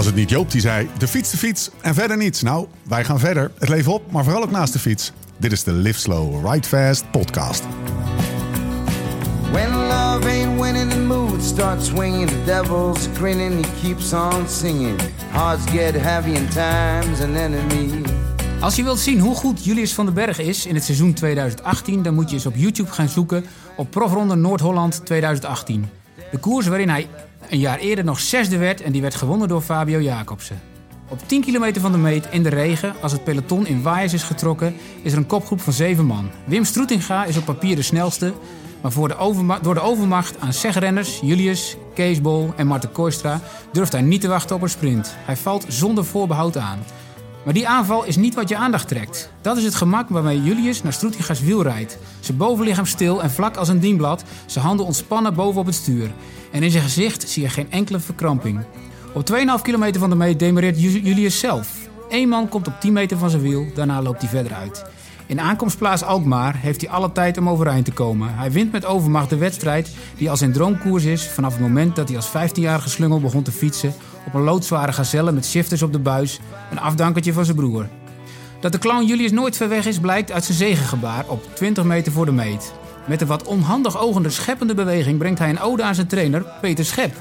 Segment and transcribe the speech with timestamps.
[0.00, 2.42] Was het niet Joop die zei: de fiets, de fiets en verder niets?
[2.42, 3.50] Nou, wij gaan verder.
[3.58, 5.12] Het leven op, maar vooral ook naast de fiets.
[5.36, 7.62] Dit is de Live Slow, Ride Fast podcast.
[9.52, 12.28] When love ain't winning, the mood starts swinging.
[12.28, 15.00] The devil's grinning, he keeps on singing.
[15.30, 18.02] Hearts get heavy and time's an enemy.
[18.60, 22.02] Als je wilt zien hoe goed Julius van den Berg is in het seizoen 2018,
[22.02, 23.44] dan moet je eens op YouTube gaan zoeken
[23.76, 25.88] op Profronde Noord-Holland 2018.
[26.30, 27.08] De koers waarin hij
[27.48, 30.60] een jaar eerder nog zesde werd en die werd gewonnen door Fabio Jacobsen.
[31.08, 34.22] Op 10 kilometer van de meet in de regen, als het peloton in waaiers is
[34.22, 36.30] getrokken, is er een kopgroep van zeven man.
[36.44, 38.32] Wim Stroetinga is op papier de snelste,
[38.80, 43.40] maar voor de door de overmacht aan zegrenners, Julius, Kees Bol en Marten Kooistra,
[43.72, 45.14] durft hij niet te wachten op een sprint.
[45.16, 46.78] Hij valt zonder voorbehoud aan.
[47.44, 49.30] Maar die aanval is niet wat je aandacht trekt.
[49.40, 51.98] Dat is het gemak waarmee Julius naar Stroetinga's wiel rijdt.
[52.20, 56.10] Zijn bovenlichaam stil en vlak als een dienblad, zijn handen ontspannen bovenop het stuur.
[56.52, 58.60] En in zijn gezicht zie je geen enkele verkramping.
[59.12, 61.76] Op 2,5 kilometer van de meet demareert Ju- Julius zelf.
[62.08, 64.84] Eén man komt op 10 meter van zijn wiel, daarna loopt hij verder uit.
[65.26, 68.34] In aankomstplaats Alkmaar heeft hij alle tijd om overeind te komen.
[68.34, 71.28] Hij wint met overmacht de wedstrijd die als zijn droomkoers is...
[71.28, 73.94] vanaf het moment dat hij als 15-jarige slungel begon te fietsen...
[74.26, 76.40] op een loodzware gazelle met shifters op de buis,
[76.70, 77.86] een afdankertje van zijn broer.
[78.60, 82.12] Dat de clown Julius nooit ver weg is, blijkt uit zijn zegengebaar op 20 meter
[82.12, 82.72] voor de meet.
[83.06, 86.84] Met een wat onhandig ogende scheppende beweging brengt hij een ode aan zijn trainer, Peter
[86.84, 87.14] Schep.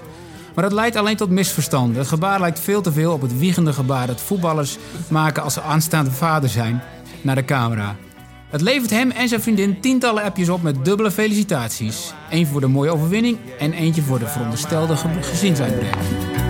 [0.56, 1.98] Maar dat leidt alleen tot misverstanden.
[1.98, 5.62] Het gebaar lijkt veel te veel op het wiegende gebaar dat voetballers maken als ze
[5.62, 6.82] aanstaande vader zijn
[7.22, 7.96] naar de camera.
[8.50, 12.14] Het levert hem en zijn vriendin tientallen appjes op met dubbele felicitaties.
[12.30, 16.49] Eén voor de mooie overwinning en eentje voor de veronderstelde ge- gezinsuitbreiding.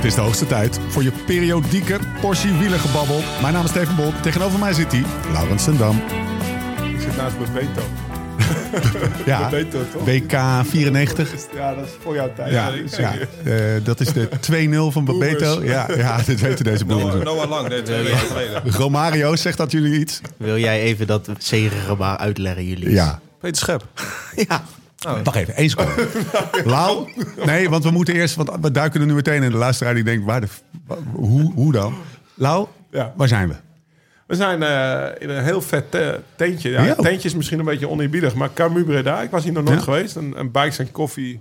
[0.00, 3.20] Het is de hoogste tijd voor je periodieke portie wielergebabbel.
[3.40, 4.12] Mijn naam is Steven Bol.
[4.22, 5.02] Tegenover mij zit hij,
[5.32, 5.96] Laurens Sendam.
[6.94, 7.82] Ik zit naast Bebeto.
[9.26, 10.04] Ja, Bebeto, toch?
[10.04, 10.32] WK
[10.66, 11.30] 94.
[11.54, 12.52] Ja, dat is voor jouw tijd.
[12.96, 13.12] Ja,
[13.44, 15.54] eh, dat is de 2-0 van Bebeto.
[15.54, 15.70] Boomers.
[15.70, 17.24] Ja, ja, dit weten deze boeren.
[17.24, 18.62] Noah Lang, nee, twee jaar geleden.
[18.82, 20.20] Romario, zegt dat jullie iets?
[20.36, 22.90] Wil jij even dat zegengebaar uitleggen, jullie?
[22.90, 23.20] Ja.
[23.40, 23.84] Peter Schep.
[24.48, 24.62] ja.
[25.24, 26.08] Wacht even, één seconde.
[26.64, 27.12] Lau?
[27.44, 29.50] Nee, want we moeten eerst, want we duiken er nu meteen in.
[29.50, 30.46] De luisteraar die denkt, waar de,
[31.12, 31.94] hoe, hoe dan?
[32.34, 33.12] Lau, Ja.
[33.16, 33.54] waar zijn we?
[34.26, 36.70] We zijn eh, in een heel vet eh, tentje.
[36.70, 39.78] Ja, tentje is misschien een beetje oneerbiedig, maar Camus Breda, ik was hier nog nooit
[39.78, 39.84] Ja.
[39.84, 40.16] geweest.
[40.16, 41.40] Een, een bikes en koffie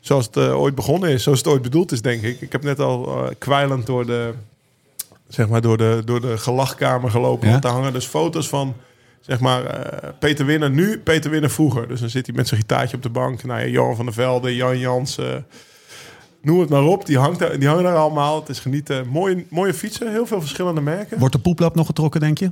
[0.00, 2.40] zoals het eh, ooit begonnen is, zoals het ooit bedoeld is, denk ik.
[2.40, 4.32] Ik heb net al kwijlend door de,
[5.28, 7.50] zeg maar, door de, door de gelachkamer gelopen.
[7.50, 8.74] Want daar hangen dus foto's van,
[9.26, 11.88] zeg maar, eh, Peter Winner nu, Peter Winner vroeger.
[11.88, 13.44] Dus dan zit hij met zijn gitaartje op de bank.
[13.44, 15.46] Nou ja, Johan van der Velde, Jan Jansen,
[16.42, 17.06] noem het maar op.
[17.06, 18.40] Die, hangt daar, die hangen daar allemaal.
[18.40, 19.08] Het is genieten.
[19.08, 21.18] Mooie, mooie fietsen, heel veel verschillende merken.
[21.18, 22.50] Wordt de poeplap nog getrokken, denk je?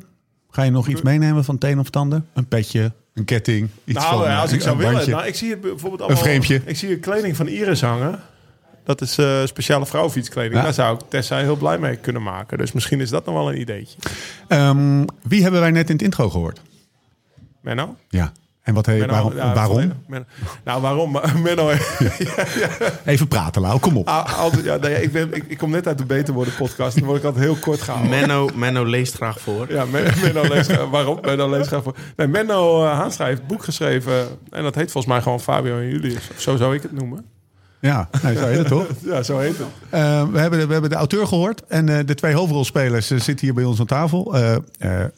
[0.51, 2.27] Ga je nog iets meenemen van teen of tanden?
[2.35, 5.11] Een petje, een ketting, iets nou, van ja, als een- ik zou een willen.
[5.11, 6.23] Nou, ik zie het bijvoorbeeld allemaal.
[6.23, 6.63] frameje.
[6.65, 8.21] Ik zie een kleding van Iris hangen.
[8.85, 10.55] Dat is eh, speciale vrouwenfietskleding.
[10.55, 10.63] Ja.
[10.63, 12.59] Daar zou ik Tessa heel blij mee kunnen maken.
[12.59, 13.99] Dus misschien is dat nog wel een ideetje.
[14.49, 16.61] Ehm, wie hebben wij net in het intro gehoord?
[17.61, 17.97] Menno?
[18.09, 18.33] Ja.
[18.63, 19.37] En wat he, Menno, waarom?
[19.37, 19.93] ja, waarom?
[20.07, 20.25] Menno.
[20.65, 21.13] Nou, waarom?
[21.45, 21.71] Menno...
[23.05, 23.79] Even praten, Lau.
[23.79, 24.09] Kom op.
[24.09, 26.97] Ah, altijd, ja, nee, ik, ben, ik, ik kom net uit de Beter Worden podcast.
[26.99, 28.11] Dan word ik altijd heel kort gehouden.
[28.11, 29.73] Menno, Menno leest graag voor.
[29.73, 31.19] Ja, Men- Menno leest graag- Waarom?
[31.23, 31.95] Menno leest graag voor.
[32.17, 34.27] Nee, Menno uh, Haanstra heeft een boek geschreven.
[34.51, 36.29] En dat heet volgens mij gewoon Fabio en Julius.
[36.35, 37.25] Of zo zou ik het noemen.
[37.85, 38.87] Ja, zo heet het toch?
[39.03, 39.67] Ja, zo heet het.
[39.91, 41.65] Eh, we, hebben de, we hebben de auteur gehoord.
[41.67, 44.35] En eh, de twee hoofdrolspelers eh, zitten hier bij ons aan tafel.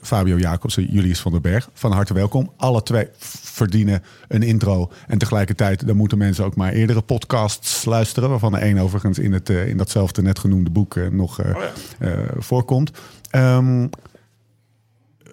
[0.00, 1.68] Fabio Jacobsen, Julius van den Berg.
[1.72, 2.52] Van harte welkom.
[2.56, 4.90] Alle twee verdienen een intro.
[5.06, 8.28] En tegelijkertijd dan moeten mensen ook maar eerdere podcasts luisteren.
[8.28, 11.62] Waarvan er één overigens in, het, in datzelfde net genoemde boek nog Oh
[11.98, 12.24] ja.
[12.38, 12.90] voorkomt.
[13.30, 13.86] Ehm,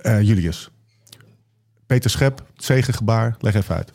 [0.03, 0.69] eh, Julius.
[1.85, 3.35] Peter Schep, zegengebaar.
[3.39, 3.91] Leg even uit.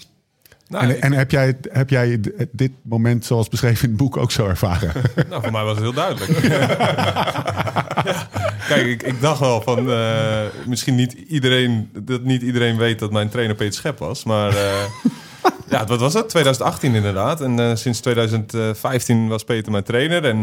[0.68, 2.20] Nou, en ik- en heb, jij, heb jij
[2.52, 4.92] dit moment zoals beschreven in het boek ook zo ervaren?
[5.30, 6.30] nou, voor mij was het heel duidelijk.
[8.04, 8.28] Ja.
[8.68, 9.90] Kijk, ik, ik dacht wel van...
[9.90, 11.90] eh, misschien niet iedereen...
[11.98, 14.24] Dat niet iedereen weet dat mijn trainer Peter Schep was.
[14.24, 14.84] Maar eh,
[15.70, 16.28] ja, wat was het?
[16.28, 17.40] 2018 inderdaad.
[17.40, 20.24] En eh, sinds 2015 was Peter mijn trainer.
[20.24, 20.38] En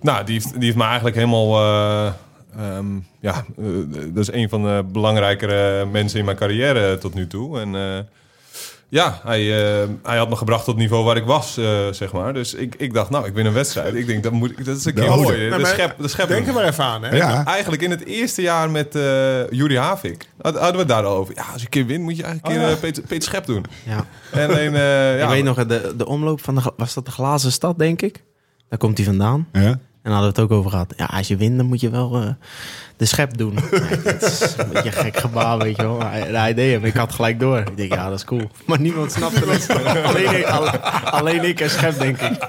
[0.00, 1.56] nou, die heeft, die heeft me eigenlijk helemaal...
[1.60, 2.12] eh,
[2.58, 2.86] ehm,
[3.20, 3.44] ja,
[4.12, 7.60] dat is een van de belangrijkere mensen in mijn carrière tot nu toe.
[7.60, 7.74] En...
[8.92, 9.40] Ja, hij,
[9.82, 12.34] eh, hij had me gebracht tot het niveau waar ik was, eh, zeg maar.
[12.34, 13.94] Dus ik, ik dacht, nou, ik win een wedstrijd.
[13.94, 15.38] Ik denk, dat, moet, ik- dat is een keer De mooi.
[15.38, 17.16] Nee, De, maar schep, de schep Denk er maar even aan, hè?
[17.16, 17.44] Ja.
[17.44, 21.16] Eigenlijk in het eerste jaar met eh Juri Havik had- hadden we het daar al
[21.16, 21.34] over.
[21.34, 22.76] Ja, als je een keer wint, moet je eigenlijk een Oh, keer ja.
[22.76, 23.64] eh, Peter, Peter Schep doen.
[23.86, 24.04] Ja.
[24.32, 26.72] En alleen, eh, ja, ik weet nog, de, de omloop van de...
[26.76, 28.22] Was dat de glazen stad, denk ik?
[28.68, 29.48] Daar komt hij vandaan.
[29.52, 29.78] Ja?
[30.02, 30.92] En hadden we het ook over gehad.
[30.96, 32.28] Ja, als je wint, dan moet je wel eh,
[32.96, 33.54] de schep doen.
[33.70, 36.00] Ja, dat is een beetje een gek gebaar, weet je wel.
[36.04, 36.84] Hij, hij deed hem.
[36.84, 37.58] Ik had gelijk door.
[37.58, 38.50] Ik denk, ja, dat is cool.
[38.66, 39.66] Maar niemand snapte het.
[40.08, 42.48] alleen, ik, alle- alleen ik en schep, denk ik.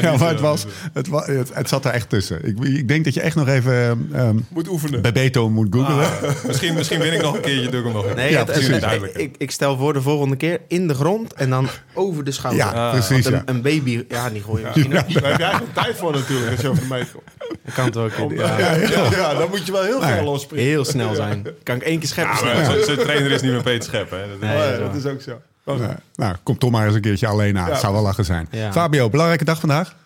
[0.00, 2.44] Ja, maar het, was, het, wa- het, het zat er echt tussen.
[2.46, 5.02] Ik, ik denk dat je echt nog even ehm, Moet oefenen.
[5.02, 6.08] bij Beto moet googlen.
[6.46, 8.56] misschien, misschien win ik nog een keertje, doe ik hem nog Nee, Ja, het- het-
[8.56, 8.70] precies.
[8.72, 9.14] het- Duidelijk.
[9.16, 12.64] ik, ik stel voor de volgende keer in de grond en dan over de schouder.
[12.64, 13.24] Ja, precies.
[13.28, 13.42] Want Ja.
[13.52, 15.12] een, baby, ja, die gooi je misschien ook.
[15.12, 17.24] Daar heb je eigenlijk tijd voor natuurlijk, meet komt.
[17.64, 18.18] Dat kan het ook.
[18.20, 18.72] Om- Ja, ja,
[19.10, 20.64] ja, dan moet je wel heel ver losspringen.
[20.66, 21.46] heel snel zijn.
[21.62, 22.44] Kan ik één keer scheppen.
[22.44, 24.28] Maar Zijn zijn trainer is niet meer Peter Schep, hè.
[24.28, 24.96] Dat Nee, Oh, dat ja, is dat waar.
[24.96, 25.40] is ook zo.
[25.84, 27.66] Ja, nou, kom toch maar eens een keertje alleen aan.
[27.66, 27.70] Ja.
[27.72, 28.48] Het zou wel lachen zijn.
[28.50, 28.72] Ja.
[28.72, 29.96] Fabio, belangrijke dag vandaag?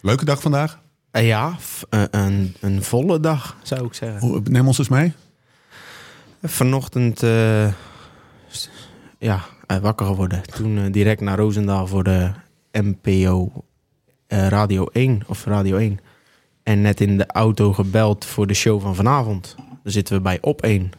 [0.00, 0.78] Leuke dag vandaag?
[1.10, 4.20] Eh, Ja, f- eh, een, een volle dag, zou ik zeggen.
[4.20, 5.12] Hoe- Neem ons eens mee.
[6.42, 7.66] Vanochtend eh,
[8.48, 8.70] s-
[9.18, 10.42] ja, eh, wakker geworden.
[10.56, 12.30] Toen eh, direct naar Roosendaal voor de
[12.72, 13.52] NPO
[14.26, 16.00] eh, Radio 1 of Radio 1.
[16.62, 19.54] En net in de auto gebeld voor de show van vanavond.
[19.56, 20.90] Dan zitten we bij Op 1.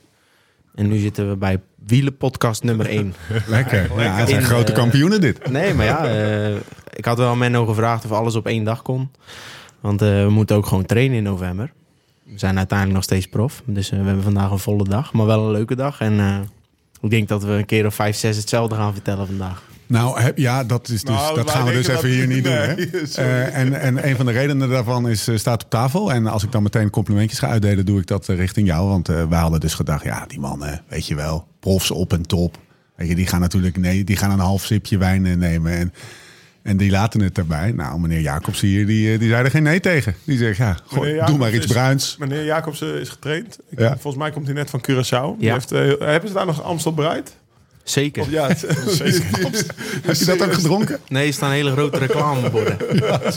[0.75, 3.13] En nu zitten we bij Wielenpodcast nummer 1.
[3.47, 4.01] Lekker.
[4.01, 5.49] Ja, het zijn In, grote eh, kampioenen dit.
[5.49, 6.55] Nee, maar ja, eh,
[6.93, 9.09] ik had wel Menno gevraagd of alles op één dag kon.
[9.81, 11.71] Want eh, we moeten ook gewoon trainen in november.
[12.23, 13.61] We zijn uiteindelijk nog steeds prof.
[13.65, 15.99] Dus we hebben vandaag een volle dag, maar wel een leuke dag.
[15.99, 16.39] En eh,
[17.01, 19.63] ik denk dat we een keer of vijf, zes hetzelfde gaan vertellen vandaag.
[19.91, 22.75] Nou, heb- ja, dat, is dus, Nou, dat gaan we dus even hier niet Nee,
[22.75, 22.89] doen.
[22.91, 22.99] Hè?
[23.23, 26.11] Eh, en, en een van de redenen daarvan is, eh, staat op tafel.
[26.13, 28.87] En als ik dan meteen complimentjes ga uitdelen, doe ik dat eh, richting jou.
[28.87, 32.21] Want eh wij hadden dus gedacht, ja, die mannen, weet je wel, profs op en
[32.21, 32.57] top.
[32.95, 35.71] Weet je, die gaan natuurlijk, nee, die gaan een half sipje wijn nemen.
[35.77, 35.93] En,
[36.63, 37.71] en die laten het erbij.
[37.71, 40.15] Nou, meneer Jacobs hier, die, die zei er geen nee tegen.
[40.23, 42.15] Die zegt, ja, goh, doe Jacobs maar iets is- bruins.
[42.19, 43.57] Meneer Jacobsen is getraind.
[43.69, 43.89] Ik- Ja.
[43.91, 45.39] Volgens mij komt hij net van Curaçao.
[45.39, 45.51] Die.
[45.51, 47.35] Heeft, eh, hebben ze daar nog Amstel bereid?
[47.83, 48.21] Zeker.
[48.21, 48.61] Of ja, het,
[50.05, 50.99] Heb je dat ook gedronken?
[51.07, 52.77] Nee, er staan hele grote reclameborden.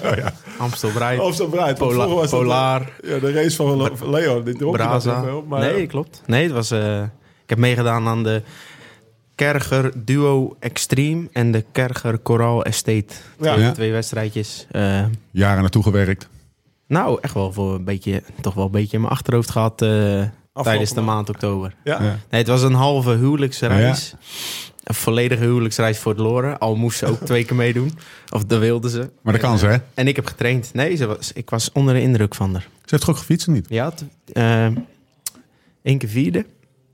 [0.59, 1.79] Amstel Breit, Amstel Breid.
[1.79, 4.43] want Pola- was dat, Polar, ja, de race van Le- van Leo.
[4.43, 5.23] Die dronk je dat Braza.
[5.23, 6.23] veel, maar nee, klopt.
[6.27, 7.03] Nee, het was, eh,
[7.43, 8.43] ik heb meegedaan aan de
[9.35, 13.05] Kerger Duo Extreme en de Kerger Coral Estate.
[13.41, 13.73] Twee, Ja.
[13.73, 14.67] twee wedstrijdjes.
[14.71, 16.29] Eh, Jaren naartoe gewerkt.
[16.87, 20.23] Nou, echt wel voor een beetje, toch wel een beetje in mijn achterhoofd gehad eh,
[20.63, 21.29] tijdens de maand.
[21.29, 21.75] oktober.
[21.85, 22.03] Ja.
[22.03, 22.19] Ja.
[22.31, 24.15] Nee, het was een halve huwelijksreis.
[24.85, 26.59] Een volledige huwelijksreis voor het Loren.
[26.59, 27.99] Al moest ze ook twee keer meedoen.
[28.31, 29.11] Of dat wilden ze.
[29.23, 29.77] Maar dat kan ze, hè?
[29.95, 30.71] En ik heb getraind.
[30.75, 32.63] Nee, ze was, ik was onder de indruk van haar.
[32.63, 33.67] Ze heeft toch ook gefietst niet?
[33.69, 33.93] Ja,
[34.33, 34.65] eh,
[35.83, 36.47] één keer vierde.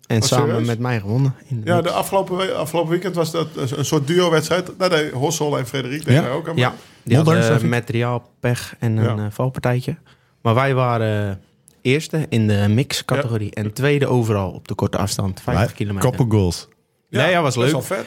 [0.07, 0.67] En Oh, samen serieus?
[0.67, 1.35] met mij gewonnen.
[1.49, 4.71] In de Ja, de afgelopen, we- afgelopen weekend was dat een soort duo-wedstrijd.
[4.79, 6.29] Daar deed Hossel en Frederik Ja.
[6.29, 6.57] ook aan.
[6.57, 7.63] Ja, die hadden ik.
[7.63, 9.25] materiaal, pech en een Ja.
[9.25, 9.97] eh, valpartijtje.
[10.43, 11.41] Maar wij waren
[11.83, 13.55] eerste in de mix-categorie.
[13.55, 16.11] En tweede overal op de korte afstand, 50 kilometer.
[16.11, 16.69] Couple goals.
[17.09, 17.87] Ja, ja, was Dat is leuk.
[17.87, 18.07] wel vet.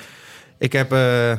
[0.59, 1.31] Ik heb, eh,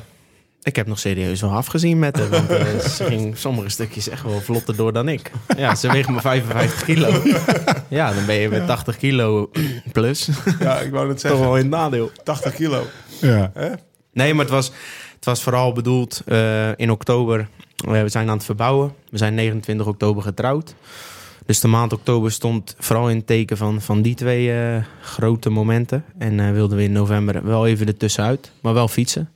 [0.62, 2.28] ik heb nog serieus wel afgezien met haar.
[2.28, 5.30] Want eh, ze ging sommige stukjes echt wel vlotter door dan ik.
[5.56, 7.08] Ja, ze weegt maar 55 kilo.
[7.88, 9.50] Ja, dan ben je met 80 kilo
[9.92, 10.28] plus.
[10.60, 11.40] Ja, ik wou net Toch zeggen.
[11.40, 12.10] wel in het nadeel.
[12.24, 12.82] 80 kilo.
[13.20, 13.50] Ja.
[13.54, 13.70] Hè?
[14.12, 14.66] Nee, maar het was,
[15.14, 17.48] het was vooral bedoeld eh, in oktober.
[17.88, 18.92] eh, we zijn aan het verbouwen.
[19.10, 20.74] We zijn 29 oktober getrouwd.
[21.46, 25.50] Dus de maand oktober stond vooral in het teken van, van die twee eh, grote
[25.50, 26.04] momenten.
[26.18, 29.30] En eh, wilden we in november wel even ertussenuit, maar wel fietsen.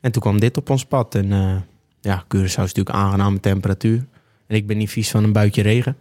[0.00, 1.14] En toen kwam dit op ons pad.
[1.14, 1.56] En eh
[2.00, 4.06] ja, Curaçao is natuurlijk aangename temperatuur.
[4.46, 5.96] En ik ben niet vies van een buitje regen.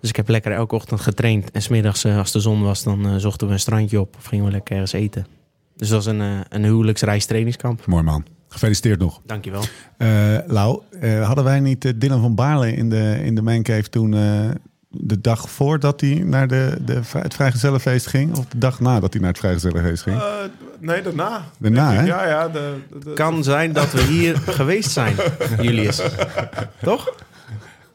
[0.00, 1.50] Dus ik heb lekker elke ochtend getraind.
[1.50, 4.16] En smiddags, als de zon was, dan zochten we een strandje op.
[4.16, 5.26] Of gingen we lekker ergens eten.
[5.76, 7.86] Dus dat was een, een huwelijksreis trainingskamp.
[7.86, 8.24] Mooi man.
[8.48, 9.20] Gefeliciteerd nog.
[9.26, 9.62] Dankjewel.
[9.96, 10.08] Eh
[10.46, 14.14] Lau, eh, hadden wij niet eh, Dylan van Baarle in de, in de mancave toen
[14.14, 14.20] eh,
[14.90, 18.36] de dag voordat hij naar de, de, vrij- het vrijgezellenfeest ging?
[18.36, 20.16] Of de dag nadat hij naar het vrijgezellenfeest ging?
[20.16, 20.24] Eh,
[20.78, 21.44] nee, daarna.
[21.58, 22.02] Daarna, hè?
[22.02, 22.48] Ja, ja.
[22.48, 25.14] De, de, de- Kan zijn dat we hier geweest zijn,
[25.60, 26.00] Julius.
[26.82, 27.14] Toch?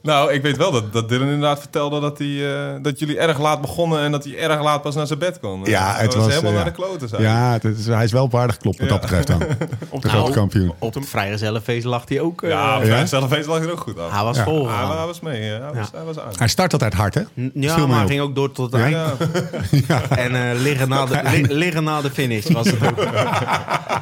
[0.04, 3.40] Nou, ik weet wel dat, dat Dylan inderdaad vertelde dat, hij, eh, dat jullie erg
[3.40, 5.62] laat begonnen en dat hij erg laat pas naar zijn bed kon.
[5.64, 6.72] Ja, Dat het was, helemaal eh, naar ja.
[6.72, 7.22] de kloten zijn.
[7.22, 9.40] Ja, het is, hij is wel op aardig klopt wat dat betreft dan.
[10.02, 10.74] De grote kampioen.
[10.80, 12.42] Op het vrijgezellenfeest lag hij ook.
[12.44, 12.98] eh, Ja, op Ja?
[12.98, 13.06] ja?
[13.06, 14.12] zelf lag hij ook goed af.
[14.12, 14.44] hij was Ja.
[14.44, 14.70] vol.
[14.70, 16.32] Hij was mee, hij, was, hij was aan.
[16.38, 17.22] Hij start altijd hard, hè?
[17.40, 18.10] N- Ja, maar hij op.
[18.10, 19.06] ging ook door tot het Ja?
[19.06, 19.32] eind.
[19.88, 20.02] Ja.
[20.10, 23.00] En eh, liggen, na de, li- liggen na de finish was het ook.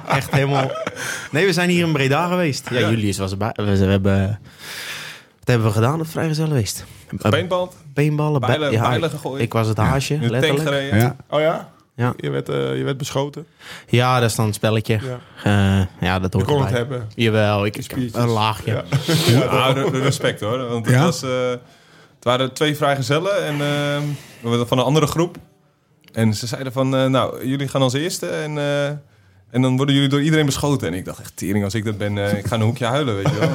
[0.08, 0.72] Echt helemaal...
[1.32, 2.70] Nee, we zijn hier in Breda geweest.
[2.70, 3.52] Ja, Julius was erbij.
[3.56, 4.40] We, we hebben...
[5.42, 6.08] Wat hebben we gedaan op?
[7.22, 8.40] Eh, Paintball, Beenballen.
[8.42, 9.42] Bijlen- ja, bijlen ik- gegooid.
[9.42, 10.68] Ik was het haasje, tank letterlijk.
[10.68, 11.00] gereden.
[11.00, 11.16] Ja.
[11.30, 11.70] Oh ja?
[11.96, 12.14] Ja.
[12.18, 13.46] Je, werd, eh, je werd beschoten.
[13.88, 15.00] Ja, dat is dan een spelletje.
[15.04, 15.20] Ja.
[15.80, 17.08] Eh, ja, dat Je hoort kon het hebben.
[17.16, 18.84] Jawel, ik, ik een laagje.
[19.28, 19.74] Ja.
[19.74, 20.68] De respect hoor.
[20.68, 21.04] Want het, Ja?
[21.04, 23.60] was, eh, het waren twee vrijgezellen en, eh,
[24.42, 25.38] we waren van een andere groep.
[26.14, 28.92] En ze zeiden van, eh, nou, jullie gaan als eerste en, eh,
[29.52, 30.88] en dan worden jullie door iedereen beschoten.
[30.88, 33.16] En ik dacht echt, tering, als ik dat ben, eh, ik ga een hoekje huilen,
[33.16, 33.50] weet je wel.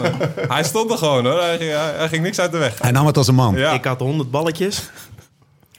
[0.55, 2.79] Hij stond er gewoon hoor, hij, ging- hij, hij ging niks uit de weg.
[2.83, 3.55] Hij nam het als een man.
[3.57, 3.73] Ja.
[3.73, 4.91] Ik had 100 balletjes.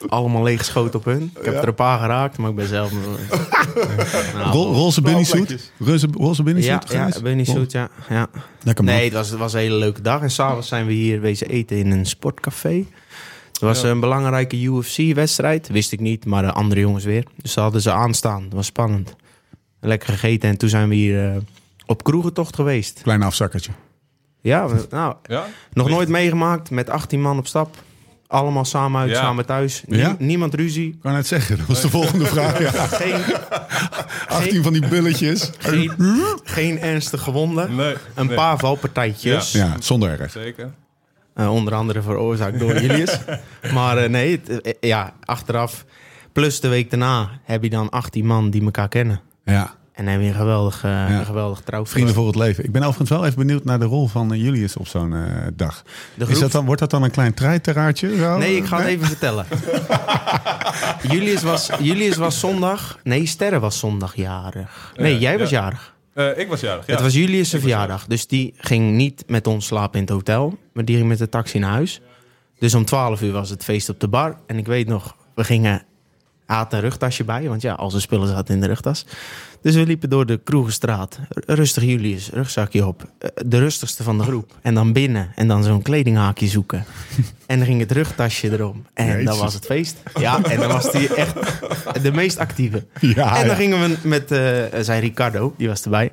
[0.07, 1.31] Allemaal leeggeschoten op hun.
[1.39, 2.91] Ik heb er een paar geraakt, maar ik ben zelf...
[4.33, 5.71] Nou, Ro- roze bunnysuit.
[5.79, 6.43] Roze, roze ja,
[7.23, 8.15] bunnysuit ja, zo, ja.
[8.15, 8.27] ja.
[8.63, 8.93] Lekker man.
[8.93, 10.21] Nee, het was, het was een hele leuke dag.
[10.21, 12.85] En s'avonds zijn we hier wezen eten in een sportcafé.
[13.51, 15.67] Het was een belangrijke UFC-wedstrijd.
[15.67, 17.23] Wist ik niet, maar de andere jongens weer.
[17.41, 18.43] Dus ze hadden ze aanstaan.
[18.43, 19.15] Dat was spannend.
[19.87, 20.49] Lekker gegeten.
[20.49, 21.37] En toen zijn we hier eh,
[21.85, 22.99] op kroegentocht geweest.
[23.03, 23.71] Klein afzakkertje.
[24.41, 25.45] Ja, we- nou, Ja?
[25.73, 26.69] nog nooit meegemaakt.
[26.69, 27.75] Met 18 man op stap.
[28.27, 29.15] Allemaal samen uit, Ja.
[29.15, 29.83] samen thuis.
[29.87, 30.15] Nie- Ja?
[30.19, 30.87] Niemand ruzie.
[30.87, 32.59] Ik kan net zeggen, dat was de volgende vraag.
[32.59, 32.71] Ja.
[32.87, 33.21] Geen,
[34.27, 35.51] 18 van die bulletjes.
[35.57, 35.91] geen,
[36.43, 37.75] geen ernstige gewonden.
[37.75, 37.95] Nee.
[38.15, 38.35] Een nee.
[38.35, 39.51] paar valpartijtjes.
[39.51, 40.31] Ja, zonder erg.
[40.31, 40.71] Zeker.
[41.33, 43.19] Eh, onder andere veroorzaakt door Julius.
[43.73, 45.85] maar eh, nee, het, eh, ja, achteraf.
[46.31, 49.21] Plus de week daarna heb je dan 18 man die elkaar kennen.
[49.45, 51.19] Ja, En dan heb je een geweldig, eh Ja.
[51.19, 51.93] een geweldig trouwfeest.
[51.93, 52.63] vrienden voor het leven.
[52.63, 55.47] Ik ben overigens wel even benieuwd naar de rol van eh, Julius op zo'n eh,
[55.53, 55.83] dag.
[56.27, 58.15] Is dat dan, wordt dat dan een klein treiteraartje?
[58.17, 58.37] zo?
[58.37, 59.45] Nee, ik ga het even vertellen.
[61.13, 62.99] Julius, was, Julius was zondag...
[63.03, 64.93] Nee, Sterre was zondag jarig.
[64.95, 65.61] Nee, jij was ja.
[65.61, 65.95] jarig.
[66.13, 66.93] Eh, ik was jarig, ja.
[66.93, 68.05] Het was Julius' verjaardag.
[68.07, 70.57] Dus die ging niet met ons slapen in het hotel.
[70.73, 72.01] Maar die ging met de taxi naar huis.
[72.59, 74.37] Dus om 12 uur was het feest op de bar.
[74.47, 75.83] En ik weet nog, we gingen...
[76.45, 79.05] Hij had een rugtasje bij, want ja, al zijn spullen zaten in de rugtas.
[79.61, 81.19] Dus we liepen door de Kroegenstraat.
[81.45, 83.09] Rustig Julius, rugzakje op.
[83.19, 84.51] Eh, De rustigste van de groep.
[84.61, 85.31] En dan binnen.
[85.35, 86.85] En dan zo'n kledinghaakje zoeken.
[87.47, 88.85] En dan ging het rugtasje erom.
[88.93, 89.97] En dan was het feest.
[90.19, 91.33] Ja, en dan was hij echt
[92.03, 92.85] de meest actieve.
[93.01, 93.53] Ja, en dan ja.
[93.55, 96.11] gingen we met, eh zei Ricardo, die was erbij.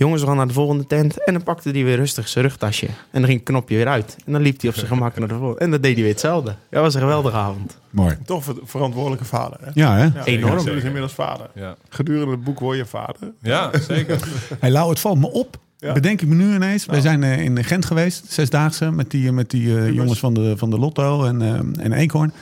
[0.00, 1.24] Jongens, we gaan naar de volgende tent.
[1.24, 2.86] En dan pakte hij weer rustig zijn rugtasje.
[2.86, 4.16] En dan ging het knopje weer uit.
[4.26, 5.60] En dan liep hij op zijn gemak naar de volgende.
[5.60, 6.54] En dan deed hij weer hetzelfde.
[6.70, 7.78] Dat was een geweldige avond.
[7.90, 8.16] Mooi.
[8.24, 9.58] Toch ver- verantwoordelijke vader.
[9.62, 9.70] Hè?
[9.74, 10.02] Ja, hè?
[10.04, 10.64] Ja, Enorm.
[10.66, 11.50] Hij is inmiddels vader.
[11.54, 11.76] Ja.
[11.88, 13.32] Gedurende het boek word je vader.
[13.42, 14.18] ja, zeker.
[14.60, 15.56] Hey, Lau, het valt me op.
[15.78, 15.92] Ja.
[15.92, 16.86] Bedenk ik me nu ineens.
[16.86, 20.54] Wij zijn eh, in Gent geweest, zesdaagse, met die, met die eh, jongens van de,
[20.56, 22.32] van de Lotto en, eh en Eekhoorn.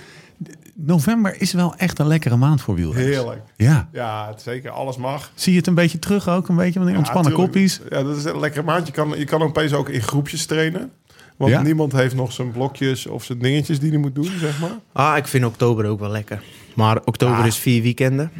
[0.80, 3.16] November is wel echt een lekkere maand voor wielrenners.
[3.16, 3.42] Heerlijk.
[3.56, 3.88] Ja.
[3.92, 4.70] Ja, zeker.
[4.70, 5.30] Alles mag.
[5.34, 6.48] Zie je het een beetje terug ook?
[6.48, 7.80] Een beetje van die ontspannen koppies?
[7.90, 8.86] Ja, dat is een lekkere maand.
[8.86, 10.90] Je kan, je kan opeens ook in groepjes trainen.
[11.36, 11.62] Want Ja.
[11.62, 14.70] niemand heeft nog zijn blokjes of zijn dingetjes die hij moet doen, zeg maar.
[14.92, 16.42] Ah, ik vind oktober ook wel lekker.
[16.74, 18.30] Maar oktober is vier weekenden.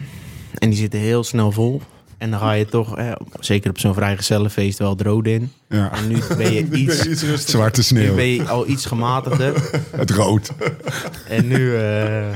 [0.54, 1.83] En die zitten heel snel vol.
[2.19, 5.53] En dan ga je toch, eh, zeker op zo'n vrijgezellenfeest, wel het rode in.
[5.69, 5.93] Ja.
[5.93, 7.03] En nu ben je iets.
[7.47, 8.15] Zwarte nu sneeuw.
[8.15, 9.55] ben je al iets gematigder.
[9.97, 10.51] Het rood.
[11.29, 11.77] En nu...
[11.77, 12.27] eh,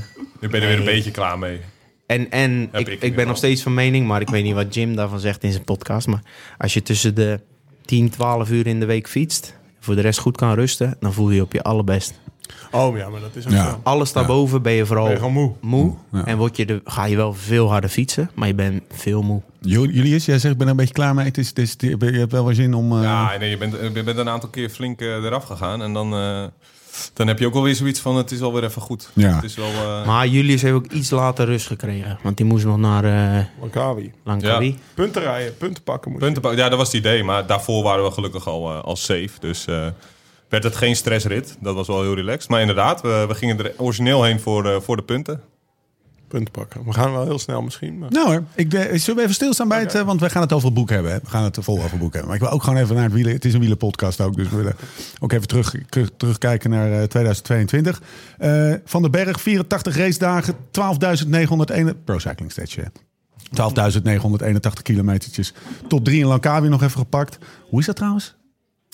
[0.41, 1.61] Nu ben je er weer een beetje klaar mee.
[2.07, 4.55] En, en Heb ik, ik ik, ben nog steeds van mening, maar ik weet niet
[4.55, 6.07] wat Jim daarvan zegt in zijn podcast.
[6.07, 6.23] Maar
[6.59, 7.41] als je tussen de
[7.85, 11.29] 10, 12 uur in de week fietst, voor de rest goed kan rusten, dan voel
[11.31, 12.21] je je op je allerbest.
[12.71, 13.71] Oh ja, maar dat is ook Ja.
[13.71, 13.81] zo.
[13.83, 15.53] Alles daarboven ben je vooral Ben je gewoon moe.
[15.61, 15.95] moe.
[16.13, 16.25] Ja.
[16.27, 19.43] En word je de, ga je wel veel harder fietsen, maar je bent veel moe.
[19.61, 21.25] Ju- Julius, jij zegt ik ben er een beetje klaar mee.
[21.25, 22.97] Het is, het is, je hebt wel weer zin om...
[22.97, 25.83] eh, Ja, nee, je bent, je bent een aantal keer flink eh, eraf gegaan.
[25.83, 26.45] En dan, eh,
[27.15, 29.11] dan heb je ook wel weer zoiets van, het is alweer even goed.
[29.13, 29.35] Ja.
[29.35, 29.67] Het is wel...
[29.69, 33.45] eh, Maar Julius heeft ook iets later rust gekregen, want die moest nog naar eh
[33.61, 34.13] Langkawi.
[34.25, 34.79] Langkawi.
[34.95, 36.25] Punten rijden, punten pakken moet je.
[36.27, 36.61] punten pakken.
[36.63, 37.25] Ja, dat was het idee.
[37.25, 39.31] Maar daarvoor waren we gelukkig al, eh, al safe.
[39.41, 39.87] Dus eh,
[40.53, 41.57] werd het geen stressrit.
[41.61, 42.51] Dat was wel heel relaxed.
[42.51, 45.41] Maar inderdaad, we, we gingen er origineel heen voor, de voor de punten.
[46.29, 46.85] Punten pakken.
[46.85, 47.99] We gaan wel heel snel misschien.
[47.99, 48.11] Maar...
[48.11, 49.95] Nou hoor, ik, eh, zullen we even stilstaan bij het...
[49.95, 51.13] eh, want we gaan het over het boek hebben.
[51.13, 51.19] hè.
[51.23, 52.27] We gaan het vol over het boek hebben.
[52.27, 53.33] Maar ik wil ook gewoon even naar het wielen.
[53.33, 54.37] Het is een wielenpodcast ook.
[54.37, 54.77] Dus we willen
[55.21, 58.03] ook even terug, terug- terugkijken naar eh, 2022.
[58.39, 62.05] Eh, van den Berg, 84 racedagen, 12.901...
[62.05, 62.83] Pro Cycling Stats, hè.
[63.43, 65.55] 12.981 kilometertjes.
[65.89, 67.39] Top 3 in Langkawi nog even gepakt.
[67.69, 68.35] Hoe is dat trouwens?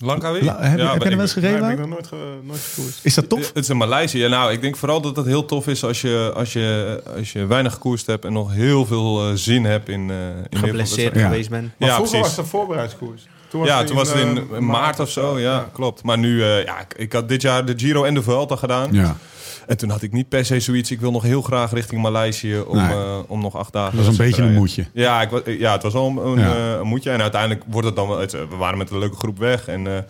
[0.05, 0.45] Langkawi?
[0.45, 1.65] La- heb, je- heb je er wel eens Nee, gereden?
[1.69, 3.01] heb ik nog nooit, ge, nooit gekoerst.
[3.05, 3.47] Is dat tof?
[3.47, 4.19] Het is in Maleisië.
[4.19, 7.33] Ja, nou, ik denk vooral dat het heel tof is als je, als je, als
[7.33, 10.17] je weinig gekoerst hebt en nog heel veel eh, zin hebt in, eh
[10.49, 11.23] in Geblesseerd Ja.
[11.29, 11.73] geweest ben.
[11.79, 12.21] Maar Ja, vroeger precies.
[12.21, 13.23] was het een voorbereidskoers.
[13.49, 15.39] Toen ja, toen was het in eh, maart of zo.
[15.39, 16.03] Ja, klopt.
[16.03, 18.89] Maar nu, eh, ja, ik, ik had dit jaar de Giro en de Vuelta gedaan.
[18.93, 19.17] Ja,
[19.67, 20.91] En toen had ik niet per se zoiets.
[20.91, 22.91] Ik wil nog heel graag richting Maleisië om, Nee.
[22.93, 23.97] eh, om nog acht dagen.
[23.97, 24.87] dat was een beetje een moedje.
[24.93, 26.55] Ja, ik, ja, het was wel een, een, Ja.
[26.73, 27.11] eh, een moedje.
[27.11, 28.19] En uiteindelijk wordt het dan wel...
[28.19, 29.69] het, we waren met een leuke groep weg.
[29.69, 30.03] En eh,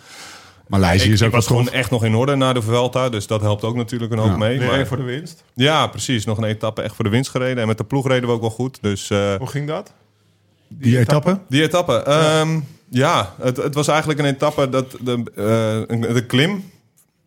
[0.66, 3.09] Maleisië ik, is ook was gewoon echt nog in orde na de Vuelta.
[3.09, 4.37] Dus dat helpt ook natuurlijk een hoop Ja.
[4.37, 4.61] mee.
[4.61, 5.45] Maar, voor de winst.
[5.54, 6.25] ja, precies.
[6.25, 7.59] Nog een etappe echt voor de winst gereden.
[7.62, 8.78] En met de ploeg reden we ook wel goed.
[8.80, 9.11] Dus...
[9.11, 9.92] eh, Hoe ging dat?
[10.68, 11.38] Die etappe?
[11.49, 11.92] Die etappe.
[12.02, 16.71] ehm, ja, het, het was eigenlijk een etappe dat de, eh, de klim,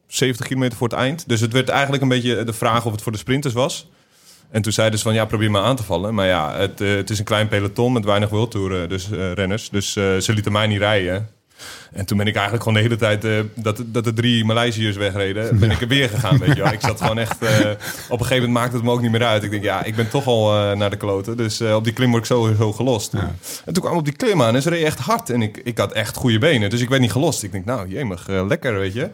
[0.08, 1.28] 70 kilometer voor het eind.
[1.28, 3.90] Dus het werd eigenlijk een beetje de vraag of het voor de sprinters was.
[4.50, 6.14] En toen zeiden ze van, ja, probeer maar aan te vallen.
[6.14, 9.34] Maar ja, het, eh, het is een klein peloton met weinig World Tour dus, eh,
[9.34, 9.70] renners.
[9.70, 11.30] Dus ze lieten mij niet rijden.
[11.92, 14.96] En toen ben ik eigenlijk gewoon de hele tijd eh, dat, dat de drie Maleisiërs
[14.96, 16.38] wegreden, ben ik er weer gegaan.
[16.38, 16.72] Weet je wel.
[16.72, 17.42] Ik zat gewoon echt.
[17.42, 17.50] eh,
[18.10, 19.44] op een gegeven moment maakte het me ook niet meer uit.
[19.44, 21.38] Ik denk, ja, ik ben toch al eh, naar de kloten.
[21.38, 23.14] Dus op die klim word ik sowieso gelost.
[23.66, 25.30] En toen kwam op die klim aan en ze reed echt hard.
[25.30, 26.70] En ik, ik had echt goede benen.
[26.70, 27.44] Dus ik werd niet gelost.
[27.44, 29.10] Ik denk, nou, jemig, lekker, weet je.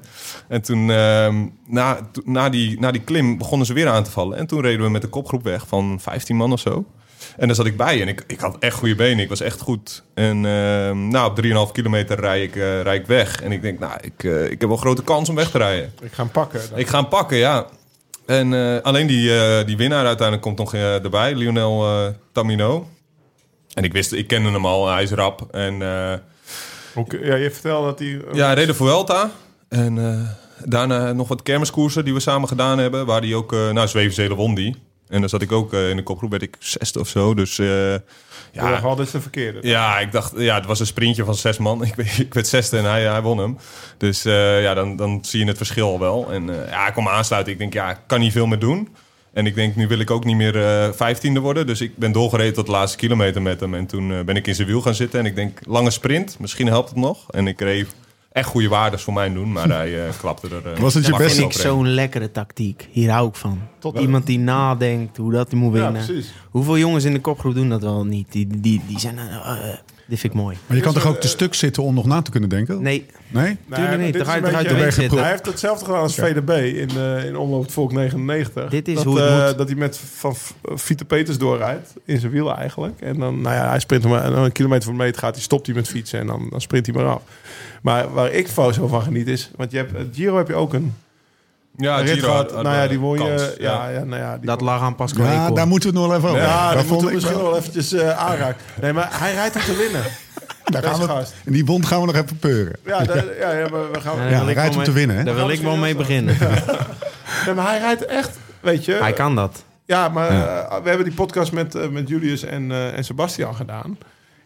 [0.47, 4.37] En toen, ehm, na, na, die, na die klim, begonnen ze weer aan te vallen.
[4.37, 6.85] En toen reden we met de kopgroep weg van 15 man of zo.
[7.37, 9.19] En daar zat ik bij en ik, ik had echt goede benen.
[9.23, 10.03] Ik was echt goed.
[10.13, 13.41] En ehm, nou, op 3,5 kilometer rijd ik, eh, rijd ik weg.
[13.41, 15.93] En ik denk, nou, ik, eh, ik heb wel grote kans om weg te rijden.
[16.01, 16.61] Ik ga hem pakken.
[16.75, 17.65] Ik ga hem pakken, ja.
[18.25, 19.31] En eh, alleen die,
[19.65, 21.85] die winnaar uiteindelijk komt nog erbij, Lionel
[22.31, 22.87] Tamino.
[23.73, 25.47] En ik wist, ik kende hem al, hij is rap.
[25.51, 25.77] En
[27.21, 28.21] ja, je vertelde dat hij...
[28.33, 29.31] ja, de Vuelta.
[29.69, 30.27] En
[30.65, 33.05] daarna nog wat kermiskoersen die we samen gedaan hebben.
[33.05, 34.86] Waar hij ook, nou, Zwevenzelen won die.
[35.09, 37.33] En dan zat ik ook eh, in de kopgroep, werd ik zesde of zo.
[37.33, 37.93] Dus eh,
[38.51, 39.59] Ja, dit is de verkeerde.
[39.61, 41.83] ja, ik dacht, ja, het was een sprintje van zes man.
[41.85, 43.57] Ik, werd- ik werd zesde en hij, hij won hem.
[43.97, 46.31] Dus eh, ja, dan, dan zie je het verschil wel.
[46.31, 47.53] En ja, ik kwam aansluiten.
[47.53, 48.95] Ik denk, ja, ik kan niet veel meer doen.
[49.33, 50.53] En ik denk, nu wil ik ook niet meer
[50.95, 51.67] vijftiende worden.
[51.67, 53.73] Dus ik ben doorgereden tot de laatste kilometer met hem.
[53.73, 55.19] En toen ben ik in zijn wiel gaan zitten.
[55.19, 57.25] En ik denk, lange sprint, misschien helpt het nog.
[57.31, 57.87] En ik kreeg
[58.31, 59.51] echt goede waardes voor mijn doen.
[59.51, 60.71] Maar hij eh, klapte er...
[60.73, 62.87] eh, Was het je vind ik zo'n lekkere tactiek.
[62.91, 63.59] Hier hou ik van.
[63.79, 66.05] Tot iemand die nadenkt hoe dat hij moet Ja, winnen.
[66.05, 66.33] precies.
[66.49, 68.31] Hoeveel jongens in de kopgroep doen dat wel niet?
[68.31, 69.17] Die, die, die zijn...
[69.17, 69.57] eh,
[70.07, 70.57] eh, dit vind ik mooi.
[70.67, 72.81] Maar je kan toch ook te stuk zitten om nog na te kunnen denken?
[72.81, 73.57] Nee, Nee?
[73.73, 74.13] Tuurlijk niet.
[74.91, 75.17] zitten.
[75.19, 78.69] Hij heeft hetzelfde gedaan als VDB in, eh, in Omloop het Volk 99.
[78.69, 79.57] Dit is dat, hoe het eh, moet.
[79.57, 81.93] Dat hij met van F- Vieter Peters doorrijdt.
[82.05, 83.01] In zijn wiel eigenlijk.
[83.01, 85.33] En dan, nou ja, hij sprint hem en dan een kilometer voor de meter gaat
[85.35, 87.21] hij, stopt hij met fietsen en dan, dan sprint hij maar af.
[87.81, 90.93] Maar waar ik zo van geniet is, want je hebt, Giro heb je ook een,
[91.77, 92.41] Ja, rit Giro gehad.
[92.43, 93.23] had- had nou ja, die won je.
[93.27, 96.07] kans, ja, ja, nou ja, die dat lag aan Pascal Ja, daar moeten we het
[96.07, 96.41] nog wel even over.
[96.51, 98.61] Ja, Daar moeten we misschien wel- eventjes eh aanraken.
[98.81, 100.01] Nee, maar hij rijdt om te winnen.
[100.63, 101.33] Daar gaan we, gast.
[101.45, 102.75] en die wond gaan we nog even peuren.
[102.85, 104.29] Ja, daar- ja, ja, maar we gaan.
[104.29, 105.23] Ja, ik rijdt om te winnen, hè?
[105.23, 106.37] Daar wil ik wel mee beginnen.
[107.45, 108.93] Nee, maar hij rijdt echt, weet je.
[108.93, 109.63] Hij kan dat.
[109.85, 113.55] Ja, maar eh, we hebben die podcast met, eh, met Julius en, eh, en Sebastian
[113.55, 113.97] gedaan.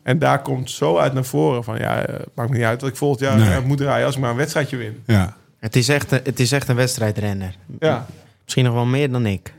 [0.03, 1.77] En daar komt zo uit naar voren van...
[1.77, 2.05] ja,
[2.35, 3.61] maakt me niet uit dat ik volgend jaar Nee.
[3.61, 4.05] moet rijden...
[4.05, 5.03] als ik maar een wedstrijdje win.
[5.05, 5.33] Ja.
[5.61, 7.55] Het is echt, een- het is echt een wedstrijdrenner.
[7.79, 8.05] Ja.
[8.43, 9.53] Misschien nog wel meer dan ik.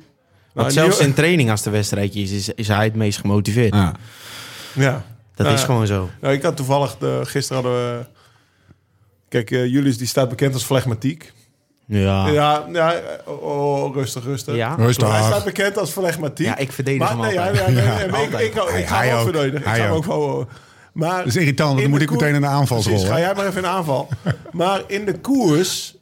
[0.52, 3.18] Want Nou, zelfs die- in training als de wedstrijdje is, is, is hij het meest
[3.18, 3.74] gemotiveerd.
[3.74, 3.92] Ja.
[4.74, 5.04] Ja.
[5.34, 6.08] Dat Nou is gewoon zo.
[6.20, 6.96] Nou, ik had toevallig...
[6.98, 8.04] De, gisteren hadden we...
[9.28, 11.32] Kijk, eh, Julius die staat bekend als flegmatiek.
[11.86, 12.26] Ja.
[12.26, 13.42] Ja, Ja, ja oh,
[13.84, 14.54] oh, rustig, rustig.
[14.54, 14.74] ja.
[14.74, 15.08] Rustig.
[15.10, 16.58] Hij staat bekend als flegmatiek.
[16.58, 17.56] ik verdedig maar, hem nee, altijd.
[17.56, 18.42] ja, ja, nee, nee, maar ik, Altijd.
[18.42, 19.28] ik, ik, Hij- ga hij hem ook ook.
[19.34, 19.58] verdedigen.
[19.58, 20.04] Ik Hij ga hem ook ook.
[20.04, 20.48] gewoon...
[20.92, 22.94] Maar Dat is irritant, dan moet ik meteen in de aanvalsrol.
[22.94, 24.08] Precies, ga jij maar even in aanval.
[24.52, 25.96] maar in de koers,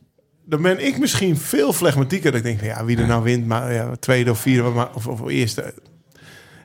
[0.45, 2.31] dan ben ik misschien veel flegmatieker.
[2.33, 5.07] Dat ik denk, ja, wie er nou wint, maar ja, tweede of vierde maar- of,
[5.07, 5.75] of eerste.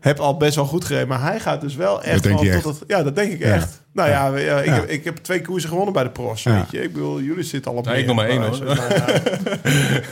[0.05, 1.07] Heb al best wel goed gereden.
[1.07, 2.23] Maar hij gaat dus wel echt...
[2.25, 3.81] het, ja, dat denk ik echt.
[3.93, 4.73] Nou ja, we- ja, ik, Ja.
[4.73, 6.43] Heb, ik heb twee koersen gewonnen bij de pros.
[6.43, 6.53] Ja.
[6.53, 6.81] Weet je?
[6.83, 8.55] Ik bedoel, jullie zitten al op Nee, ik nog maar één, hoor.
[8.55, 8.63] je-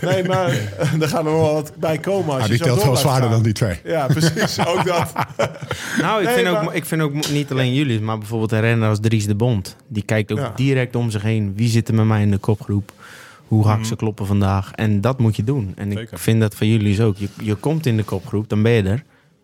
[0.01, 2.57] nou, nee, maar eh, er gaan er wel wat bij komen als Ah, je die
[2.57, 3.31] zo telt wel zwaarder gaan.
[3.31, 3.79] dan die twee.
[3.83, 4.59] Ja, precies.
[4.67, 5.11] Ook dat.
[6.01, 8.89] Nou, ik, Nee, vind ook, ik vind ook niet alleen jullie, maar bijvoorbeeld een renner
[8.89, 9.75] als Dries de Bond.
[9.87, 10.51] Die kijkt ook Ja.
[10.55, 11.53] direct om zich heen.
[11.55, 12.91] Wie zit er met mij in de kopgroep?
[13.47, 14.71] Hoe ga ik ze kloppen vandaag?
[14.71, 15.73] En dat moet je doen.
[15.75, 16.19] En ik Zeker.
[16.19, 17.17] vind dat van jullie is ook.
[17.17, 19.03] Je, je komt in de kopgroep, dan ben je er.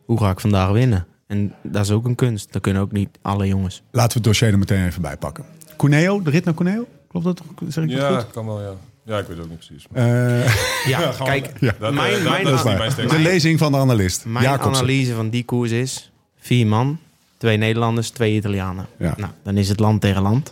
[0.10, 1.06] Hoe ga ik vandaag winnen?
[1.28, 2.54] En dat is ook een kunst.
[2.54, 3.82] Dat kunnen ook niet alle jongens.
[3.91, 5.45] Laten we het dossier er meteen even bij pakken.
[5.78, 6.88] Cuneo, de rit naar Cuneo?
[7.08, 7.41] Klopt dat?
[7.67, 8.32] Zeg ik dat Ja, goed?
[8.32, 8.72] kan wel, ja.
[9.06, 9.86] Ja, ik weet het ook niet precies.
[9.91, 10.04] maar-
[10.41, 11.74] Eh, Ja, kijk, Ja.
[11.80, 14.26] Dat, Mijn- eh, dat- mijn- dat is niet mijn- de lezing van de analist.
[14.26, 14.84] mijn Jacobsen.
[14.84, 16.12] analyse van die koers is...
[16.39, 17.00] vier man,
[17.38, 18.86] twee Nederlanders, twee Italianen.
[18.98, 19.13] Ja.
[19.17, 20.52] Nou, dan is het land tegen land.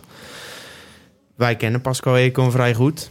[1.36, 3.10] Wij kennen Pascal Eco vrij goed.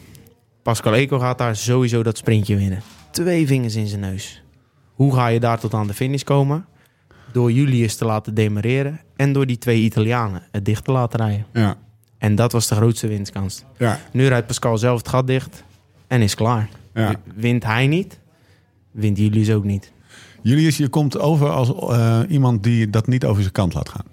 [0.64, 2.82] Pascal Eco gaat daar sowieso dat sprintje winnen.
[3.12, 4.42] Twee vingers in zijn neus.
[4.98, 6.66] Hoe ga je daar tot aan de finish komen?
[7.32, 11.46] Door Julius te laten demareren en door die twee Italianen het dicht te laten rijden.
[11.54, 11.78] Ja.
[12.18, 13.64] En dat was de grootste winstkans.
[13.78, 14.00] Ja.
[14.12, 15.64] Nu rijdt Pascal zelf het gat dicht
[16.08, 16.70] en is klaar.
[16.94, 17.16] Ja.
[17.36, 18.20] Wint hij niet,
[18.92, 19.92] wint Julius ook niet.
[20.42, 24.06] Julius, je komt over als eh, iemand die dat niet over zijn kant laat gaan.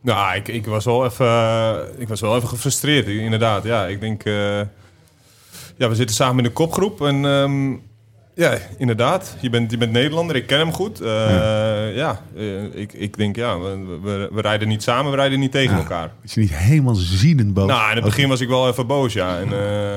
[0.00, 3.64] Nou, ik, ik, was wel even, eh, ik was wel even gefrustreerd, inderdaad.
[3.64, 4.24] Ja, ik denk...
[4.24, 4.60] eh,
[5.76, 7.24] ja, we zitten samen in de kopgroep en...
[7.24, 7.74] ehm,
[8.36, 9.36] ja, inderdaad.
[9.40, 11.00] Je bent, je bent Nederlander, ik ken hem goed.
[11.00, 11.08] Eh,
[11.96, 15.52] ja, eh, ik, ik denk, ja, we, we, we rijden niet samen, we rijden niet
[15.52, 15.82] tegen Ja.
[15.82, 16.10] elkaar.
[16.22, 17.66] Is je niet helemaal ziedend boos?
[17.68, 19.38] Nou, in het begin was ik wel even boos, ja.
[19.38, 19.96] En, eh,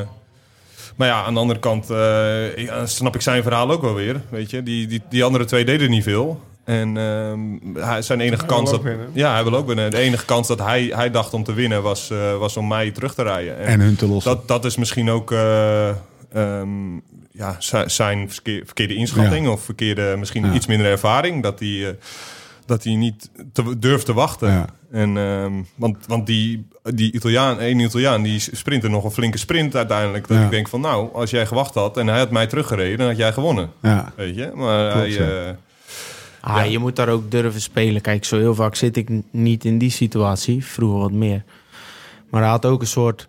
[0.96, 1.86] maar ja, aan de andere kant
[2.90, 4.22] snap ik zijn verhaal ook wel weer.
[4.30, 6.40] Weet je, die, die, die andere twee deden niet veel.
[6.64, 7.40] En ehm,
[7.86, 8.82] hij, zijn enige Hij kans dat.
[8.82, 9.08] winnen.
[9.14, 9.92] Ja, hij wil ook winnen.
[9.92, 12.92] De enige kans dat hij, hij dacht om te winnen was, eh, was om mij
[12.92, 13.58] terug te rijden.
[13.60, 14.32] En En hun te lossen.
[14.36, 15.32] dat, dat is misschien ook.
[15.32, 15.90] eh,
[16.34, 16.68] ehm,
[17.40, 20.54] ja, zi- zijn verkeer- verkeerde inschatting of verkeerde, misschien Ja.
[20.54, 21.94] iets minder ervaring, dat hij, eh,
[22.66, 24.52] dat hij niet te, durft te wachten.
[24.52, 24.66] Ja.
[24.92, 29.76] En, ehm, want, want die, die Italiaan, één Italiaan, die sprintte nog een flinke sprint
[29.76, 30.28] uiteindelijk.
[30.28, 30.44] Dat Ja.
[30.44, 33.18] ik denk van, nou, als jij gewacht had en hij had mij teruggereden, dan had
[33.18, 33.70] jij gewonnen.
[33.82, 34.14] Ja.
[34.16, 34.52] Weet je?
[34.56, 35.48] Maar Klopt, hij, ja.
[35.48, 35.54] eh,
[36.42, 36.64] Ah, Ja.
[36.64, 38.02] Je moet daar ook durven spelen.
[38.02, 40.66] Kijk, zo heel vaak zit ik niet in die situatie.
[40.66, 41.44] Vroeger wat meer.
[42.30, 43.28] Maar hij had ook een soort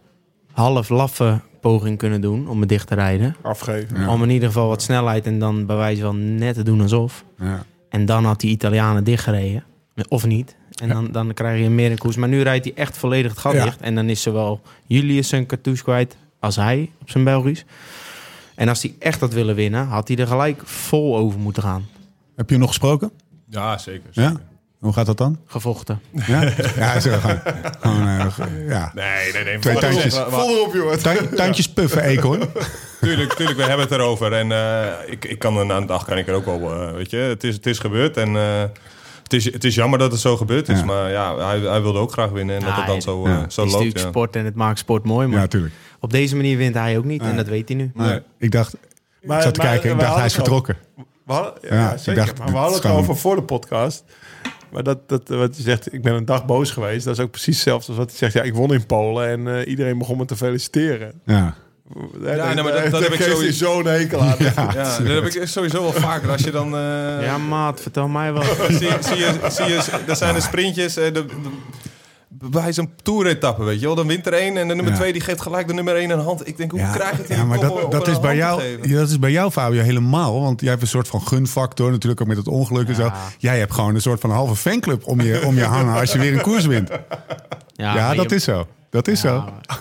[0.52, 3.36] half laffe poging kunnen doen om me dicht te rijden.
[3.42, 4.00] Afgeven.
[4.00, 4.08] Ja.
[4.12, 7.24] Om in ieder geval wat snelheid en dan bij wijze van net te doen alsof.
[7.38, 7.64] Ja.
[7.88, 9.64] En dan had die Italianen dichtgereden.
[10.08, 10.56] Of niet.
[10.82, 10.94] En Ja.
[10.94, 12.16] dan, dan krijg je meer een koers.
[12.16, 13.64] Maar nu rijdt hij echt volledig het gat Ja.
[13.64, 13.80] dicht.
[13.80, 17.64] En dan is zowel Julius zijn cartouche kwijt als hij op zijn Belgisch.
[18.54, 21.86] En als hij echt had willen winnen, had hij er gelijk vol over moeten gaan.
[22.36, 23.10] Heb je hem nog gesproken?
[23.48, 24.08] ja, zeker.
[24.12, 24.32] Ja?
[24.80, 25.38] Hoe gaat dat dan?
[25.46, 26.00] Gevochten.
[26.26, 26.42] Ja,
[26.76, 27.40] ja zo gewoon.
[27.80, 28.92] gewoon eh, ja.
[28.94, 29.58] Nee, nee, nee.
[29.58, 29.76] Twee
[30.10, 31.02] Vol erop, jongen.
[31.02, 32.40] Tuin- tuintjes puffen, eekhoorn.
[33.00, 34.32] Tuurlijk, tuurlijk, we hebben het erover.
[34.32, 36.92] En eh, ik, ik kan er na een dag kan ik er ook wel, eh,
[36.92, 38.16] weet je, het is, het is gebeurd.
[38.16, 38.60] En eh,
[39.22, 40.78] het, is, het is jammer dat het zo gebeurd is.
[40.78, 40.84] Ja.
[40.84, 42.56] Maar ja, hij, hij wilde ook graag winnen.
[42.56, 43.34] En dat het dan zo, ja.
[43.34, 43.70] zo Het is loopt.
[43.72, 44.08] natuurlijk Ja.
[44.08, 45.26] sport en het maakt sport mooi.
[45.26, 45.74] Maar Ja, tuurlijk.
[46.00, 47.22] op deze manier wint hij ook niet.
[47.22, 47.90] En dat weet hij nu.
[47.94, 48.74] Nee, ik dacht,
[49.20, 50.76] ik Maar- zat te maar- kijken, ik dacht hij is het vertrokken.
[51.26, 52.14] We hadden, ja, ik zeker.
[52.24, 54.04] dacht, maar we hadden is het gewoon- over voor de podcast.
[54.72, 57.04] Maar dat, dat, wat je zegt, ik ben een dag boos geweest.
[57.04, 58.32] Dat is ook precies hetzelfde als wat hij zegt.
[58.32, 61.12] Ja, ik won in Polen en eh, iedereen begon me te feliciteren.
[61.24, 61.54] Ja.
[62.24, 64.36] Ja, nee, maar dat- dat heb ik sowieso- zo'n hekel aan.
[64.74, 66.30] Ja, dat heb ik sowieso wel vaker.
[66.30, 66.74] Als je dan...
[66.76, 68.42] eh, Ja, maat, vertel mij wel.
[68.68, 70.96] zie, zie je, zie je, er zijn de sprintjes...
[70.96, 71.26] eh, de, de,
[72.32, 73.94] bij zo'n toeretappe, weet je wel.
[73.94, 74.98] Dan wint er één en de nummer Ja.
[74.98, 76.48] twee die geeft gelijk de nummer één een hand.
[76.48, 78.98] Ik denk, hoe Ja, krijg ik het ja, maar dat, dat, is bij jou, Ja.
[78.98, 80.40] dat is bij jou, Fabio, helemaal.
[80.40, 83.10] Want jij hebt een soort van gunfactor, natuurlijk ook met het ongeluk en zo.
[83.38, 86.18] Jij hebt gewoon een soort van halve fanclub om je, om je hangen als je
[86.18, 86.90] weer een koers wint.
[87.72, 88.66] Ja, dat je- is zo.
[88.90, 89.44] Dat is Ja, zo.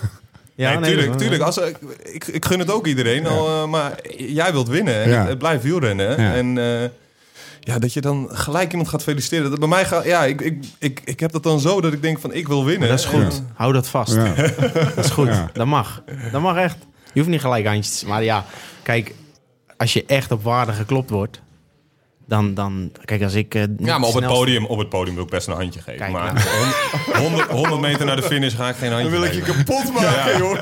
[0.54, 1.42] Ja, nee, tuurlijk, dat- tuurlijk.
[1.42, 5.02] Als, ik, ik, ik gun het ook iedereen, al, eh, maar jij wilt winnen.
[5.02, 5.26] En Ja.
[5.26, 6.20] het, blijft wielrennen.
[6.22, 6.34] Ja.
[6.34, 6.88] En eh,
[7.60, 9.50] ja, dat je dan gelijk iemand gaat feliciteren.
[9.50, 12.02] Dat bij mij gaat, ja, ik, ik, ik, ik heb dat dan zo dat ik
[12.02, 12.88] denk van ik wil winnen.
[12.88, 13.42] Dat is goed.
[13.54, 14.14] Hou dat vast.
[14.14, 14.34] Ja.
[14.96, 15.26] Dat is goed.
[15.26, 15.50] Ja.
[15.52, 16.02] Dat mag.
[16.32, 16.76] Dat mag echt.
[17.12, 18.06] Je hoeft niet gelijk handjes te...
[18.06, 18.44] Maar ja,
[18.82, 19.14] kijk,
[19.76, 21.40] als je echt op waarde geklopt wordt...
[22.30, 23.54] Dan, dan kijk, als ik...
[23.54, 25.98] eh, Ja, maar op het, podium, op het podium wil ik best een handje geven.
[26.00, 27.22] Kijk, maar nou.
[27.24, 29.64] 100, 100 meter naar de finish ga ik geen handje Dan wil ik je geven.
[29.64, 30.52] kapot maken, joh.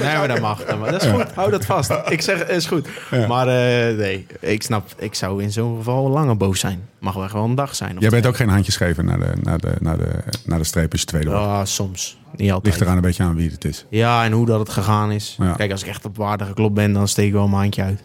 [0.00, 0.64] Nee, maar dat mag.
[0.64, 1.32] Dat, is goed.
[1.34, 1.92] Hou dat vast.
[2.08, 2.88] Ik zeg, is goed.
[3.28, 6.88] Maar eh, nee, ik snap, ik zou in zo'n geval langer boos zijn.
[6.98, 7.94] Mag wel gewoon een dag zijn.
[7.96, 10.10] of Jij bent ook geen handjes geven naar de, naar de, naar de,
[10.44, 11.44] naar de streep als je tweede wordt.
[11.44, 12.18] Ja, soms.
[12.36, 12.66] Niet altijd.
[12.74, 13.84] Ligt eraan een beetje aan wie het is.
[13.88, 15.36] Ja, en hoe dat het gegaan is.
[15.38, 15.52] Ja.
[15.52, 18.02] Kijk, als ik echt op waarde geklopt ben, dan steek ik wel mijn handje uit.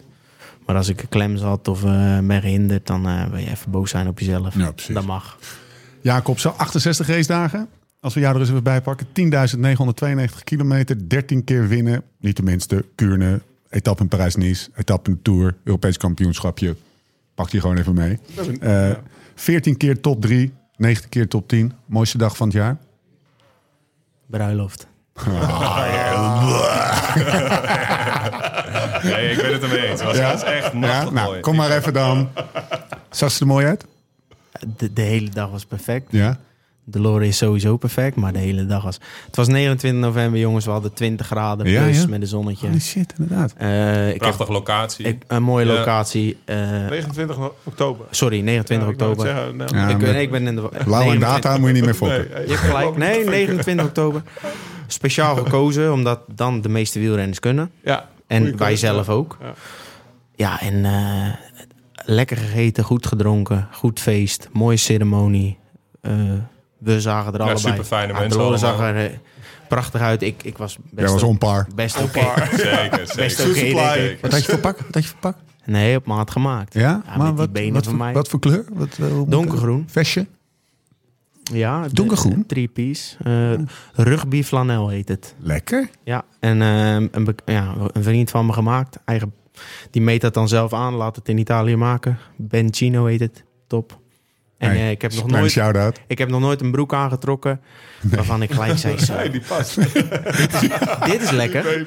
[0.66, 3.70] Maar als ik een klem zat of eh, ben gehinderd, dan eh wil je even
[3.70, 4.56] boos zijn op jezelf.
[4.56, 4.94] Ja, precies.
[4.94, 5.38] Dat mag.
[6.00, 7.68] Jacob, zo 68 race dagen.
[8.00, 9.06] Als we jou er eens even bij pakken.
[9.06, 12.02] 10.992 kilometer, 13 keer winnen.
[12.20, 16.76] Niet tenminste, Kuurne, etappe in Parijs-Nice, etappe in de Tour, Europees kampioenschapje.
[17.34, 18.18] Pak die gewoon even mee.
[18.60, 18.90] Eh
[19.34, 21.72] 14 keer top 3, 19 keer top 10.
[21.86, 22.76] Mooiste dag van het jaar.
[24.26, 24.86] Bruiloft.
[29.02, 30.02] Nee, ik ben het ermee eens.
[30.02, 31.40] Het was, echt nou, mooi.
[31.40, 32.28] kom maar even dan.
[33.10, 33.84] Zag ze er mooi uit?
[34.76, 36.06] De, de hele dag was perfect.
[36.10, 36.38] Ja.
[36.88, 38.98] De Lore is sowieso perfect, maar de hele dag was...
[39.26, 40.64] Het was 29 november, jongens.
[40.64, 42.06] We hadden 20 graden Ja, plus ja.
[42.08, 42.66] met een zonnetje.
[42.66, 43.52] Holy shit, inderdaad.
[43.56, 45.04] Eh, ik heb Prachtige locatie.
[45.06, 45.72] ik- een mooie Ja.
[45.72, 46.38] locatie.
[46.44, 46.56] eh,
[46.88, 48.06] 29 oktober.
[48.10, 49.36] sorry, 29 Ja, ik wou het oktober.
[49.42, 50.60] zeggen, nou, Ja, ik, nee, ik ben in de...
[50.60, 52.26] Blauw en 29 data moet je niet meer foppen.
[52.34, 52.96] nee, Je hebt gelijk.
[53.06, 54.22] Nee, 29 oktober.
[54.86, 57.70] Speciaal gekozen, omdat dan de meeste wielrenners kunnen.
[57.84, 59.36] Ja, En wij zelf ook.
[59.40, 59.52] Ja.
[60.34, 61.28] Ja, en eh,
[62.04, 65.58] lekker gegeten, goed gedronken, goed feest, mooie ceremonie.
[66.00, 66.12] Eh,
[66.78, 67.68] we zagen er Ja, allebei.
[67.72, 69.10] superfijne Ja, mensen zag er eh,
[69.68, 70.22] prachtig uit.
[70.22, 71.66] Ik, ik was best Jij was onpaar.
[71.74, 72.20] Best oké.
[72.56, 73.50] Zeker, Best zeker.
[73.50, 73.92] oké, denk ik.
[73.94, 74.18] Zeker.
[74.20, 74.76] Wat had je voor pak?
[74.78, 75.36] Wat had je voor pak?
[75.64, 76.74] Nee, op maat gemaakt.
[76.74, 77.02] Ja?
[77.18, 78.12] met die benen wat, van voor, mij.
[78.12, 78.64] wat voor kleur?
[78.72, 79.84] Wat, Donkergroen.
[79.90, 80.26] Vestje?
[81.52, 82.46] Ja, Donkergroen?
[82.46, 83.16] Three piece.
[83.24, 85.34] Eh, rugby flanel heet het.
[85.38, 85.90] Lekker.
[86.04, 88.98] Ja, en eh, een, ja, een vriend van me gemaakt.
[89.04, 89.34] Eigen,
[89.90, 92.18] die meet dat dan zelf aan, laat het in Italië maken.
[92.36, 93.44] Bencino heet het.
[93.66, 94.00] Top.
[94.58, 95.56] En Hey, eh, ik, heb nog nooit,
[96.06, 97.60] ik heb nog nooit een broek aangetrokken
[98.02, 99.74] waarvan ik gelijk zei: zo, Nee, die past.
[101.10, 101.78] Dit is lekker.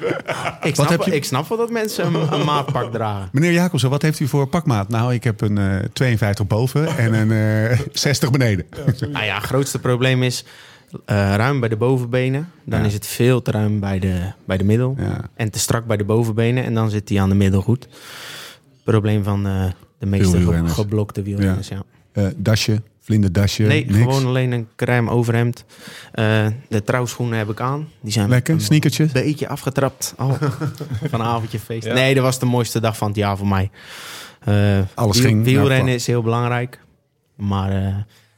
[0.62, 3.28] Ik snap, heb je- ik snap wel dat mensen een, een maatpak dragen.
[3.32, 4.88] Meneer Jacobsen, wat heeft u voor pakmaat?
[4.88, 8.66] Nou, ik heb een eh 52 boven en een eh 60 beneden.
[9.10, 10.44] Nou ja, het grootste probleem is
[11.04, 12.50] eh, ruim bij de bovenbenen.
[12.64, 12.86] Dan Ja.
[12.86, 14.94] is het veel te ruim bij de, bij de middel.
[14.98, 15.20] Ja.
[15.34, 16.64] En te strak bij de bovenbenen.
[16.64, 17.88] En dan zit hij aan de middel goed.
[18.84, 19.64] Probleem van eh,
[19.98, 21.82] de meeste geblokte wielrenners, ja.
[22.12, 23.98] Eh, dasje, vlinderdasje, nee, niks.
[23.98, 25.64] gewoon alleen een crème overhemd.
[26.12, 27.88] Eh, de trouwschoenen heb ik aan.
[28.00, 29.12] Die zijn Lekker, een sneakertjes.
[29.12, 30.14] beetje afgetrapt.
[30.16, 30.34] al
[31.10, 31.86] van een avondje feest.
[31.86, 31.94] Ja.
[31.94, 33.70] Nee, dat was de mooiste dag van het jaar voor mij.
[34.44, 36.80] Eh, Alles wiel- ging Wielrennen is heel belangrijk.
[37.36, 37.84] Maar eh,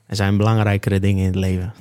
[0.06, 1.72] er zijn belangrijkere dingen in het leven.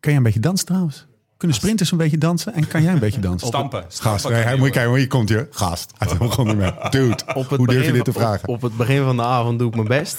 [0.00, 1.06] Kan jij een beetje dansen trouwens?
[1.40, 2.54] Kunnen sprinters een beetje dansen?
[2.54, 3.48] En kan jij een beetje dansen?
[3.48, 3.84] Stampen.
[3.88, 5.46] Gast, nee, hij, je moet kijken, hier komt je.
[5.50, 6.74] Gast, hij begon niet meer.
[6.90, 8.48] Dude, Op het hoe durf je begin dit te van- vragen?
[8.48, 10.16] Op, op het begin van de avond doe ik mijn best.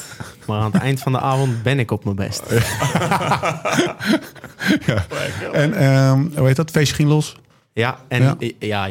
[0.47, 2.41] Maar aan het eind van de avond ben ik op mijn best.
[5.51, 6.71] En ehm, hoe heet dat?
[6.71, 7.35] Feestje ging los.
[7.73, 8.35] Ja, en Ja.
[8.59, 8.89] ja,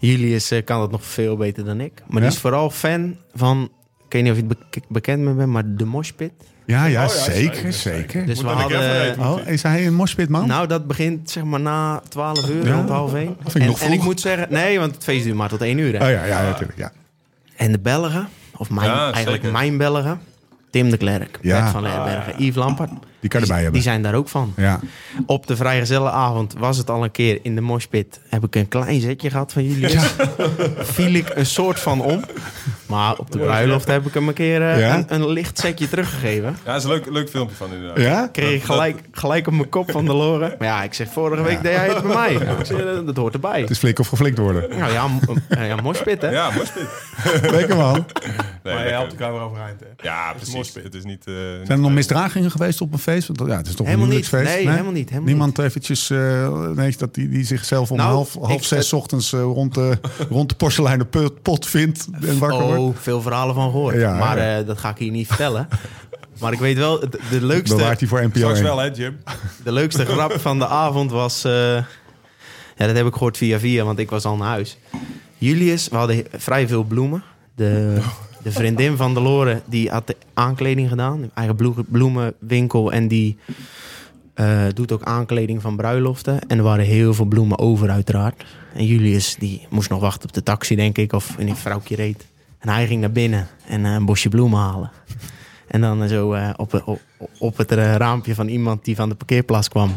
[0.00, 1.92] Julius eh, kan het nog veel beter dan ik.
[2.06, 2.26] Maar Ja?
[2.28, 3.70] die is vooral fan van...
[4.06, 6.32] Ik weet niet of je het be- bekend mee bent, maar de moshpit.
[6.66, 8.26] Ja, ja, ja, zeker, zeker, zeker.
[8.26, 9.18] Dus we Moet dat hadden...
[9.20, 10.46] Oh, is hij een moshpit man?
[10.48, 12.74] Nou, dat begint zeg maar na 12 uur, Ja?
[12.74, 13.36] rond half 1.
[13.42, 14.04] vind ik en, nog en ik vroeg.
[14.04, 15.92] moet zeggen, nee, want het feest duurt maar tot 1 uur.
[15.98, 16.04] Hè.
[16.04, 16.78] Oh ja, ja, natuurlijk.
[16.78, 16.92] Ja.
[17.56, 19.52] En de Belgen, of mijn, Ja, eigenlijk zeker.
[19.58, 20.20] mijn Belgen,
[20.70, 21.58] Tim de Klerk, Ja.
[21.60, 22.90] Bert van Leerbergen, Yves Lampert.
[23.28, 23.72] Die kan je erbij die, hebben.
[23.72, 24.52] die zijn daar ook van.
[24.56, 24.80] Ja.
[25.26, 28.20] Op de vrijgezellenavond was het al een keer in de moshpit.
[28.28, 29.98] Heb ik een klein zetje gehad van jullie.
[30.78, 32.24] Viel ik een soort van om.
[32.86, 34.96] Maar op de bruiloft heb ik hem een keer eh, Ja?
[34.96, 36.56] een, een licht zetje teruggegeven.
[36.64, 37.98] Ja, dat is een leuk, leuk filmpje van inderdaad.
[37.98, 38.28] Ja?
[38.32, 40.54] Kreeg ik gelijk, gelijk op mijn kop van de loren.
[40.58, 42.32] Maar ja, ik zeg, vorige week deed jij het bij mij.
[42.58, 43.60] Ik zeg, dat- hoort erbij.
[43.60, 44.78] Het is flik of geflikt worden.
[44.78, 45.06] Nou ja,
[45.48, 46.28] eh, ja moshpit hè.
[46.30, 46.50] Ja.
[47.50, 48.06] Lekker man.
[48.62, 49.86] Nee, Maar je helpt elkaar weer overeind, hè?
[50.08, 50.74] Ja, precies.
[50.74, 51.26] Het is niet...
[51.26, 53.15] eh, Zijn er nog misdragingen geweest op een feest?
[53.26, 54.24] Want ja, het is toch Helemaal een niet.
[54.26, 54.64] huwelijksfeest?
[54.64, 58.34] Nee, helemaal niet, helemaal Niemand eventjes, eh, nee, dat die, die zichzelf om Nou, half,
[58.34, 59.98] half ik- zes ochtends eh, rond, de,
[60.30, 62.78] rond de porseleinen pot, pot vindt en wakker wordt?
[62.80, 63.96] Oh, veel verhalen van gehoord.
[63.96, 64.58] Ja, maar ja.
[64.58, 65.68] eh, dat ga ik hier niet vertellen.
[66.40, 68.64] Maar ik weet wel, de, de leukste, Bewaart hij voor NPO Straks 1.
[68.64, 69.16] wel, hè, Jim?
[69.64, 71.44] de leukste grap van de avond was...
[71.44, 71.52] eh,
[72.76, 74.78] ja, dat heb ik gehoord via via, want ik was al naar huis.
[75.38, 77.22] Julius, we hadden vrij veel bloemen.
[77.54, 77.98] De,
[78.46, 81.30] de vriendin van de Loren, die had de aankleding gedaan.
[81.34, 82.92] Eigen bloe- bloemenwinkel.
[82.92, 83.36] En die
[84.34, 86.40] eh, doet ook aankleding van bruiloften.
[86.48, 88.44] En er waren heel veel bloemen over, uiteraard.
[88.74, 91.12] En Julius, die moest nog wachten op de taxi, denk ik.
[91.12, 92.26] Of een vrouwtje reed.
[92.58, 94.90] En hij ging naar binnen en eh, een bosje bloemen halen.
[95.68, 97.00] En dan zo eh, op, op,
[97.38, 99.94] op het raampje van iemand die van de parkeerplaats kwam.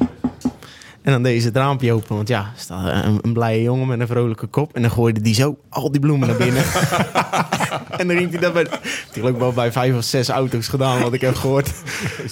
[1.01, 3.87] En dan deed ze het raampje open, want ja, er staat een, een blije jongen
[3.87, 4.75] met een vrolijke kop.
[4.75, 6.63] En dan gooide die zo al die bloemen naar binnen.
[7.99, 8.67] en dan ging hij dat bij,
[9.21, 11.71] ook wel bij vijf of zes auto's gedaan, wat ik heb gehoord.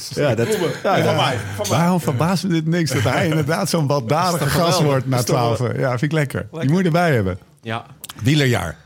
[0.09, 0.47] ja, dat,
[0.83, 1.37] ja, Van mij.
[1.55, 1.77] Van mij.
[1.77, 5.59] Waarom verbaast me dit niks dat hij inderdaad zo'n baldadige gast wordt na twaalf?
[5.59, 6.47] Ja, vind ik lekker.
[6.51, 7.39] Die moet je erbij hebben.
[7.61, 7.85] ja.
[8.23, 8.77] Wielerjaar.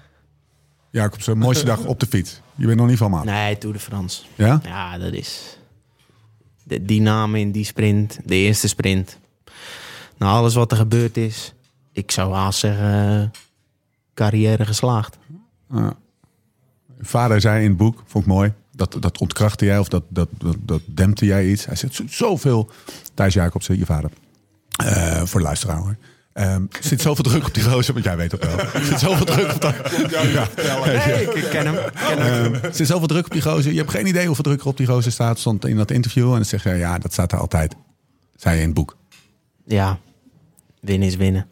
[0.89, 2.41] Jacobsen, mooiste dag op de fiets.
[2.55, 3.23] Je bent nog niet van maat.
[3.23, 4.21] Nee, Tour de France.
[4.35, 4.59] Ja?
[4.63, 5.57] Ja, dat is...
[6.63, 9.19] De, die namen in die sprint, de eerste sprint.
[10.21, 11.53] Nou, alles wat er gebeurd is,
[11.91, 13.39] ik zou haast zeggen, eh,
[14.13, 15.17] carrière geslaagd.
[15.73, 15.93] Ja.
[16.99, 20.27] Vader zei in het boek, vond ik mooi, dat, dat ontkrachtte jij of dat, dat,
[20.37, 21.65] dat, dat dempte jij iets.
[21.65, 22.69] Hij zegt zo- zoveel,
[23.13, 24.09] Thijs Jacobsen, je vader,
[24.71, 25.95] Eh, voor de luisteraar hoor.
[26.33, 28.59] Ehm, er zit zoveel druk op die gozer, want jij weet het wel.
[28.59, 29.75] Er zit zoveel druk op dat.
[30.11, 30.47] Ja.
[30.85, 31.75] Nee, ik, ik ken hem.
[31.75, 32.53] ik ken hem.
[32.53, 33.71] Ehm, er zit zoveel druk op die gozer.
[33.71, 35.39] Je hebt geen idee hoeveel druk er op die gozer staat.
[35.39, 37.75] Stond in dat interview en dan zeg je, ja, dat staat er altijd.
[38.35, 38.97] Zei je in het boek.
[39.65, 39.99] Ja,
[40.81, 41.47] winnen is winnen.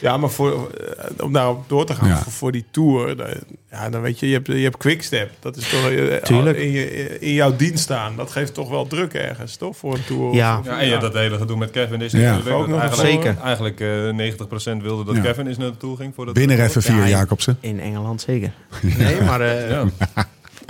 [0.00, 2.16] Ja, maar voor, eh, om daarop door te gaan, Ja.
[2.16, 3.26] voor, voor die tour, dan-
[3.70, 5.30] ja, dan weet je, je hebt, je hebt Quickstep.
[5.40, 6.58] Dat is toch eh, Tuurlijk.
[6.58, 8.16] In, je, in jouw dienst staan.
[8.16, 9.76] Dat geeft toch wel druk ergens, toch?
[9.76, 10.34] Voor een tour.
[10.34, 10.58] Ja.
[10.58, 12.18] Of- Ja, en je hebt dat hele gedoe met Kevin is Ja.
[12.18, 12.56] natuurlijk.
[12.56, 13.36] Ook nog eigenlijk, Zeker.
[13.42, 15.20] Eigenlijk eh 90% wilde dat Ja.
[15.22, 16.14] Kevin is naartoe ging.
[16.14, 17.56] Voor dat Binnen even vier, Ja, Jacobsen.
[17.60, 18.52] In Engeland zeker.
[18.98, 19.84] Nee, maar eh, Ja.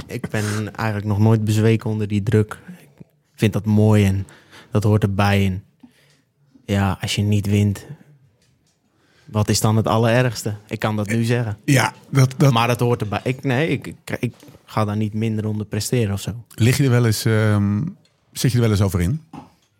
[0.06, 0.44] ik ben
[0.76, 2.58] eigenlijk nog nooit bezweken onder die druk.
[3.32, 4.26] Ik vind dat mooi en
[4.70, 5.46] dat hoort erbij.
[5.46, 5.62] En
[6.66, 7.86] ja, als je niet wint,
[9.24, 10.54] wat is dan het allerergste?
[10.68, 11.56] Ik kan dat nu zeggen.
[11.64, 13.20] Ja, dat, dat, Maar het hoort erbij.
[13.22, 16.44] Ik, nee, ik, ik, ik ga daar niet minder onder presteren of zo.
[16.54, 17.82] Lig je er wel eens, ehm,
[18.32, 19.20] zit je er wel eens over in?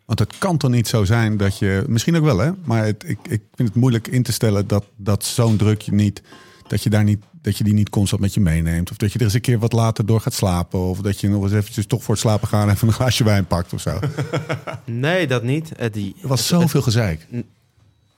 [0.04, 3.04] Want het kan toch niet zo zijn dat je, misschien ook wel hè, maar het,
[3.06, 6.22] ik, ik vind het moeilijk in te stellen dat, dat zo'n druk je niet,
[6.66, 8.90] dat je daar niet, dat je die niet constant met je meeneemt.
[8.90, 10.78] Of dat je er eens een keer wat later door gaat slapen.
[10.80, 13.46] Of dat je nog eens eventjes toch voor het slapen gaan even een glaasje wijn
[13.46, 13.98] pakt of zo.
[14.84, 15.72] Nee, dat niet.
[15.92, 17.26] Die, Er was zoveel gezeik.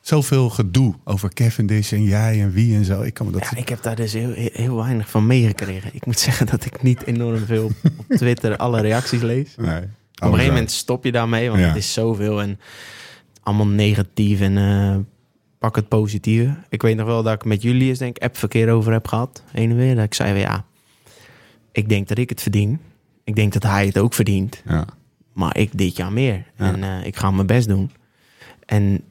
[0.00, 3.02] Zoveel gedoe over Cavendish en jij en wie en zo.
[3.02, 3.48] Ik kan me dat...
[3.50, 5.90] Ja, ik heb daar dus heel, heel, weinig van meegekregen.
[5.94, 9.54] Ik moet zeggen dat ik niet enorm veel op, Twitter alle reacties lees.
[9.56, 9.80] nee.
[9.80, 11.66] Op een gegeven moment stop je daarmee, want Ja.
[11.68, 12.60] het is zoveel en
[13.42, 14.96] allemaal negatief en eh,
[15.58, 16.54] pak het positieve.
[16.68, 19.70] Ik weet nog wel dat ik met Julius denk ik appverkeer over heb gehad, heen
[19.70, 19.94] en weer.
[19.94, 20.64] Dat ik zei van ja,
[21.72, 22.80] ik denk dat ik het verdien.
[23.24, 24.84] Ik denk dat hij het ook verdient, Ja.
[25.32, 26.44] maar ik dit jaar meer.
[26.56, 26.72] Ja.
[26.72, 27.90] En eh, ik ga mijn best doen.
[28.66, 29.02] En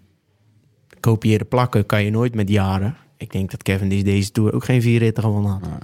[0.99, 2.95] kopiëren plakken kan je nooit met jaren.
[3.17, 5.61] Ik denk dat Kevin deze, deze Tour ook geen vier ritten gewonnen had.
[5.65, 5.77] Ja.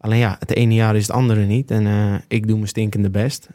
[0.00, 1.70] Alleen ja, het ene jaar is het andere niet.
[1.70, 3.48] En eh, ik doe mijn stinkende best.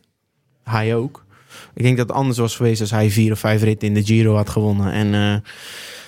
[0.63, 1.26] hij ook.
[1.74, 4.04] Ik denk dat het anders was geweest als hij vier of vijf ritten in de
[4.06, 4.91] Giro had gewonnen.
[4.91, 5.52] En eh,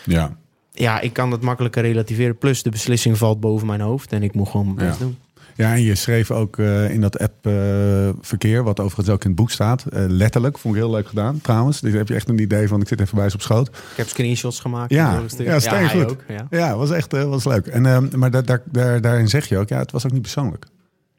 [0.06, 0.38] Ja.
[0.74, 2.38] Ja, ik kan dat makkelijker relativeren.
[2.38, 5.06] Plus de beslissing valt boven mijn hoofd en ik moet gewoon mijn best Ja.
[5.06, 5.18] doen.
[5.56, 9.52] Ja, en je schreef ook eh, in dat app-verkeer, wat overigens ook in het boek
[9.52, 10.58] staat, eh, letterlijk.
[10.58, 11.82] Vond ik heel leuk gedaan, trouwens.
[11.82, 13.68] Dus heb je echt een idee van, ik zit even bij ze op schoot.
[13.68, 14.92] Ik heb screenshots gemaakt.
[14.92, 16.10] Ja, ja, hij goed.
[16.12, 16.48] ook, ja.
[16.50, 17.68] Ja, was echt eh, was leuk.
[17.68, 20.22] En, eh, maar daar, daar, daar, daarin zeg je ook, ja, het was ook niet
[20.22, 20.66] persoonlijk.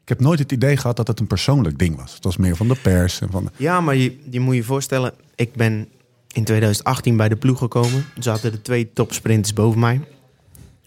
[0.01, 2.13] Ik heb nooit het idee gehad dat het een persoonlijk ding was.
[2.13, 3.43] Het was meer van de pers en van...
[3.43, 5.87] de- Ja, maar je, je moet je voorstellen, ik ben
[6.35, 8.05] in 2018 bij de ploeg gekomen.
[8.15, 10.01] Er zaten er twee topsprinters boven mij.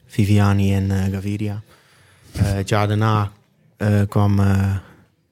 [0.07, 1.63] Viviani en eh, Gaviria.
[2.33, 3.31] Eh, het jaar daarna
[3.77, 4.77] eh, kwam, eh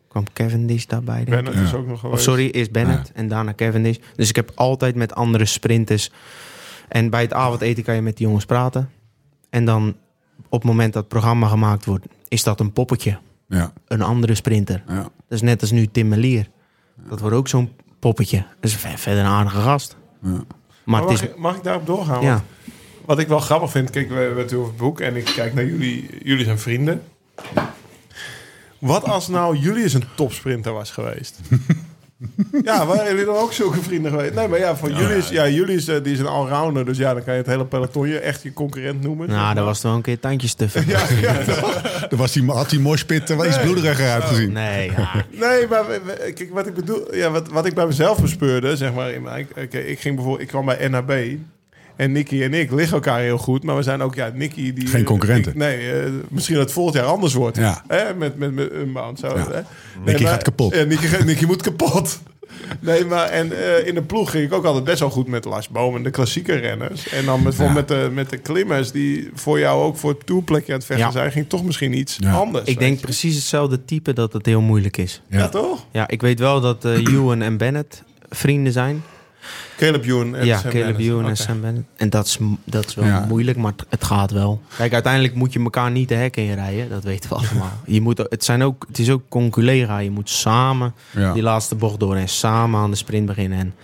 [0.08, 1.24] kwam Cavendish daarbij.
[1.24, 1.28] denk.
[1.44, 2.22] Bennett is ook nog geweest.
[2.22, 3.96] sorry, eerst Bennett en daarna Cavendish.
[4.16, 6.10] Dus ik heb altijd met andere sprinters.
[6.88, 8.90] En bij het avondeten kan je met die jongens praten.
[9.50, 9.96] En dan
[10.48, 13.18] op het moment dat het programma gemaakt wordt, is dat een poppetje.
[13.48, 14.82] Ja, Een andere sprinter.
[14.88, 15.02] ja.
[15.02, 16.48] Dat is net als nu Tim Melier.
[17.08, 18.36] Dat wordt ook zo'n poppetje.
[18.60, 19.96] Dat is verder een aardige gast.
[20.32, 20.40] Maar
[20.84, 21.28] Maar het mag, is...
[21.28, 22.22] ik, mag ik daarop doorgaan?
[22.22, 22.44] Ja,
[23.04, 25.24] Wat ik wel grappig vind, kijk, we we hebben het over het boek en ik
[25.24, 26.08] kijk naar jullie.
[26.22, 27.02] Jullie zijn vrienden.
[28.78, 31.38] Wat als nou jullie eens een topsprinter was geweest?
[32.62, 34.34] ja, waren jullie dan ook zulke vrienden geweest?
[34.34, 36.98] Nee, maar ja, voor jullie is, ja, jullie is, eh, die is een allrounder, dus
[36.98, 39.28] ja, dan kan je het hele pelotonje echt je concurrent noemen.
[39.28, 40.82] nou, daar was er wel een keer tandjes te veel.
[40.86, 41.38] Ja, ja,
[42.10, 44.52] Er was die, had die moshpit er wel iets bloederiger uitgezien.
[44.52, 45.24] Nee, ja.
[45.46, 45.84] Nee, maar
[46.34, 49.48] kijk, wat ik bedoel, ja, wat, wat ik bij mezelf bespeurde, zeg maar, in mijn,
[49.54, 51.38] ik, ik ging bijvoorbeeld, ik kwam bij NHB
[51.96, 54.86] en Nicky en ik liggen elkaar heel goed, maar we zijn ook, ja, Nicky die
[54.86, 55.52] Geen concurrenten.
[55.52, 57.56] ik- nee, eh, misschien dat het volgend jaar anders wordt.
[57.56, 57.82] Ja.
[57.88, 59.26] Hè, met met met Unbound zo.
[59.26, 59.46] Ja.
[59.52, 59.60] Hè?
[60.04, 60.74] Nicky gaat kapot.
[60.74, 60.82] Ja,
[61.24, 62.20] Nicky, moet kapot.
[62.80, 65.44] Nee, maar en eh, in de ploeg ging ik ook altijd best wel goed met
[65.44, 67.08] Lars Boom en de klassieke renners.
[67.08, 67.72] En dan met, Ja.
[67.72, 71.06] met, de, met de klimmers die voor jou ook voor het toerplekje aan het vechten
[71.06, 71.12] Ja.
[71.12, 72.32] zijn, ging toch misschien iets Ja.
[72.32, 72.64] anders.
[72.68, 73.00] Ik denk je.
[73.04, 75.22] precies hetzelfde type dat het heel moeilijk is.
[75.28, 75.48] Ja, Ja.
[75.48, 75.86] toch?
[75.90, 79.02] Ja, ik weet wel dat eh Ewan en Bennett vrienden zijn.
[79.76, 80.04] Caleb
[80.34, 81.36] en ja, Sam Caleb en.
[81.36, 81.86] Sam Bennett.
[81.96, 83.24] En dat is, dat is wel Ja.
[83.28, 84.60] moeilijk, maar het- gaat wel.
[84.76, 86.88] Kijk, uiteindelijk moet je elkaar niet de hek in rijden.
[86.88, 87.72] Dat weten we allemaal.
[87.86, 89.98] Je moet, het, zijn ook, het is ook conculega.
[89.98, 91.32] Je moet samen Ja.
[91.32, 93.58] die laatste bocht door en samen aan de sprint beginnen.
[93.58, 93.74] En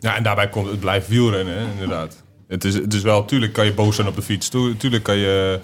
[0.00, 2.22] Ja, en daarbij komt het blijft wielrennen, hè, inderdaad.
[2.48, 4.48] Het is, het is wel, tuurlijk kan je boos zijn op de fiets.
[4.48, 5.60] Tu- Tuurlijk kan je,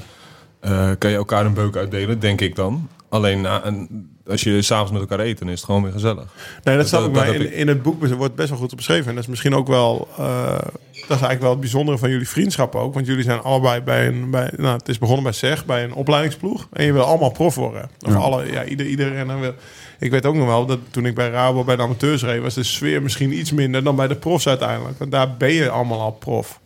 [0.60, 2.88] eh, kan je elkaar een beuk uitdelen, denk ik dan.
[3.08, 6.24] Alleen na, een- als je s'avonds met elkaar eet, dan is het gewoon weer gezellig.
[6.64, 7.32] Nee, dat snap Dat- ik.
[7.32, 9.06] heb in, in het boek wordt best wel goed beschreven.
[9.08, 10.08] En dat is misschien ook wel...
[10.18, 10.58] eh,
[10.92, 12.94] dat is eigenlijk wel het bijzondere van jullie vriendschap ook.
[12.94, 14.30] Want jullie zijn allebei bij een...
[14.30, 16.68] Bij, nou, het is begonnen bij SEG, bij een opleidingsploeg.
[16.72, 17.90] En je wil allemaal prof worden.
[18.06, 18.18] Of Ja.
[18.18, 19.54] alle, ja, ieder, ieder renner wil...
[19.98, 22.42] Ik weet ook nog wel dat toen ik bij Rabo bij de amateurs reed...
[22.42, 24.98] was de sfeer misschien iets minder dan bij de profs uiteindelijk.
[24.98, 26.60] Want daar ben je allemaal al prof.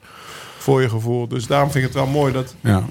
[0.59, 1.29] Voor je gevoel.
[1.29, 2.55] Dus daarom vind ik het wel mooi dat...
[2.61, 2.85] Ja.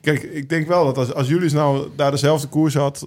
[0.00, 3.06] Kijk, ik denk wel dat als, als jullie nou daar dezelfde koers had...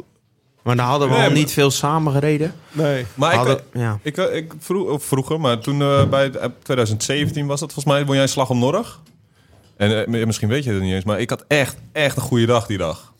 [0.65, 2.53] Maar daar hadden we Nee, al niet veel samen gereden.
[2.71, 3.05] Nee.
[3.15, 3.99] Maar ik, Hadden- ja.
[4.01, 7.95] ik, ik vroeg, of vroeger, maar toen eh, bij het- eh, 2017 was dat volgens
[7.95, 9.01] mij, won jij slag om Norg.
[9.77, 12.45] En eh, misschien weet je het niet eens, maar ik had echt, echt een goede
[12.45, 13.13] dag die dag.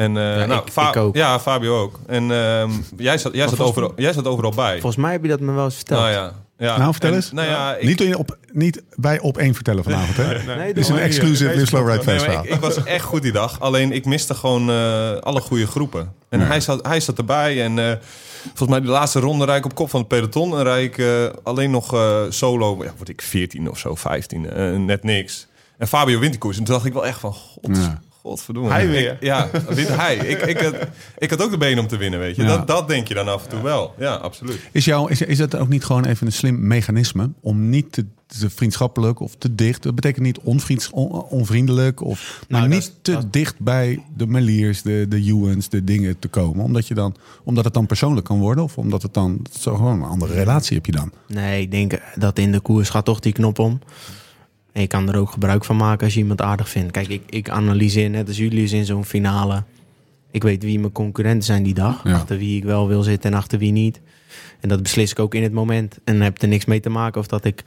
[0.00, 1.14] En, eh, nou, ik- Fa- ik ook.
[1.16, 1.98] Ja, Fabio ook.
[2.06, 4.72] En ehm, jij, zat, jij, zat overal, jij zat overal bij.
[4.72, 6.00] Volgens mij heb je dat me wel eens verteld.
[6.00, 6.32] Nou ja.
[6.58, 6.78] ja.
[6.78, 7.32] Nou, vertel En- eens.
[7.32, 10.54] Nou ja, ik, Niet, in op, niet bij op één vertellen vanavond, hè?
[10.56, 13.22] Nee, Dit is een exclusive Deze Slow Ride Nee, Fest ik, ik was echt goed
[13.22, 13.60] die dag.
[13.60, 16.12] Alleen ik miste gewoon eh, alle goede groepen.
[16.28, 16.46] En Ja.
[16.46, 17.62] hij, zat, hij zat erbij.
[17.64, 17.92] En eh,
[18.46, 20.56] volgens mij de laatste ronde rijd ik op kop van het peloton.
[20.56, 21.06] En rijd ik eh,
[21.42, 22.84] alleen nog eh, solo.
[22.84, 24.50] Ja, word ik 14 of zo, 15.
[24.50, 25.46] eh, net niks.
[25.78, 26.34] En Fabio wint.
[26.44, 27.32] En toen dacht ik wel echt van...
[27.32, 28.00] God, Ja.
[28.22, 28.70] Godverdomme.
[28.70, 29.10] Hij weer.
[29.12, 30.16] Ik- ja, wint hij.
[30.16, 30.74] Ik, ik, had,
[31.18, 32.42] ik had ook de benen om te winnen, weet je.
[32.42, 32.48] Ja.
[32.48, 33.94] Dat, dat denk je dan af en toe wel.
[33.98, 34.58] Ja, absoluut.
[34.72, 38.04] Is, jou, is, is dat ook niet gewoon even een slim mechanisme om niet te,
[38.26, 39.82] te vriendschappelijk of te dicht?
[39.82, 43.58] Dat betekent niet onvriends, on- onvriendelijk of maar Nou, dat niet is- te dat- dicht
[43.58, 46.64] bij de Meliers, de, de Ewens, de dingen te komen.
[46.64, 50.02] Omdat, je dan, omdat het dan persoonlijk kan worden of omdat het dan zo gewoon
[50.02, 51.12] een andere relatie heb je dan.
[51.28, 53.78] Nee, ik denk dat in de koers gaat toch die knop om.
[54.72, 56.92] En je kan er ook gebruik van maken als je iemand aardig vindt.
[56.92, 59.62] Kijk, ik, ik analyseer net als jullie eens in zo'n finale.
[60.30, 62.00] Ik weet wie mijn concurrenten zijn die dag.
[62.04, 62.14] Ja.
[62.14, 64.00] Achter wie ik wel wil zitten en achter wie niet.
[64.60, 65.98] En dat beslis ik ook in het moment.
[66.04, 67.64] En dan heb er niks mee te maken of dat ik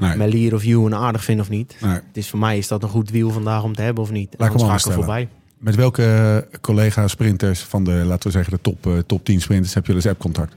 [0.00, 0.16] Nee.
[0.16, 1.76] Melier of Ewan aardig vind of niet.
[1.80, 1.92] Nee.
[1.92, 4.34] Het is voor mij is dat een goed wiel vandaag om te hebben of niet.
[4.38, 5.28] Laat ik hem er voorbij.
[5.58, 9.86] Met welke collega-sprinters van de, laten we zeggen, de top, eh, top 10 sprinters heb
[9.86, 10.56] je dus app-contact?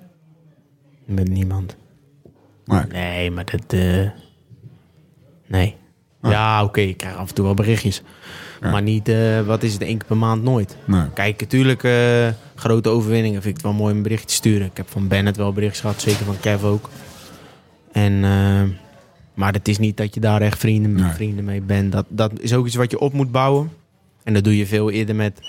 [1.06, 1.76] Met niemand.
[2.66, 2.84] Nee.
[2.92, 3.74] Nee, maar dat...
[3.74, 4.10] eh,
[5.54, 5.76] Nee.
[6.22, 6.32] Ah.
[6.32, 8.02] Ja, oké, ik krijg af en toe wel berichtjes.
[8.62, 8.72] Ja.
[8.72, 10.78] Maar niet, eh, wat is het, één keer per maand nooit.
[10.86, 11.10] Nee.
[11.14, 14.68] Kijk, natuurlijk, eh, grote overwinningen vind ik het wel mooi om een bericht te sturen.
[14.68, 16.90] Ik heb van Bennett wel bericht gehad, zeker van Kev ook.
[17.92, 18.62] En, eh,
[19.34, 21.12] maar het is niet dat je daar echt vrienden, Nee.
[21.12, 21.92] vrienden mee bent.
[21.92, 23.72] Dat, dat is ook iets wat je op moet bouwen.
[24.24, 25.40] En dat doe je veel eerder met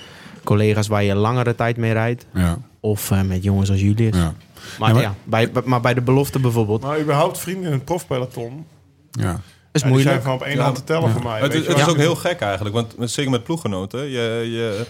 [0.45, 2.27] collega's waar je langere tijd mee rijdt.
[2.35, 2.59] Ja.
[2.81, 4.17] Of eh, met jongens als Julius.
[4.17, 4.35] Ja.
[4.79, 7.85] Maar, Ja, maar- ja, bij, maar bij de belofte bijvoorbeeld, Maar überhaupt vrienden in het
[7.85, 8.67] profpeloton.
[9.11, 9.41] Ja.
[9.75, 10.23] Is Ja, die zijn moeilijk.
[10.23, 10.63] van op één Ja.
[10.63, 11.41] hand te tellen voor mij.
[11.41, 14.01] Het, weet is- het ook heel gek eigenlijk, want met- zeker met ploeggenoten.
[14.11, 14.85] Je, je,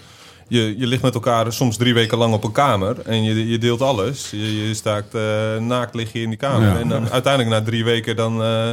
[0.48, 3.58] je, je ligt met elkaar soms drie weken lang op een kamer en je, je
[3.58, 4.30] deelt alles.
[4.30, 6.68] Je, je staakt eh, naakt lig je in die kamer.
[6.68, 6.78] Ja.
[6.78, 8.70] En dan uiteindelijk na drie weken dan eh,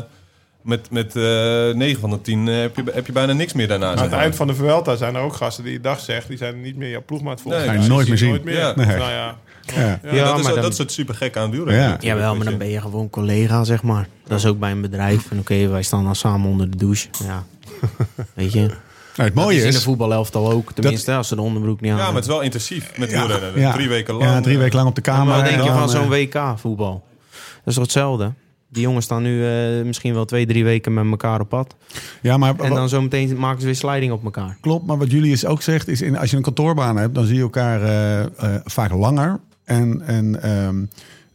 [0.62, 3.92] met, met eh 9 van de 10 heb, je, heb je bijna niks meer daarna.
[3.92, 6.38] Aan het eind van de Vuelta zijn er ook gasten die je dag zegt, die
[6.38, 7.88] zijn niet meer jouw ploegmaat volgens Nee, mij.
[7.88, 8.30] nooit meer zien.
[8.30, 8.58] Nooit meer.
[8.58, 8.74] Ja.
[8.76, 8.86] Nee.
[8.86, 9.38] Nou ja.
[9.66, 9.82] Ja.
[9.82, 11.84] Ja, Ja, dat, is, dan- dat is het super gek aan wielrennen.
[11.84, 11.98] Ja.
[12.00, 14.08] Jawel, maar dan ben je gewoon collega, zeg maar.
[14.28, 15.32] Dat is ook bij een bedrijf.
[15.32, 17.08] En oké, wij staan dan samen onder de douche.
[17.26, 17.44] Ja,
[18.34, 18.60] weet je.
[18.60, 18.70] Nou,
[19.30, 20.74] het Dat mooie is in de voetbalelftal ook.
[20.74, 23.60] Tenminste, als ze de onderbroek niet aan Ja, maar het is wel intensief met wielrennen.
[23.60, 23.74] ja.
[23.74, 24.26] Drie weken lang.
[24.30, 25.26] Ja, drie weken lang op de kamer.
[25.26, 27.04] Maar wat denk en je van zo'n eh, WK-voetbal?
[27.32, 28.32] Dat is toch hetzelfde?
[28.70, 31.76] Die jongens staan nu eh, misschien wel twee, drie weken met elkaar op pad.
[32.22, 34.58] Ja, maar En dan zometeen maken ze weer sliding op elkaar.
[34.62, 36.02] Klopt, maar wat Julius ook zegt is...
[36.02, 38.30] In, als je een kantoorbaan hebt, dan zie je elkaar eh, eh,
[38.66, 39.40] vaak langer...
[39.72, 40.86] En, en, ehm,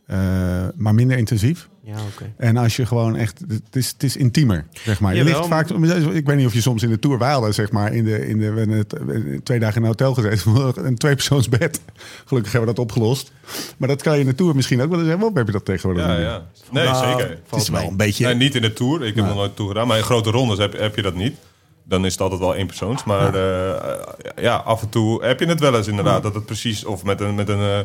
[0.07, 1.68] eh, maar minder intensief.
[1.82, 2.32] Ja, oké.
[2.37, 3.41] En als je gewoon echt...
[3.49, 5.14] Het is, het is intiemer, zeg maar.
[5.14, 5.37] Je Jawel.
[5.37, 5.70] ligt vaak...
[6.14, 7.18] Ik weet niet of je soms in de Tour...
[7.18, 9.89] Wij hadden, zeg maar, in de, in de, we hebben het, twee dagen in een
[9.89, 10.72] hotel gezeten.
[10.87, 11.80] Een tweepersoonsbed.
[12.24, 13.32] Gelukkig hebben we dat opgelost.
[13.76, 15.28] Maar dat kan je in de Tour misschien ook wel eens hebben.
[15.28, 16.47] Of heb je dat tegenwoordig Ja, ja.
[16.70, 17.39] Nee, zeker.
[17.51, 18.26] Het is wel een beetje...
[18.26, 19.05] Nee, niet in de Tour.
[19.05, 19.87] Ik heb nog nooit Tour gedaan.
[19.87, 21.37] Maar in grote rondes heb, heb je dat niet.
[21.84, 23.05] Dan is het altijd wel één persoons.
[23.05, 26.22] Maar eh, ja, af en toe heb je het wel eens inderdaad.
[26.22, 26.84] Dat het precies...
[26.84, 27.78] Of met een, met een, eh,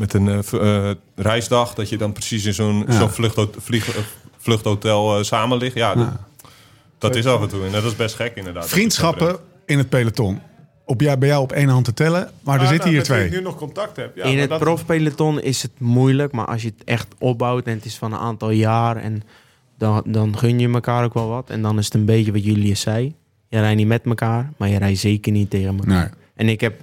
[0.00, 1.74] met een eh, eh, reisdag.
[1.74, 2.98] Dat je dan precies in zo'n Ja.
[2.98, 4.02] zo'n vluchthot- vlieg- eh,
[4.38, 5.74] vluchthotel eh, samen ligt.
[5.74, 6.08] Ja, dat,
[6.98, 7.64] dat is af en toe.
[7.66, 8.68] En dat is best gek inderdaad.
[8.68, 9.36] Vriendschappen
[9.66, 10.40] in het peloton.
[10.84, 12.30] Op, ja, bij jou op één hand te tellen.
[12.42, 13.24] Maar er Ah, zitten nou, hier twee.
[13.26, 14.16] ik nu nog contact heb.
[14.16, 17.74] Ja, in het dat- profpeloton is het moeilijk, maar als je het echt opbouwt en
[17.74, 19.22] het is van een aantal jaar en
[19.78, 21.50] dan, dan gun je elkaar ook wel wat.
[21.50, 23.14] En dan is het een beetje wat Julius zei.
[23.48, 25.86] Je rijdt niet met elkaar, maar je rijdt zeker niet tegen elkaar.
[26.04, 26.08] Nee.
[26.34, 26.80] En ik heb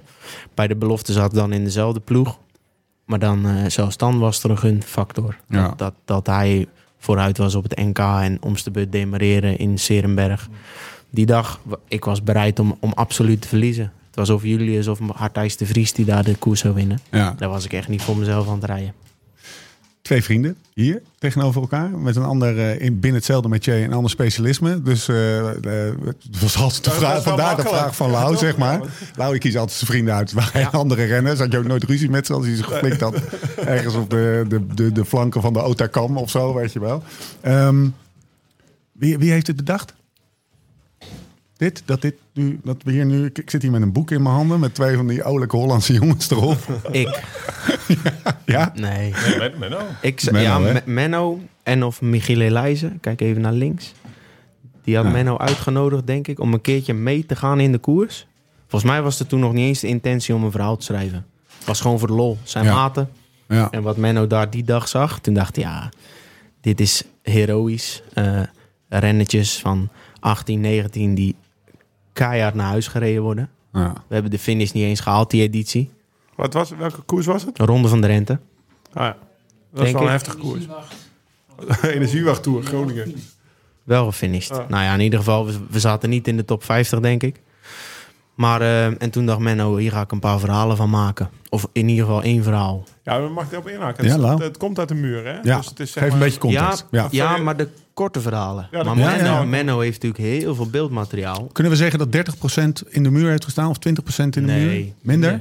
[0.54, 2.38] bij de belofte zat dan in dezelfde ploeg.
[3.08, 5.36] Maar dan, eh, zelfs dan was er een gunfactor.
[5.48, 5.68] Ja.
[5.68, 6.66] Dat, dat, dat hij
[6.98, 10.48] vooruit was op het NK en om de beurt demareren in Serenberg.
[11.10, 13.92] Die dag, ik was bereid om, om absoluut te verliezen.
[14.06, 16.98] Het was of Julius of Hartijs de Vries die daar de koers zou winnen.
[17.10, 17.34] Ja.
[17.38, 18.92] Daar was ik echt niet voor mezelf aan het rijden.
[20.08, 21.90] Twee vrienden hier tegenover elkaar.
[21.90, 24.82] Met een ander eh, in, binnen hetzelfde métier een ander specialisme.
[24.82, 28.80] Dus eh, eh, het was altijd de vraag, vandaar de vraag van Lau, zeg maar.
[29.16, 31.38] Lau, ik kies altijd zijn vrienden uit waar andere renners.
[31.38, 33.14] Had je ook nooit ruzie met ze als hij zich geflikt had.
[33.56, 37.02] Ergens op de, de, de, de flanken van de Otakam of zo, weet je wel.
[37.40, 37.88] Ehm,
[38.92, 39.94] wie, wie heeft het bedacht?
[41.58, 44.10] Dit, dat dit nu, dat we hier nu, ik, ik zit hier met een boek
[44.10, 46.58] in mijn handen met twee van die oudelijke Hollandse jongens erop.
[46.90, 47.20] Ik?
[48.44, 48.72] Ja?
[48.74, 49.14] Nee.
[49.58, 49.82] Nou.
[50.00, 50.80] Ik, Menno, ja, hè?
[50.84, 52.98] Menno en of Michiel Elijzen.
[53.00, 53.92] Kijk even naar links.
[54.84, 55.10] Die had Ja.
[55.10, 58.26] Menno uitgenodigd, denk ik, om een keertje mee te gaan in de koers.
[58.68, 61.26] Volgens mij was er toen nog niet eens de intentie om een verhaal te schrijven.
[61.58, 62.38] Het was gewoon voor de lol.
[62.42, 62.74] Zijn Ja.
[62.74, 63.10] maten.
[63.48, 63.70] Ja.
[63.70, 65.88] En wat Menno daar die dag zag, toen dacht hij, ja,
[66.60, 68.02] dit is heroïs.
[68.14, 68.40] Eh
[68.88, 69.88] rennetjes van
[70.20, 71.34] 18, 19 die
[72.18, 73.50] keihard naar huis gereden worden.
[73.72, 73.92] ja.
[74.08, 75.90] We hebben de finish niet eens gehaald, die editie.
[76.34, 77.56] Wat was, welke koers was het?
[77.56, 78.38] De Ronde van de Rente.
[78.92, 79.16] Ah, ja.
[79.72, 80.12] Dat is wel een ik.
[80.12, 80.66] heftige koers.
[81.96, 83.14] Energiewachttour, Groningen.
[83.84, 84.50] Wel gefinished.
[84.50, 84.68] Ah.
[84.68, 87.40] Nou ja, in ieder geval, we, we zaten niet in de top 50, denk ik.
[88.38, 91.30] Maar, eh, en toen dacht Menno, hier ga ik een paar verhalen van maken.
[91.48, 92.84] Of in ieder geval één verhaal.
[93.02, 94.04] Ja, we mag ik erop inhaken.
[94.04, 94.34] Ja, het, Lau.
[94.34, 95.32] het, het komt uit de muur, hè?
[95.42, 96.86] Ja, Dus het is, zeg geef een beetje context.
[96.90, 98.68] Ja, Ja, ja, maar de korte verhalen.
[98.70, 101.48] Ja, maar Menno, heeft natuurlijk heel veel beeldmateriaal.
[101.52, 104.66] Kunnen we zeggen dat 30% in de muur heeft gestaan of 20% in de Nee.
[104.84, 104.92] muur?
[105.02, 105.40] Minder?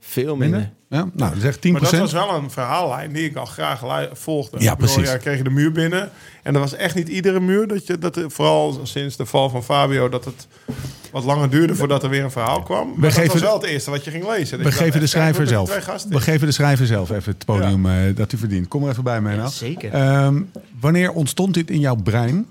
[0.00, 0.58] Veel minder.
[0.58, 0.75] Minder?
[0.88, 1.70] Ja, nou, dat zegt 10%.
[1.70, 3.82] Maar dat was wel een verhaallijn die ik al graag
[4.12, 4.60] volgde.
[4.60, 5.10] Ja, bedoel, precies.
[5.10, 6.10] Ja, kreeg je de muur binnen.
[6.42, 7.66] En dat was echt niet iedere muur.
[7.66, 10.46] Dat je, dat, vooral sinds de val van Fabio, dat het
[11.10, 12.88] wat langer duurde voordat er weer een verhaal kwam.
[12.88, 14.58] Maar dat geven was wel het eerste wat je ging lezen.
[14.58, 15.86] We geven de schrijver zelf.
[16.08, 18.68] We geven de schrijver zelf even het podium eh, dat hij verdient.
[18.68, 19.42] Kom er even bij, Menno.
[19.42, 19.92] Ja, zeker.
[19.92, 20.42] Ehm,
[20.80, 22.46] wanneer ontstond dit in jouw brein?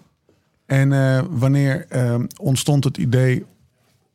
[0.65, 3.45] En eh, wanneer ehm, ontstond het idee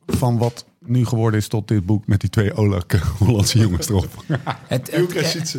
[0.07, 4.23] van wat nu geworden is tot dit boek met die twee olijke Hollandse jongens erop?
[4.67, 5.57] Het, het,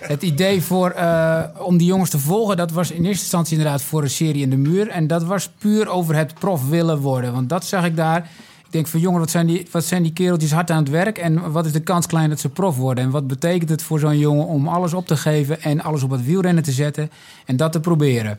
[0.00, 3.82] het idee voor, eh, om die jongens te volgen, dat was in eerste instantie inderdaad
[3.82, 4.88] voor een serie in de muur.
[4.88, 7.32] En dat was puur over het prof willen worden.
[7.32, 8.30] Want dat zag ik daar.
[8.68, 11.18] Ik denk van jongen, wat zijn, die, wat zijn die kereltjes hard aan het werk?
[11.18, 13.04] En wat is de kans klein dat ze prof worden?
[13.04, 16.10] En wat betekent het voor zo'n jongen om alles op te geven en alles op
[16.10, 17.10] het wielrennen te zetten
[17.46, 18.38] en dat te proberen?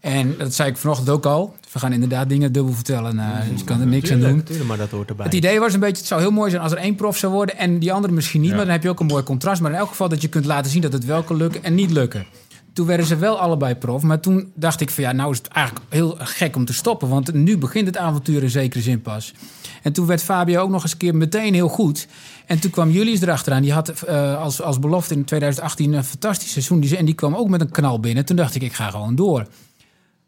[0.00, 1.54] En dat zei ik vanochtend ook al.
[1.72, 3.18] We gaan inderdaad dingen dubbel vertellen.
[3.18, 4.42] eh, dus ik kan er niks aan doen.
[4.42, 5.24] Tuurlijk, maar dat hoort erbij.
[5.24, 7.32] Het idee was een beetje, het zou heel mooi zijn als er één prof zou
[7.32, 8.50] worden en die andere misschien niet.
[8.50, 9.60] Maar dan heb je ook een mooi contrast.
[9.60, 11.74] Maar in elk geval dat je kunt laten zien dat het wel kan lukken en
[11.74, 12.26] niet lukken.
[12.74, 14.02] Toen werden ze wel allebei prof.
[14.02, 17.08] Maar toen dacht ik van ja, nou is het eigenlijk heel gek om te stoppen.
[17.08, 19.34] Want nu begint het avontuur in zekere zin pas.
[19.82, 22.06] En toen werd Fabio ook nog eens een keer meteen heel goed.
[22.46, 23.62] En toen kwam Julius erachteraan.
[23.62, 26.82] Die had eh, als, als belofte in 2018 een fantastisch seizoen.
[26.82, 28.24] En die kwam ook met een knal binnen.
[28.24, 29.46] Toen dacht ik, ik ga gewoon door.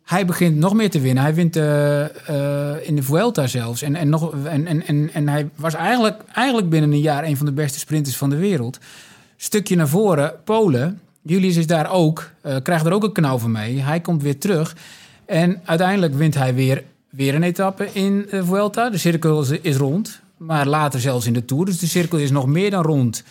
[0.04, 1.22] Hij begint nog meer te winnen.
[1.22, 3.82] Hij wint eh, eh, in de Vuelta zelfs.
[3.82, 7.36] En, en, nog, en, en, en, en hij was eigenlijk, eigenlijk binnen een jaar een
[7.36, 8.78] van de beste sprinters van de wereld.
[9.36, 11.00] Stukje naar voren, Polen.
[11.26, 13.80] Julius is daar ook, eh, krijgt er ook een knauw van mee.
[13.80, 14.76] Hij komt weer terug.
[15.24, 18.90] En uiteindelijk wint hij weer, weer een etappe in de Vuelta.
[18.90, 21.64] De cirkel is, is rond, maar later zelfs in de Tour.
[21.64, 23.24] Dus de cirkel is nog meer dan rond.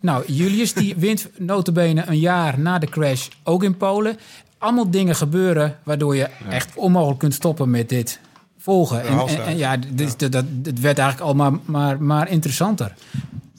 [0.00, 4.16] Nou, Julius die wint notabene een jaar na de crash ook in Polen.
[4.58, 8.20] Allemaal dingen gebeuren waardoor je echt onmogelijk kunt stoppen met dit
[8.58, 9.02] volgen.
[9.02, 12.94] En, en, en ja, dit, dat, dat, het werd eigenlijk al maar, maar, maar interessanter.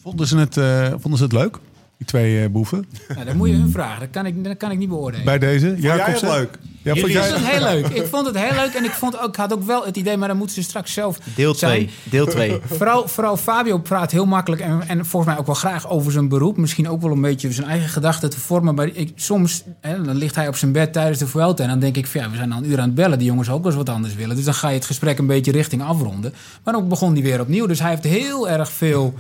[0.02, 1.58] Vonden ze het, eh, vonden ze het leuk,
[2.00, 2.86] die twee eh, boeven?
[3.08, 4.00] Nou, dan moet je hun vragen.
[4.00, 5.26] Dat kan ik, dat kan ik niet beoordelen.
[5.26, 5.76] Bij deze?
[5.78, 6.58] jij het leuk?
[6.82, 7.30] Ja, vond Ik jij...
[7.30, 7.88] vond het heel leuk.
[7.88, 8.74] Ik vond het heel leuk.
[8.74, 10.94] En ik, vond ook, ik had ook wel het idee, maar dan moeten ze straks
[10.94, 11.72] zelf Deel zijn.
[11.72, 11.90] 2.
[12.04, 12.60] Deel 2.
[12.66, 16.28] Vooral, vooral Fabio praat heel makkelijk en, en volgens mij ook wel graag over zijn
[16.28, 16.58] beroep.
[16.58, 18.76] Misschien ook wel een beetje zijn eigen gedachten te vormen.
[18.76, 21.64] Maar ik, soms hè, dan ligt hij op zijn bed tijdens de Vuelta.
[21.64, 23.18] En dan denk ik, van, ja, we zijn al een uur aan het bellen.
[23.18, 24.36] Die jongens ook wel eens wat anders willen.
[24.36, 26.34] Dus dan ga je het gesprek een beetje richting afronden.
[26.64, 27.66] Maar ook begon hij weer opnieuw.
[27.66, 29.14] Dus hij heeft heel erg veel...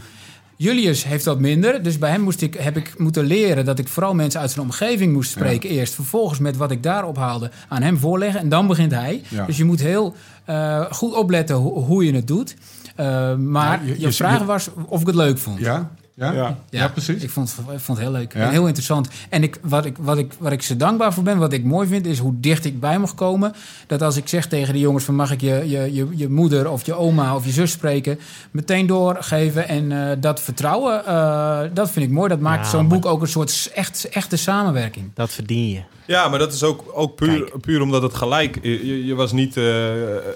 [0.62, 1.84] Julius heeft wat minder.
[1.84, 4.66] Dus bij hem moest ik, heb ik moeten leren dat ik vooral mensen uit zijn
[4.66, 5.70] omgeving moest spreken.
[5.70, 8.39] Eerst vervolgens met wat ik daar ophaalde aan hem voorleggen.
[8.41, 9.22] En dan begint hij.
[9.30, 9.45] Ja.
[9.45, 12.55] Dus je moet heel eh, goed opletten ho- hoe je het doet.
[12.95, 15.60] Eh, maar Ja, je- je, vraag was of ik het leuk vond.
[15.60, 15.89] Ja?
[16.20, 16.32] Ja?
[16.32, 16.57] Ja.
[16.70, 17.24] Ja, precies.
[17.24, 19.07] Ik vond, ik vond het heel leuk en heel interessant.
[19.30, 21.88] En ik, wat, ik, wat, ik, wat ik ze dankbaar voor ben, wat ik mooi
[21.88, 23.53] vind, is hoe dicht ik bij mag komen.
[23.88, 26.70] Dat als ik zeg tegen de jongens van mag ik je, je, je, je moeder
[26.70, 28.20] of je oma of je zus spreken,
[28.51, 29.67] meteen doorgeven.
[29.67, 32.30] En eh, dat vertrouwen, eh, dat vind ik mooi.
[32.30, 35.11] Dat maakt Ja, zo'n boek ook een soort echt, echte samenwerking.
[35.13, 35.82] Dat verdien je.
[36.05, 37.61] Ja, maar dat is ook, ook puur, Kijk.
[37.61, 38.59] puur omdat het gelijk...
[38.61, 39.57] Je, je- was niet...
[39.57, 39.63] eh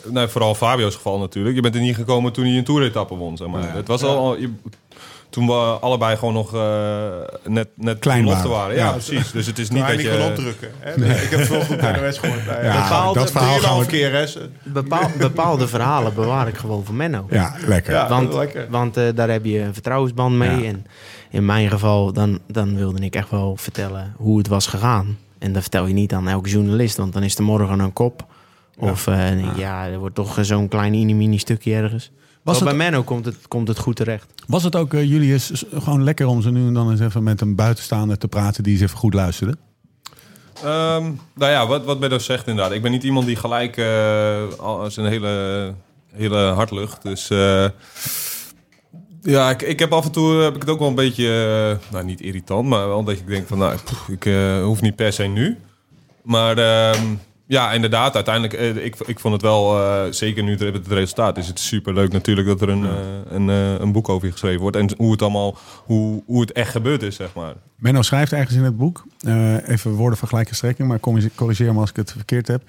[0.10, 1.56] nou, vooral Fabio's geval natuurlijk.
[1.56, 3.62] Je bent er niet gekomen toen hij een toeretappe won, zeg maar.
[3.62, 3.68] Ja.
[3.76, 4.38] Het was al...
[4.38, 4.50] Je,
[5.34, 7.08] toen we allebei gewoon nog eh,
[7.48, 8.50] net, net Klein waren.
[8.50, 8.76] waren.
[8.76, 8.92] Ja, Ja.
[8.92, 9.32] precies.
[9.32, 10.18] Dus het is Niet niet dat niet je...
[10.18, 10.72] kon opdrukken.
[10.80, 10.98] Hè?
[10.98, 12.44] Nee, Ik heb het vanochtend op de NOS gehoord.
[12.46, 14.14] Ja, bepaalde, dat verhaal gaan we- keer.
[14.14, 14.26] Hè?
[14.64, 17.26] Bepaal, bepaalde verhalen bewaar ik gewoon voor Menno.
[17.30, 17.94] Ja, lekker.
[17.94, 18.10] Ja.
[18.10, 18.68] want lekker.
[18.70, 20.62] want eh, daar heb je een vertrouwensband mee.
[20.62, 20.68] Ja.
[20.68, 20.86] En
[21.30, 25.18] in mijn geval, dan, dan wilde ik echt wel vertellen hoe het was gegaan.
[25.40, 28.26] En dat vertel je niet aan elke journalist, want dan is er morgen een kop.
[28.78, 32.12] Of eh, ja, er wordt toch zo'n klein mini stukje ergens.
[32.44, 34.34] Was het- bij Menno komt het, komt het goed terecht.
[34.48, 37.41] Was het ook, eh, Julius, gewoon lekker om ze nu en dan eens even met
[37.41, 39.58] een buitenstaander te praten die eens even goed luisterde?
[40.64, 42.74] Ehm, nou ja, wat, wat Benno zegt inderdaad.
[42.74, 45.74] Ik ben niet iemand die gelijk eh al zijn hele,
[46.12, 47.02] hele hart lucht.
[47.02, 47.66] Dus eh,
[49.22, 52.06] ja, ik, ik heb af en toe heb ik het ook wel een beetje, nou
[52.06, 53.78] niet irritant, maar wel dat ik denk van, nou,
[54.08, 55.58] ik eh, hoef niet per se nu.
[56.24, 57.06] Maar ehm,
[57.46, 61.38] ja, inderdaad, uiteindelijk, eh, ik, ik vond het wel, eh, zeker nu het, het resultaat,
[61.38, 62.91] is het super leuk natuurlijk dat er een, eh,
[63.30, 63.48] een,
[63.82, 64.78] een boek over je geschreven wordt.
[64.78, 67.54] En hoe het allemaal, hoe, hoe het echt gebeurd is, zeg maar.
[67.78, 69.06] Menno schrijft ergens in het boek,
[69.66, 72.64] even woorden van gelijke strekking, maar corrigeer- corrigeer me als ik het verkeerd heb.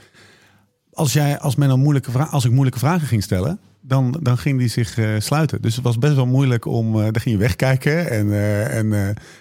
[0.93, 4.59] Als, jij, als, Menno moeilijke vra- als ik moeilijke vragen ging stellen, dan, dan ging
[4.59, 5.63] die zich eh, sluiten.
[5.63, 8.93] Dus het was best wel moeilijk om, eh dan ging je wegkijken en, eh, en,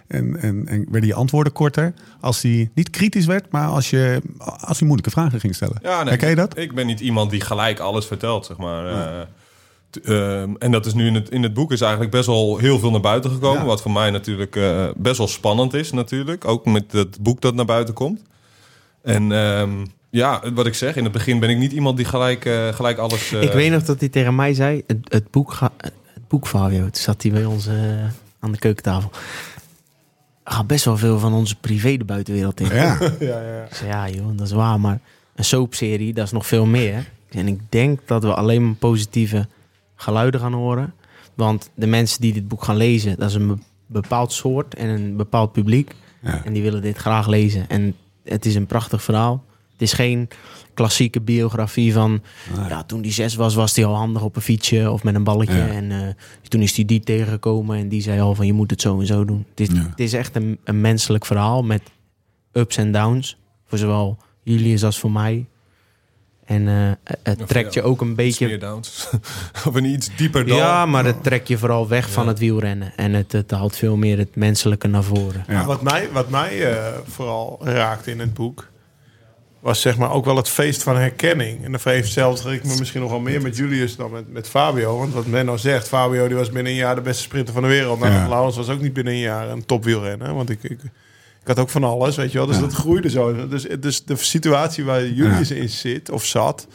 [0.07, 1.93] en, en, en werden je antwoorden korter.
[2.19, 4.21] Als die niet kritisch werd, maar als je,
[4.59, 5.79] als je moeilijke vragen ging stellen.
[5.81, 6.57] Ja, nee, je dat?
[6.57, 8.85] Ik ben niet iemand die gelijk alles vertelt, zeg maar.
[8.85, 9.21] Eh,
[10.03, 12.79] ehm, en dat is nu in het, in het boek is eigenlijk best wel heel
[12.79, 13.61] veel naar buiten gekomen.
[13.61, 13.65] Ja.
[13.65, 14.59] Wat voor mij natuurlijk
[14.97, 16.45] best wel spannend is, natuurlijk.
[16.45, 18.21] Ook met het boek dat naar buiten komt.
[19.01, 22.45] En ehm, ja, wat ik zeg, in het begin ben ik niet iemand die gelijk,
[22.45, 23.31] eh, gelijk alles...
[23.33, 25.93] eh, ik weet nog dat hij tegen mij zei, het, het boek, ga, het
[26.27, 27.73] boek Fabio, toen zat hij bij ons eh,
[28.39, 29.11] aan de keukentafel.
[30.43, 32.67] Er gaat best wel veel van onze privé de buitenwereld in.
[32.75, 33.67] Ja, Ja, ja.
[33.71, 34.99] Zei, ja joh, dat is waar, maar
[35.35, 37.09] een soapserie, dat is nog veel meer.
[37.29, 39.47] En ik denk dat we alleen maar positieve
[39.95, 40.93] geluiden gaan horen.
[41.33, 43.57] Want de mensen die dit boek gaan lezen, dat is een be-
[43.87, 45.95] bepaald soort en een bepaald publiek.
[46.21, 46.41] Ja.
[46.45, 47.69] En die willen dit graag lezen.
[47.69, 49.43] En het is een prachtig verhaal.
[49.73, 50.27] Het is geen
[50.73, 52.21] klassieke biografie van...
[52.69, 55.23] Ja, toen die zes was, was hij al handig op een fietsje of met een
[55.23, 55.57] balletje.
[55.57, 55.67] Ja.
[55.67, 55.99] En eh,
[56.47, 58.45] toen is hij die tegengekomen en die zei al van...
[58.45, 59.45] je moet het zo en zo doen.
[59.49, 59.87] Het is, Ja.
[59.89, 61.81] het is echt een, een menselijk verhaal met
[62.51, 63.37] ups en downs.
[63.67, 65.45] Voor zowel Julius als voor mij.
[66.45, 68.47] En eh, het Of trekt ja, je ook een iets beetje...
[68.47, 69.09] meer downs.
[69.67, 70.57] of een iets dieper dal.
[70.57, 72.93] Ja, maar het trekt je vooral weg van het wielrennen.
[72.95, 75.43] En het, het haalt veel meer het menselijke naar voren.
[75.47, 75.65] Ja.
[75.65, 78.71] Wat mij, wat mij eh, vooral raakte in het boek...
[79.63, 81.63] was zeg maar ook wel het feest van herkenning.
[81.63, 84.97] En dan vereenzelvig ik me misschien nog wel meer met Julius dan met, met Fabio.
[84.97, 87.69] Want wat Menno zegt, Fabio die was binnen een jaar de beste sprinter van de
[87.69, 87.99] wereld.
[87.99, 88.27] Nou, Ja.
[88.27, 90.33] Laurens was ook niet binnen een jaar een topwielrenner.
[90.33, 90.79] Want ik, ik,
[91.41, 92.47] Ik had ook van alles, weet je wel.
[92.47, 93.47] Dus dat groeide zo.
[93.47, 96.67] Dus, dus de situatie waar Julius in zit of zat,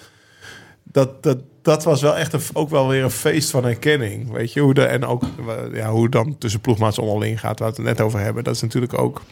[0.82, 4.30] dat, dat, dat was wel echt een, ook wel weer een feest van herkenning.
[4.30, 5.22] Weet je, hoe de, en ook
[5.72, 8.44] ja, hoe dan tussen ploegmaats onderling gaat, waar we het net over hebben.
[8.44, 9.22] Dat is natuurlijk ook.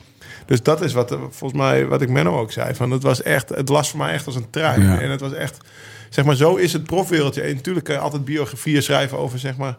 [0.47, 2.75] Dus dat is wat, eh, volgens mij, wat ik Menno ook zei.
[2.75, 4.83] Van het was echt, het las voor mij echt als een trui.
[4.83, 5.01] Ja.
[5.01, 5.57] En het was echt,
[6.11, 7.43] zeg maar, zo is het profwereldje.
[7.43, 9.77] En natuurlijk kan je altijd biografieën schrijven over, zeg maar,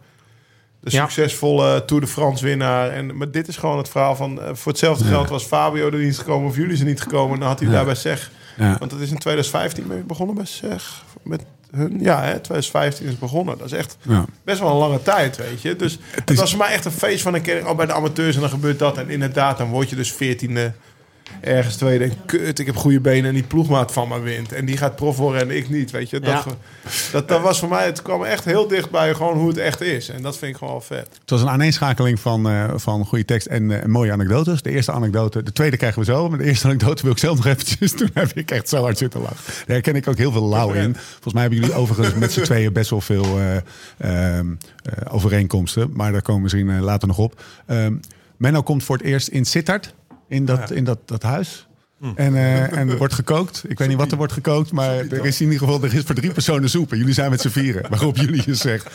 [0.79, 1.01] de Ja.
[1.01, 2.89] succesvolle Tour de France winnaar.
[2.89, 5.97] En, maar dit is gewoon het verhaal van, eh, voor hetzelfde geld was Fabio er
[5.97, 7.39] niet gekomen of jullie zijn niet gekomen.
[7.39, 7.73] Dan had hij Ja.
[7.73, 8.31] daarbij zeg.
[8.57, 8.75] Ja.
[8.79, 11.03] Want het is in 2015 mee begonnen bij zeg.
[11.23, 13.57] Met hun, ja, hè, 2015 is begonnen.
[13.57, 14.25] Dat is echt Ja.
[14.43, 15.75] best wel een lange tijd, weet je.
[15.75, 17.67] Dus het, is- was voor mij echt een feest van een keer.
[17.69, 18.97] Oh, bij de amateurs en dan gebeurt dat.
[18.97, 20.73] En inderdaad, dan word je dus veertiende
[21.41, 22.03] ergens tweede.
[22.03, 24.51] En kut, ik heb goede benen en die ploegmaat van me wint.
[24.51, 26.19] En die gaat prof worden en ik niet, weet je.
[26.19, 26.43] Dat, Ja.
[27.11, 29.81] dat, dat was voor mij, het kwam echt heel dicht bij gewoon hoe het echt
[29.81, 30.09] is.
[30.09, 31.07] En dat vind ik gewoon vet.
[31.21, 34.61] Het was een aaneenschakeling van, eh, van goede tekst en eh, mooie anekdotes.
[34.61, 36.29] De eerste anekdote, de tweede krijgen we zo.
[36.29, 37.91] Maar de eerste anekdote wil ik zelf nog eventjes.
[37.91, 39.37] Toen heb ik echt zo hard zitten lachen.
[39.45, 40.95] Daar herken ik ook heel veel lauw in.
[40.95, 43.55] Volgens mij hebben jullie overigens met z'n tweeën best wel veel eh,
[44.37, 44.47] ehm,
[44.83, 45.89] eh, overeenkomsten.
[45.93, 47.41] Maar daar komen we misschien later nog op.
[47.65, 47.93] Ehm,
[48.37, 49.93] Menno komt voor het eerst in Sittard,
[50.27, 51.67] in dat, in dat, dat huis.
[52.15, 53.63] En, eh, en er wordt gekookt.
[53.67, 56.03] Ik weet niet wat er wordt gekookt, maar er is in ieder geval er is
[56.03, 56.91] voor drie personen soep.
[56.91, 57.85] En jullie zijn met z'n vieren.
[57.89, 58.89] Waarop jullie je zegt...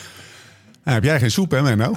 [0.85, 1.95] Nou, heb jij geen soep, hè, Menno?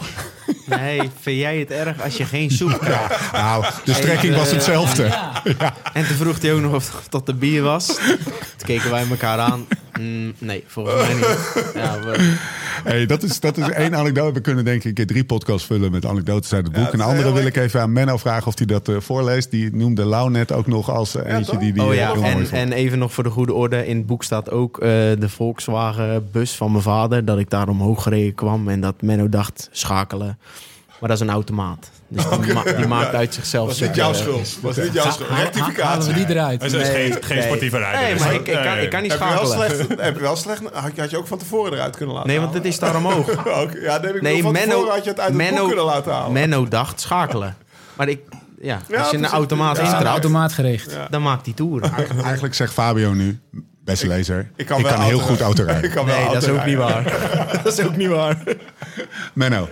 [0.65, 3.31] Nee, vind jij het erg als je geen soep krijgt?
[3.31, 5.03] Nou, de strekking was hetzelfde.
[5.93, 7.85] En toen vroeg hij ook nog of dat de bier was.
[7.85, 9.65] Toen keken wij elkaar aan.
[9.99, 11.25] Mm, nee, volgens mij niet.
[11.83, 12.37] Ja, we-
[12.83, 14.33] Hey, dat, is, dat is één anekdote.
[14.33, 16.93] We kunnen denk ik een keer drie podcasts vullen met anekdotes uit het boek.
[16.93, 19.51] een andere wil ik even aan Menno vragen of hij dat eh, voorleest.
[19.51, 21.59] Die noemde Lau net ook nog als eh, eentje toch?
[21.61, 23.87] die die Oh eh, ja, heel mooi en, en even nog voor de goede orde.
[23.87, 24.89] In het boek staat ook eh,
[25.19, 27.25] de Volkswagen bus van mijn vader.
[27.25, 30.37] Dat ik daar omhoog gereden kwam en dat Menno dacht schakelen.
[30.99, 31.91] Maar dat is een automaat.
[32.07, 33.67] Dus die, ma- die maakt uit zichzelf.
[33.67, 34.57] was niet eh, jouw schuld.
[34.61, 35.29] was niet jouw schuld.
[35.29, 36.13] Halen we Rectificatie.
[36.13, 36.61] die eruit?
[36.61, 37.45] Hij is geen, geen nee.
[37.45, 38.01] sportieve rijder.
[38.01, 39.77] Nee, maar ik, ik, kan, ik kan niet Heb je, wel schakelen.
[39.85, 40.61] slecht, heb je wel slecht...
[40.73, 42.95] Had je, had je ook van tevoren eruit kunnen laten Nee, want het is daar
[42.95, 43.29] omhoog.
[43.63, 45.47] Oké, ja, nee, ik Nee, nee, van Menno, tevoren had je het uit het boek
[45.49, 46.31] Menno, kunnen laten halen.
[46.31, 47.55] Menno dacht schakelen.
[47.95, 48.19] Maar ik,
[48.61, 50.97] ja, als je een automaat Ja, intrapt, automaat gericht?
[51.09, 51.81] dan maakt die toer.
[52.23, 53.39] Eigenlijk zegt Fabio nu,
[53.83, 55.45] beste lezer, ik Ik kan, kan, wel heel auto goed rijden.
[55.45, 55.83] autorijden.
[55.83, 57.03] Ik kan Nee, dat is ook niet waar.
[57.63, 58.37] dat is ook niet waar.
[59.33, 59.67] Menno,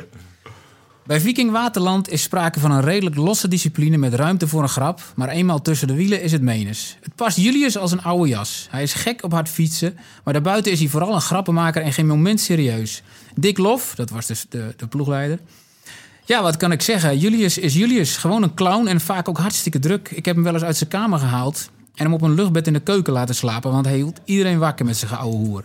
[1.05, 5.01] Bij Viking Waterland is sprake van een redelijk losse discipline met ruimte voor een grap.
[5.15, 6.97] Maar eenmaal tussen de wielen is het menens.
[7.01, 8.67] Het past Julius als een oude jas.
[8.69, 12.07] Hij is gek op hard fietsen, maar daarbuiten is hij vooral een grappenmaker en geen
[12.07, 13.03] moment serieus.
[13.35, 15.39] Dick Lof, dat was dus de, de ploegleider.
[16.25, 17.17] Ja, wat kan ik zeggen?
[17.17, 18.17] Julius is Julius.
[18.17, 20.09] Gewoon een clown en vaak ook hartstikke druk.
[20.11, 22.73] Ik heb hem wel eens uit zijn kamer gehaald en hem op een luchtbed in
[22.73, 25.63] de keuken laten slapen, want hij hield iedereen wakker met zijn oude hoer.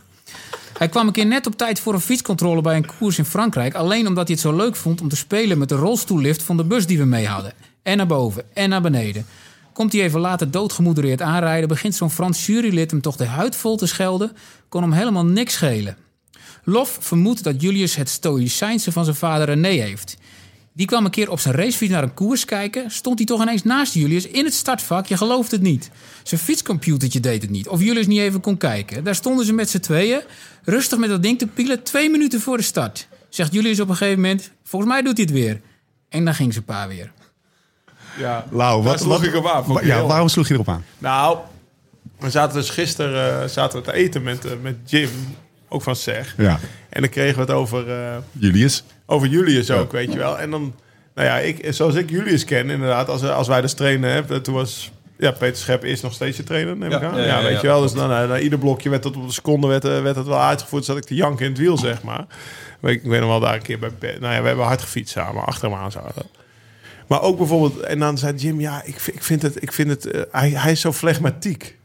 [0.79, 3.74] Hij kwam een keer net op tijd voor een fietscontrole bij een koers in Frankrijk.
[3.74, 6.64] Alleen omdat hij het zo leuk vond om te spelen met de rolstoellift van de
[6.64, 7.53] bus die we mee hadden.
[7.83, 9.26] En naar boven en naar beneden.
[9.72, 13.76] Komt hij even later doodgemoedereerd aanrijden, begint zo'n Frans jurylid hem toch de huid vol
[13.76, 14.33] te schelden.
[14.68, 15.97] Kon hem helemaal niks schelen.
[16.64, 20.16] Lof vermoedt dat Julius het stoïcijnse van zijn vader René heeft.
[20.79, 22.91] Die kwam een keer op zijn racefiets naar een koers kijken.
[22.91, 25.07] Stond hij toch ineens naast Julius in het startvak.
[25.07, 25.91] Je gelooft het niet.
[26.22, 27.68] Zijn fietscomputertje deed het niet.
[27.68, 29.05] Of Julius niet even kon kijken.
[29.05, 30.20] Daar stonden ze met z'n tweeën.
[30.64, 31.83] Rustig met dat ding te pielen.
[31.83, 33.09] Twee minuten voor de start.
[33.29, 34.51] Zegt Julius op een gegeven moment.
[34.64, 35.61] Volgens mij doet hij het weer.
[36.09, 37.12] En dan ging zijn pa weer.
[38.18, 39.87] Ja, Lau, wat, sloeg wat, ik op aan.
[39.87, 40.85] Ja, waarom sloeg je erop aan?
[40.99, 41.39] Nou,
[42.18, 45.11] we zaten dus gisteren eh, zaten we te eten met, eh, met Jim,
[45.68, 46.35] ook van SEG.
[46.37, 46.59] Ja,
[46.89, 48.85] En dan kregen we het over, eh, Julius.
[49.11, 50.39] Over Julius ook, weet je wel.
[50.39, 50.75] En dan,
[51.15, 54.55] nou ja, ik, zoals ik Julius ken, inderdaad, als, als wij dus trainen, hè, toen
[54.55, 54.93] was...
[55.19, 57.17] Ja, Peter Schep is nog steeds je trainer, neem ik Ja, aan.
[57.19, 57.81] ja, Ja, ja, weet je wel.
[57.81, 60.27] Dus dan, eh, na ieder blokje werd het op de seconde werd, eh, werd het
[60.27, 60.85] wel uitgevoerd.
[60.85, 62.27] Zat ik te janken in het wiel, zeg maar.
[62.83, 63.91] Ik, ik weet nog wel daar een keer bij...
[64.21, 66.23] Nou ja, we hebben hard gefietst samen, achter hem aan zaten.
[67.07, 69.89] Maar ook bijvoorbeeld, en dan zei Jim, ja, ik, vind- ik vind het, ik vind
[69.91, 71.77] het, eh, hij, hij is zo flegmatiek.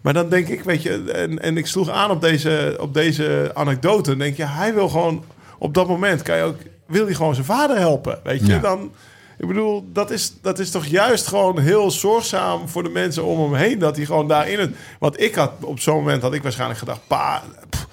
[0.00, 3.50] Maar dan denk ik, weet je, en, en ik sloeg aan op deze, op deze
[3.54, 4.16] anekdote.
[4.16, 5.24] Denk je, hij wil gewoon,
[5.58, 6.56] op dat moment kan je ook,
[6.86, 8.20] wil hij gewoon zijn vader helpen.
[8.24, 8.58] Weet je, Ja.
[8.58, 8.92] dan,
[9.38, 13.40] ik bedoel, dat is, dat is toch juist gewoon heel zorgzaam voor de mensen om
[13.40, 13.78] hem heen.
[13.78, 17.00] Dat hij gewoon daarin het, want ik had, op zo'n moment had ik waarschijnlijk gedacht,
[17.06, 17.86] pa, pff,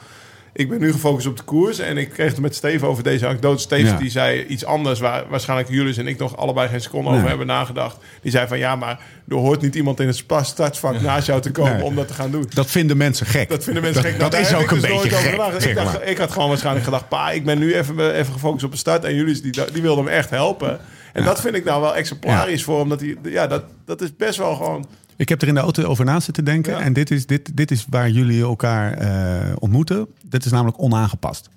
[0.57, 1.79] ik ben nu gefocust op de koers.
[1.79, 3.61] En ik kreeg het met Steven over deze anekdote.
[3.61, 3.97] Steven Ja.
[3.97, 7.17] die zei iets anders waar waarschijnlijk Julius en ik nog allebei geen seconde Nee.
[7.17, 7.97] over hebben nagedacht.
[8.21, 8.99] Die zei van ja, maar
[9.29, 11.83] er hoort niet iemand in het startvak naast jou te komen Nee.
[11.83, 12.45] om dat te gaan doen.
[12.53, 13.49] Dat vinden mensen gek.
[13.49, 14.19] Dat vinden mensen Dat- gek.
[14.21, 17.31] dat is ook een dus beetje gek, Ik, dacht, ik had gewoon waarschijnlijk gedacht, pa,
[17.31, 19.03] ik ben nu even, even gefocust op de start.
[19.03, 20.79] En Julius die, die wilde hem echt helpen.
[21.13, 22.89] En dat vind ik nou wel exemplarisch voor hem.
[22.89, 24.85] Dat hij, ja, dat, dat is best wel gewoon...
[25.17, 26.73] Ik heb er in de auto over na zitten denken.
[26.73, 26.79] Ja.
[26.79, 30.07] En dit is, dit, dit is waar jullie elkaar eh, ontmoeten.
[30.23, 31.49] Dit is namelijk onaangepast.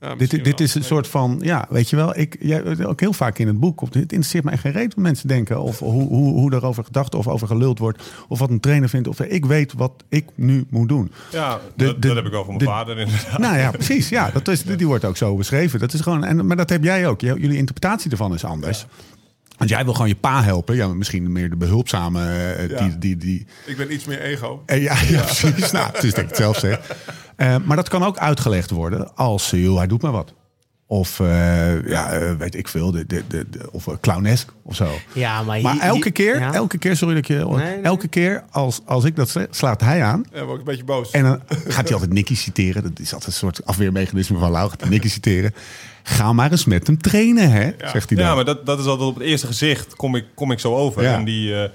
[0.00, 0.54] Ja, Dit, dit wel.
[0.56, 3.60] is een soort van, ja, weet je wel, ik, jij, ook heel vaak in het
[3.60, 7.14] boek, het interesseert mij geen reet wat mensen denken, of hoe, hoe, hoe daarover gedacht
[7.14, 10.66] of over geluld wordt, of wat een trainer vindt, of ik weet wat ik nu
[10.70, 11.12] moet doen.
[11.32, 13.38] Ja, De- dat, de- dat heb ik wel van mijn de- vader inderdaad.
[13.38, 15.78] Nou ja, precies, ja, dat is, die wordt ook zo beschreven.
[15.80, 17.20] Dat is gewoon, en, maar dat heb jij ook.
[17.20, 18.86] Jullie interpretatie ervan is anders.
[19.60, 22.78] Want jij wil gewoon je pa helpen, ja, misschien meer de behulpzame, eh, Ja.
[22.78, 24.62] die, die, die, Ik ben iets meer ego.
[24.66, 25.70] Eh, Ja, ja precies.
[25.70, 26.80] nou, het is dat ik het zelf zeg.
[27.36, 30.34] Eh, maar dat kan ook uitgelegd worden als, joh, hij doet maar wat.
[30.86, 34.90] Of, eh, ja, eh, weet ik veel, de, de, de, de- of clownesk of zo.
[35.12, 36.52] Ja, maar, Maar elke keer, ja.
[36.54, 37.44] elke keer, sorry dat ik je...
[37.44, 37.80] Nee, nee.
[37.80, 40.24] Elke keer als, als ik dat zeg, slaat hij aan.
[40.32, 41.10] Ja, word ik een beetje boos.
[41.10, 42.82] En dan gaat hij altijd Nicky citeren.
[42.82, 44.70] Dat is altijd een soort afweermechanisme van Lau.
[44.70, 45.54] Gaat hij Nicky citeren.
[46.02, 47.70] Ga maar eens met hem trainen, hè?
[47.92, 48.26] Zegt hij dan.
[48.26, 50.74] Ja, maar dat, dat is altijd op het eerste gezicht kom ik, kom ik zo
[50.76, 51.02] over.
[51.02, 51.14] Ja.
[51.14, 51.70] En die, eh,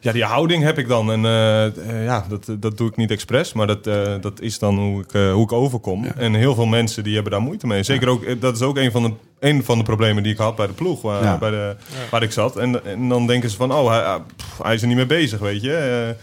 [0.00, 1.12] ja, die houding heb ik dan.
[1.12, 4.58] En eh, eh, ja, dat, dat doe ik niet expres, maar dat, eh, dat is
[4.58, 6.04] dan hoe ik, eh, hoe ik overkom.
[6.04, 7.82] En heel veel mensen die hebben daar moeite mee.
[7.82, 10.56] Zeker ook, dat is ook een van de, een van de problemen die ik had
[10.56, 11.38] bij de ploeg, waar, Ja.
[11.38, 11.76] bij de,
[12.10, 12.56] waar ik zat.
[12.56, 15.06] En, en dan denken ze van, oh, hij, ah, pff, hij is er niet mee
[15.06, 15.74] bezig, weet je.
[15.76, 16.14] Eh,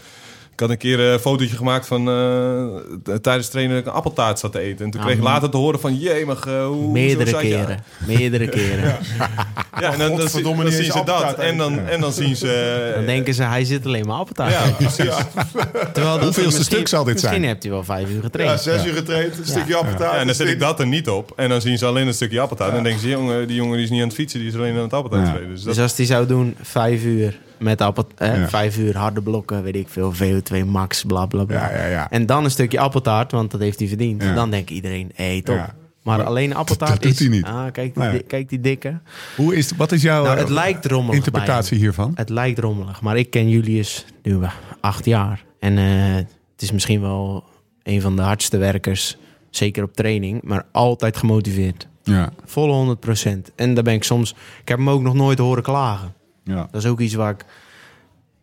[0.52, 3.96] ik had een keer een fotootje gemaakt van eh, t- tijdens trainen dat ik een
[3.96, 4.84] appeltaart zat te eten.
[4.84, 6.44] En toen Ja, kreeg ik m- later te horen van, jee, maar hoe
[6.84, 7.84] zo Meerdere keren.
[8.06, 8.96] Meerdere keren.
[9.80, 10.28] ja, en dan, dan,
[10.72, 11.34] zien ze dat.
[11.34, 12.90] En dan, en dan zien ze...
[12.96, 14.52] Dan denken ze, hij zit alleen maar appeltaart.
[14.52, 15.14] ja, precies.
[15.94, 17.32] Terwijl dat Hoeveelste stuk zal dit zijn?
[17.32, 18.60] Misschien hebt hij wel vijf uur Ja, getraind.
[18.60, 20.12] zes uur getraind, een stukje appeltaart.
[20.12, 21.32] Ja, en dan zet ik dat er niet op.
[21.36, 22.68] En dan zien ze alleen een stukje appeltaart.
[22.68, 24.38] En dan denken ze, jongen, die jongen die is niet aan het fietsen.
[24.40, 25.32] Die is alleen aan het appeltaart Ja.
[25.32, 25.48] spelen.
[25.48, 28.48] Dus dat, Dus als hij zou doen, vijf uur met appel, eh, Ja.
[28.48, 31.70] vijf uur harde blokken, weet ik veel, VO2 max, bla bla bla.
[31.70, 32.10] Ja, ja, ja.
[32.10, 34.20] En dan een stukje appeltaart, want dat heeft hij verdiend.
[34.34, 35.74] Dan denkt iedereen, hé, hey, top.
[36.02, 37.18] Maar alleen appeltaart dat doet is...
[37.18, 37.44] hij niet.
[37.44, 38.22] Ah, kijk, die, Nee.
[38.22, 38.98] kijk die dikke.
[39.36, 42.12] Hoe is, wat is jouw Nou, het lijkt rommelig interpretatie hiervan?
[42.14, 44.38] Het lijkt rommelig, maar ik ken Julius nu
[44.80, 45.44] acht jaar.
[45.60, 46.14] En eh,
[46.52, 47.44] het is misschien wel
[47.82, 49.16] een van de hardste werkers,
[49.50, 51.88] zeker op training, maar altijd gemotiveerd.
[52.02, 53.52] Ja, Volle 100%.
[53.54, 54.30] En daar ben ik soms...
[54.62, 56.14] Ik heb hem ook nog nooit horen klagen.
[56.44, 56.68] Ja.
[56.70, 57.44] Dat is ook iets waar ik...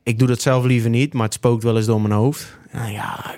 [0.03, 2.57] Ik doe dat zelf liever niet, maar het spookt wel eens door mijn hoofd.
[2.71, 3.35] Nou ja,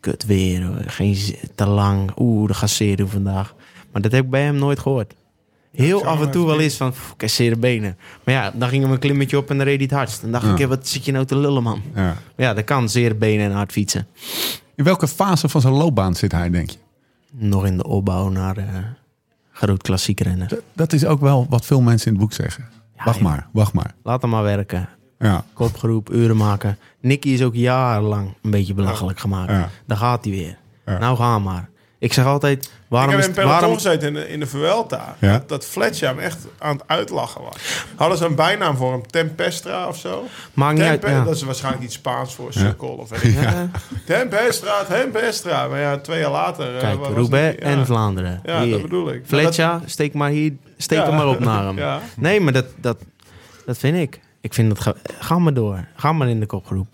[0.00, 0.84] kut weer.
[0.86, 1.16] Geen
[1.54, 2.10] te lang.
[2.16, 3.54] Oeh, de gasseer vandaag.
[3.92, 5.14] Maar dat heb ik bij hem nooit gehoord.
[5.72, 7.96] Heel af en toe wel eens van, kasseren benen.
[8.24, 10.20] Maar ja, dan ging hem een klimmetje op en dan reed hij het hardst.
[10.22, 10.56] Dan dacht Ja.
[10.56, 11.82] ik, wat zit je nou te lullen, man?
[11.94, 12.16] ja.
[12.36, 14.06] Ja, dat kan, zere benen en hard fietsen.
[14.74, 16.76] In welke fase van zijn loopbaan zit hij, denk je?
[17.30, 18.64] Nog in de opbouw naar eh
[19.52, 20.48] groot klassiek rennen.
[20.48, 22.68] Dat, dat is ook wel wat veel mensen in het boek zeggen.
[23.04, 23.26] Wacht joh.
[23.26, 23.94] maar, wacht maar.
[24.02, 24.88] Laat hem maar werken.
[25.18, 26.78] Ja, Kopgroep, uren maken.
[27.00, 29.52] Nicky is ook jarenlang een beetje belachelijk gemaakt.
[29.86, 30.58] Daar gaat hij weer.
[30.98, 31.68] Nou, ga maar.
[32.02, 33.74] Ik zeg altijd, Ik waarom heb is in Waarom...
[33.74, 35.16] gezeten in de, in de Vuelta.
[35.18, 35.32] Ja.
[35.32, 37.84] Dat, dat Fletcher hem echt aan het uitlachen was.
[37.96, 39.06] Hadden ze een bijnaam voor hem?
[39.10, 40.24] Tempestra of zo?
[40.54, 41.02] Maakt niet uit.
[41.02, 41.24] Ja.
[41.24, 43.70] Dat is waarschijnlijk iets Spaans voor sukkel of weet ik Ja.
[44.06, 45.66] Tempestra, Tempestra.
[45.68, 46.74] Maar ja, twee jaar later...
[46.74, 47.64] eh, Kijk, Roubaix ja.
[47.64, 48.40] en Vlaanderen.
[48.44, 48.72] Ja, Hier.
[48.72, 49.22] dat bedoel ik.
[49.26, 51.04] Fletcher, steek maar hier, steek Ja.
[51.06, 51.76] hem maar op naar hem.
[51.86, 52.00] Ja.
[52.16, 52.96] Nee, maar dat, dat,
[53.66, 54.20] dat vind ik.
[54.40, 54.80] Ik vind dat...
[54.80, 55.84] Ga, ga maar door.
[55.96, 56.86] Ga maar in de kopgroep.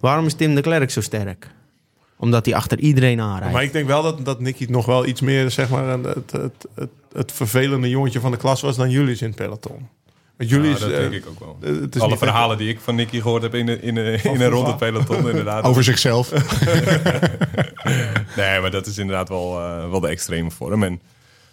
[0.00, 1.46] Waarom is Tim de Klerk zo sterk?
[2.22, 3.52] Omdat hij achter iedereen aanrijdt.
[3.54, 6.66] Maar ik denk wel dat, dat Nicky nog wel iets meer, zeg maar, het, het,
[6.74, 9.88] het, het vervelende jongetje van de klas was dan Julius in het peloton.
[10.36, 11.56] Want ja, Julius, dat eh, denk ik ook wel.
[11.62, 14.18] eh, het is Alle verhalen die ik van Nicky gehoord heb in, de, in, de,
[14.22, 15.64] in een ronde peloton, inderdaad.
[15.64, 16.30] over zichzelf.
[18.36, 20.82] Nee, maar dat is inderdaad wel, eh, wel de extreme vorm.
[20.82, 21.00] En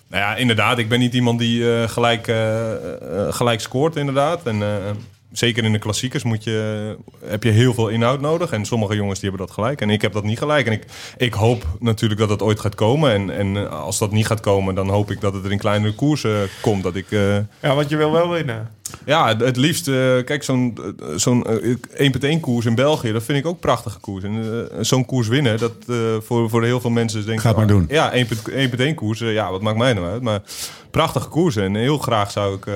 [0.08, 4.44] nou ja, inderdaad, ik ben niet iemand die eh, gelijk, eh, eh, gelijk scoort, inderdaad.
[4.46, 4.70] En eh,
[5.32, 8.52] zeker in de klassiekers moet je, heb je heel veel inhoud nodig.
[8.52, 9.82] En sommige jongens die hebben dat gelijk.
[9.82, 10.66] En ik heb dat niet gelijk.
[10.66, 10.86] En ik,
[11.18, 13.12] ik hoop natuurlijk dat het ooit gaat komen.
[13.12, 15.94] En, en als dat niet gaat komen, dan hoop ik dat het er in kleinere
[15.94, 16.84] koersen komt.
[16.84, 17.12] Dat ik...
[17.12, 18.70] eh, Ja, want je wil wel winnen.
[19.06, 19.94] Ja, het, het liefst, eh,
[20.26, 24.24] kijk, zo'n eh, zo'n eh, 1.1 koers in België, dat vind ik ook prachtige koers.
[24.24, 27.42] En zo'n koers winnen, dat eh, voor, voor heel veel mensen denken...
[27.42, 27.86] Ga het maar doen.
[27.90, 28.14] Ja,
[28.90, 30.22] 1.1 koers, ja, wat maakt mij nou uit?
[30.22, 30.42] Maar
[30.92, 32.66] prachtige koersen en heel graag zou ik...
[32.66, 32.74] eh,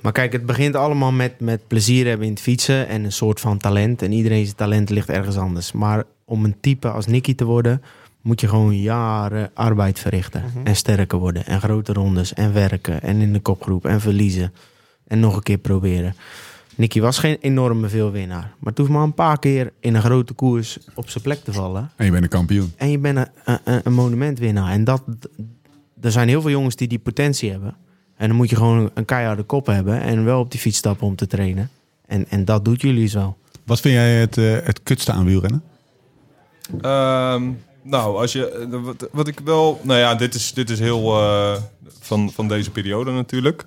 [0.00, 3.40] Maar kijk, het begint allemaal met, met plezier hebben in het fietsen en een soort
[3.40, 4.02] van talent.
[4.02, 5.72] En iedereen zijn talent ligt ergens anders.
[5.72, 7.82] Maar om een type als Nicky te worden,
[8.22, 10.44] moet je gewoon jaren arbeid verrichten.
[10.64, 11.46] En sterker worden.
[11.46, 12.34] En grote rondes.
[12.34, 13.02] En werken.
[13.02, 13.84] En in de kopgroep.
[13.86, 14.52] En verliezen.
[15.10, 16.14] En nog een keer proberen.
[16.76, 18.54] Nicky was geen enorme veelwinnaar.
[18.58, 21.52] Maar het hoeft maar een paar keer in een grote koers op zijn plek te
[21.52, 21.90] vallen.
[21.96, 22.72] En je bent een kampioen.
[22.76, 24.70] En je bent een, een, een monumentwinnaar.
[24.72, 25.02] En dat,
[26.00, 27.76] er zijn heel veel jongens die die potentie hebben.
[28.16, 30.00] En dan moet je gewoon een keiharde kop hebben.
[30.00, 31.70] En wel op die fiets stappen om te trainen.
[32.06, 33.36] En, en dat doet jullie zo.
[33.64, 35.62] Wat vind jij het, eh, het kutste aan wielrennen?
[36.80, 37.50] Ehm,
[37.82, 41.56] nou, als je, wat, wat ik wel, nou ja, dit is, dit is heel eh,
[42.00, 43.64] van, van deze periode natuurlijk.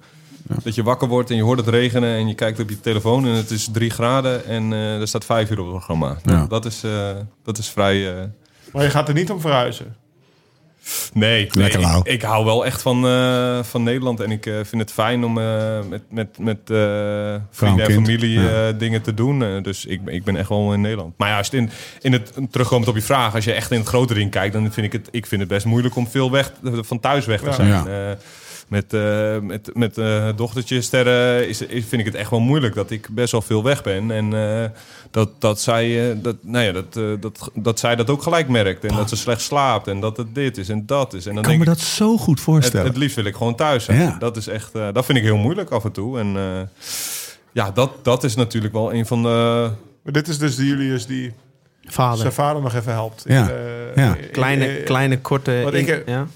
[0.63, 3.25] Dat je wakker wordt en je hoort het regenen en je kijkt op je telefoon
[3.25, 6.17] en het is drie graden en eh, er staat vijf uur op het programma.
[6.23, 6.45] Ja.
[6.45, 7.09] Dat, is, eh,
[7.43, 8.15] dat is vrij.
[8.17, 8.23] eh,
[8.73, 9.95] Maar je gaat er niet om verhuizen.
[11.13, 11.99] Nee, Lekker nee, lauw.
[11.99, 14.19] ik, ik hou wel echt van, eh, van Nederland.
[14.19, 18.39] En ik eh, vind het fijn om eh, met, met, met eh, vrienden en familie
[18.39, 18.67] Ja.
[18.67, 19.61] eh, dingen te doen.
[19.63, 21.13] Dus ik, ik ben echt wel in Nederland.
[21.17, 21.69] Maar ja, als het in,
[22.01, 24.71] in het, terugkomend op je vraag, als je echt in het grote ring kijkt, dan
[24.71, 27.51] vind ik het, ik vind het best moeilijk om veel weg, van thuis weg te
[27.51, 27.87] zijn.
[28.73, 32.75] Met eh, met, met eh, dochtertje sterren is, is, vind ik het echt wel moeilijk
[32.75, 34.11] dat ik best wel veel weg ben.
[34.11, 34.69] En eh,
[35.11, 38.47] dat, dat, zij, eh, dat, nou ja, dat, eh, dat, dat zij dat ook gelijk
[38.47, 38.85] merkt.
[38.85, 41.25] En dat ze slecht slaapt en dat het dit is en dat is.
[41.25, 42.85] En dan Ik kan me denk ik, dat zo goed voorstellen.
[42.87, 43.99] het liefst wil ik gewoon thuis zijn.
[44.01, 44.15] Ja.
[44.19, 46.19] Dat is echt, eh, dat vind ik heel moeilijk af en toe.
[46.19, 46.83] En eh,
[47.51, 49.69] ja, dat, dat is natuurlijk wel een van de.
[50.03, 51.31] Maar dit is dus de Julius die
[51.85, 52.17] Vader.
[52.19, 53.23] zijn vader nog even helpt.
[53.27, 53.49] Ja.
[53.49, 53.55] Eh,
[53.95, 54.15] Ja.
[54.15, 55.69] in- Kleine, in- kleine korte...
[55.71, 56.27] Ik heb- ja.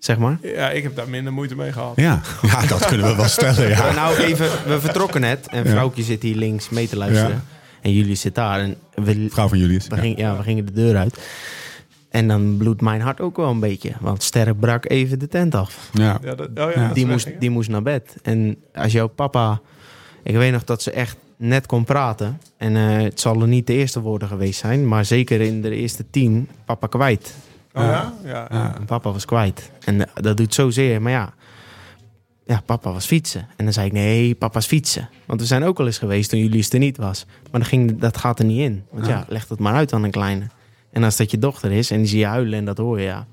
[0.00, 0.38] Zeg maar.
[0.42, 1.92] Ja, ik heb daar minder moeite mee gehad.
[1.96, 2.20] ja.
[2.42, 3.68] ja, dat kunnen we wel stellen.
[3.78, 3.92] Maar Ja.
[3.94, 5.70] nou even, we vertrokken net en Ja.
[5.70, 7.30] vrouwtje zit hier links mee te luisteren.
[7.30, 7.42] Ja.
[7.80, 9.86] En jullie zit daar en we, Vrouw van Julius.
[9.86, 10.00] we, Ja.
[10.02, 11.18] gingen, ja, we gingen de deur uit.
[12.10, 13.90] En dan bloedt mijn hart ook wel een beetje.
[14.00, 15.90] Want Sterk brak even de tent af.
[15.92, 16.18] Ja.
[16.22, 18.16] Ja, dat, oh ja, Die moest, die moest naar bed.
[18.22, 19.60] En als jouw papa...
[20.22, 22.40] Ik weet nog dat ze echt net kon praten.
[22.56, 24.88] En eh, het zal er niet de eerste woorden geweest zijn.
[24.88, 27.34] Maar zeker in de eerste tien, papa kwijt.
[27.72, 28.14] Oh ja?
[28.24, 28.46] Ja.
[28.50, 28.74] Ja.
[28.76, 29.70] En papa was kwijt.
[29.84, 31.02] En eh, dat doet zozeer.
[31.02, 31.34] Maar ja,
[32.44, 33.48] ja, papa was fietsen.
[33.56, 35.08] En dan zei ik, nee, papa's fietsen.
[35.26, 37.24] Want we zijn ook al eens geweest toen jullie er niet was.
[37.50, 38.84] Maar dan ging, dat gaat er niet in.
[38.90, 40.46] Want ja, leg het maar uit aan een kleine.
[40.90, 43.06] En als dat je dochter is en die zie je huilen en dat hoor je,
[43.06, 43.26] ja.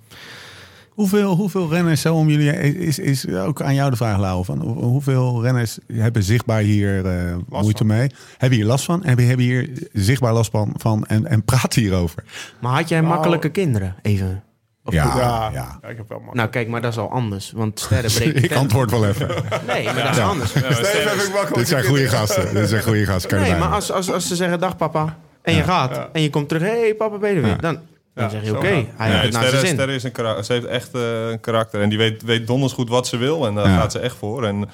[0.97, 4.61] Hoeveel, hoeveel renners, zo om jullie, is, is ook aan jou de vraag, Lau, van
[4.61, 7.87] hoe- hoeveel renners hebben zichtbaar hier eh, moeite van.
[7.87, 8.11] mee?
[8.37, 9.03] Hebben hier last van?
[9.05, 12.23] Hebben, hebben hier zichtbaar last van, van en, en praten hierover?
[12.59, 13.95] Maar had jij Nou, makkelijke kinderen?
[14.01, 14.43] Even.
[14.83, 15.51] Of Ja, Ja, ja.
[15.81, 15.89] ja.
[15.89, 16.33] ik heb wel makkelijk.
[16.35, 17.51] Nou, kijk, maar dat is al anders.
[17.55, 19.27] Want sterren breken Ik antwoord wel even.
[19.67, 20.49] Nee, maar dat is anders.
[20.49, 21.55] Steven heb ik makkelijk.
[21.55, 22.53] Dit zijn goede gasten.
[22.55, 23.39] Dit zijn goede gasten.
[23.41, 26.09] Nee, maar als, als, als ze zeggen dag papa en je gaat Ja.
[26.13, 27.57] en je komt terug, hé hey, papa ben je er weer, Ja.
[27.57, 27.79] dan,
[28.17, 29.75] dan Ja, zeg je oké, hij heeft Nee, het naar zijn Sterre, zin.
[29.75, 30.43] Sterre is een karakter.
[30.43, 31.81] Ze heeft echt eh, een karakter.
[31.81, 33.45] En die weet, weet donders goed wat ze wil.
[33.47, 33.77] En daar Ja.
[33.77, 34.45] gaat ze echt voor.
[34.45, 34.69] En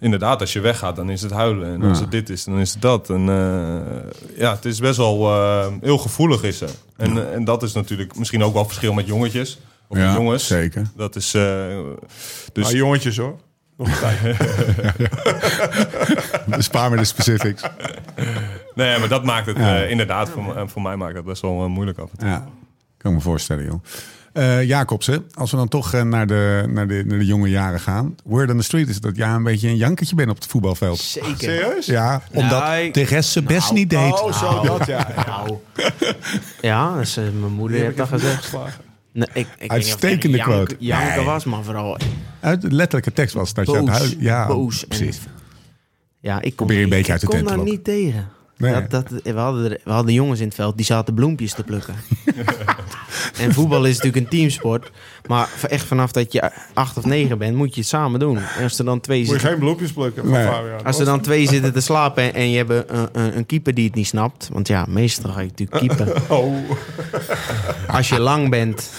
[0.00, 1.72] inderdaad, als je weggaat, dan is het huilen.
[1.74, 3.10] En als het dit is, dan is het dat.
[3.10, 6.66] En eh, ja, het is best wel eh, heel gevoelig is ze.
[6.96, 9.58] En, en dat is natuurlijk misschien ook wel verschil met jongetjes.
[9.88, 10.46] Of met Ja, jongens.
[10.46, 10.86] zeker.
[10.96, 11.34] Dat is...
[11.34, 11.42] eh,
[12.52, 13.36] dus Maar jongetjes hoor.
[13.76, 14.36] Nog een tijd.
[16.58, 17.62] Spaar me de specifics.
[18.74, 19.76] Nee, maar dat maakt het Ja.
[19.82, 22.28] eh, inderdaad, voor, voor mij maakt het best wel moeilijk af en toe.
[22.28, 22.48] Ja,
[23.02, 23.82] kan ik me voorstellen, joh.
[24.32, 27.80] Eh Jacobsen, als we dan toch eh, naar, de, naar, de, naar de jonge jaren
[27.80, 28.14] gaan.
[28.24, 30.98] Word on the street is dat jij een beetje een jankertje bent op het voetbalveld.
[30.98, 31.34] Zeker.
[31.38, 31.86] Serieus?
[31.86, 34.20] Ja, omdat Nou, de rest zijn best niet deed.
[34.22, 35.08] Oh, zo dat ja.
[35.16, 35.24] ja.
[35.26, 35.58] Nou.
[36.60, 38.52] Ja, dus, eh, mijn moeder Die heeft dat ik gezegd.
[39.12, 40.76] Nee, ik, ik weet niet of het Uitstekende jank- quote.
[40.78, 41.24] Janken Nee.
[41.24, 41.98] was, maar vooral
[42.40, 43.98] Uit de letterlijke tekst was dat je aan het boos.
[43.98, 44.22] huilen...
[44.22, 44.86] Ja, boos.
[44.88, 45.10] En,
[46.20, 48.28] ja, ik kon, Probeer een ik- beetje uit de ik tent te niet tegen.
[48.60, 48.72] Nee.
[48.72, 51.62] Dat, dat, we, hadden er, we hadden jongens in het veld die zaten bloempjes te
[51.62, 51.94] plukken.
[53.42, 54.90] en voetbal is natuurlijk een teamsport.
[55.26, 58.36] Maar echt vanaf dat je acht of negen bent, moet je het samen doen.
[58.36, 60.46] En als er dan twee Moet je zitten, geen bloempjes plukken van Nee.
[60.46, 60.84] Fabian.
[60.84, 63.74] als er dan twee zitten te slapen en, en je hebt een, een, een keeper
[63.74, 64.48] die het niet snapt.
[64.52, 66.22] Want ja, meestal ga je natuurlijk keeper.
[66.28, 66.70] Oh.
[67.88, 68.90] Als je lang bent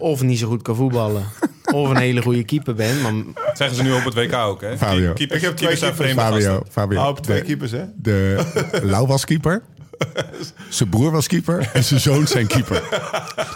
[0.00, 1.24] of niet zo goed kan voetballen.
[1.72, 3.02] Of een hele goede keeper bent.
[3.02, 4.78] Maar Dat zeggen ze nu op het WK ook, hè?
[4.78, 5.12] Fabio.
[5.12, 6.62] Keepers, Ik heb twee keepers Fabio.
[6.70, 7.00] Fabio.
[7.00, 7.84] Ah, op twee de, keepers hè.
[7.96, 8.36] de
[8.82, 9.62] Lau was keeper.
[10.68, 12.82] Zijn broer was keeper en zijn zoon zijn keeper.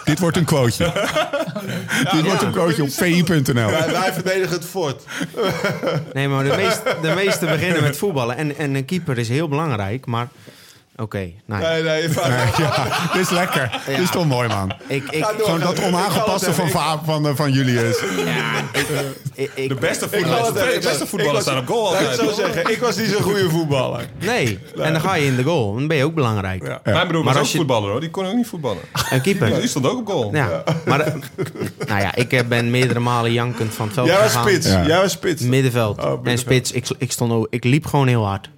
[0.03, 0.91] Dit wordt een quoteje.
[2.11, 3.53] Dit wordt een quoteje op vi.nl.
[3.53, 5.03] Wij, wij verdedigen het fort.
[6.13, 8.37] Nee, maar de, meest, de meeste beginnen met voetballen.
[8.37, 10.27] En, en een keeper is heel belangrijk, maar...
[10.97, 11.69] Oké, nou ja.
[11.71, 12.01] Nee, nee.
[12.57, 13.81] Ja, dit is lekker.
[13.85, 14.71] Dit is toch mooi, man.
[14.87, 15.25] Ik, ik.
[15.25, 17.97] Gewoon dat onaangepaste van, Va- van, eh, van Julius.
[19.33, 22.19] ik, ik- De beste Ik voetballers, de beste ik staan op goal ik altijd.
[22.19, 22.71] het zo zeggen.
[22.71, 24.05] Ik was niet zo'n goede voetballer.
[24.19, 25.73] Nee, en dan ga je in de goal.
[25.73, 26.67] Dan ben je ook belangrijk.
[26.67, 26.79] Ja.
[26.83, 27.99] Mijn broer Maar was ook je- voetballer, hoor.
[27.99, 28.81] Die kon ook niet voetballen.
[29.09, 29.59] Een keeper.
[29.59, 30.29] Die stond ook op goal.
[30.35, 31.13] Ja, maar
[31.87, 34.67] nou ja, ik eh, ben meerdere malen jankend van het veld Jij was spits.
[34.67, 34.85] Ja.
[34.85, 35.41] Jij was spits.
[35.41, 36.03] Middenveld.
[36.03, 36.19] Oh.
[36.23, 38.49] En spits, ik, ik, stond ik liep gewoon heel hard.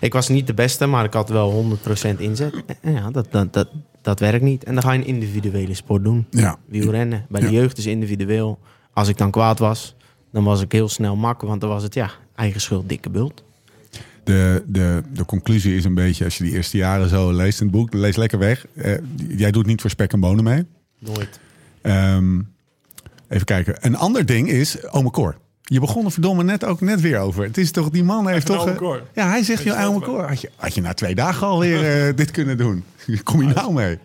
[0.00, 1.78] Ik was niet de beste, maar ik had wel
[2.14, 2.54] 100% inzet.
[2.80, 3.68] En ja, dat, dat, dat,
[4.02, 4.64] dat werkt niet.
[4.64, 6.26] En dan ga je een individuele sport doen.
[6.30, 6.58] Ja.
[6.66, 7.26] Wielrennen.
[7.28, 8.58] Bij de jeugd is individueel.
[8.92, 9.94] Als ik dan kwaad was,
[10.32, 11.40] dan was ik heel snel mak.
[11.40, 13.44] Want dan was het, ja, eigen schuld, dikke bult.
[14.24, 17.66] De, de, de conclusie is een beetje, als je die eerste jaren zo leest in
[17.66, 18.66] het boek, lees lekker weg.
[18.74, 18.94] Eh,
[19.28, 20.66] jij doet niet voor spek en bonen mee.
[20.98, 21.40] Nooit.
[21.80, 22.40] Ehm,
[23.28, 23.76] even kijken.
[23.80, 25.36] Een ander ding is Ome Cor.
[25.70, 27.44] Je begon er verdomme net ook net weer over.
[27.44, 28.78] Het is toch, die man heeft toch...
[28.78, 29.02] Ome eh.
[29.14, 32.14] Ja, hij zegt, joh, Ome Cor, had je, had je na twee dagen alweer eh,
[32.16, 32.84] dit kunnen doen?
[33.24, 33.98] Kom je nou mee?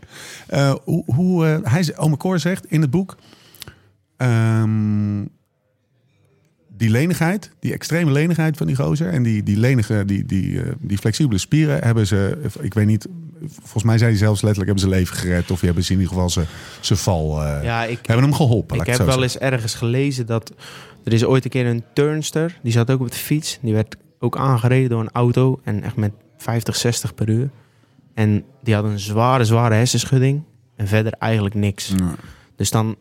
[0.48, 3.18] Eh, hoe, hoe, eh, hij, Ome Cor zegt in het boek...
[4.18, 5.22] ehm,
[6.78, 9.10] die lenigheid, die extreme lenigheid van die gozer...
[9.10, 12.38] en die, die lenige, die, die, eh, die flexibele spieren hebben ze...
[12.60, 13.08] ik weet niet
[13.62, 15.52] volgens mij zei hij zelfs letterlijk hebben ze leven gered.
[15.52, 16.46] Of hebben ze in ieder geval zijn
[16.80, 17.44] zijn val.
[17.44, 18.80] eh, Ja, ik, Hebben hem geholpen.
[18.80, 20.54] ik heb wel eens ergens gelezen dat...
[21.04, 23.60] Er is ooit een keer een turnster, die zat ook op de fiets.
[23.62, 27.50] Die werd ook aangereden door een auto en echt met 50, 60 per uur.
[28.14, 30.44] En die had een zware, zware hersenschudding
[30.76, 31.94] en verder eigenlijk niks.
[32.56, 32.96] Dus dan,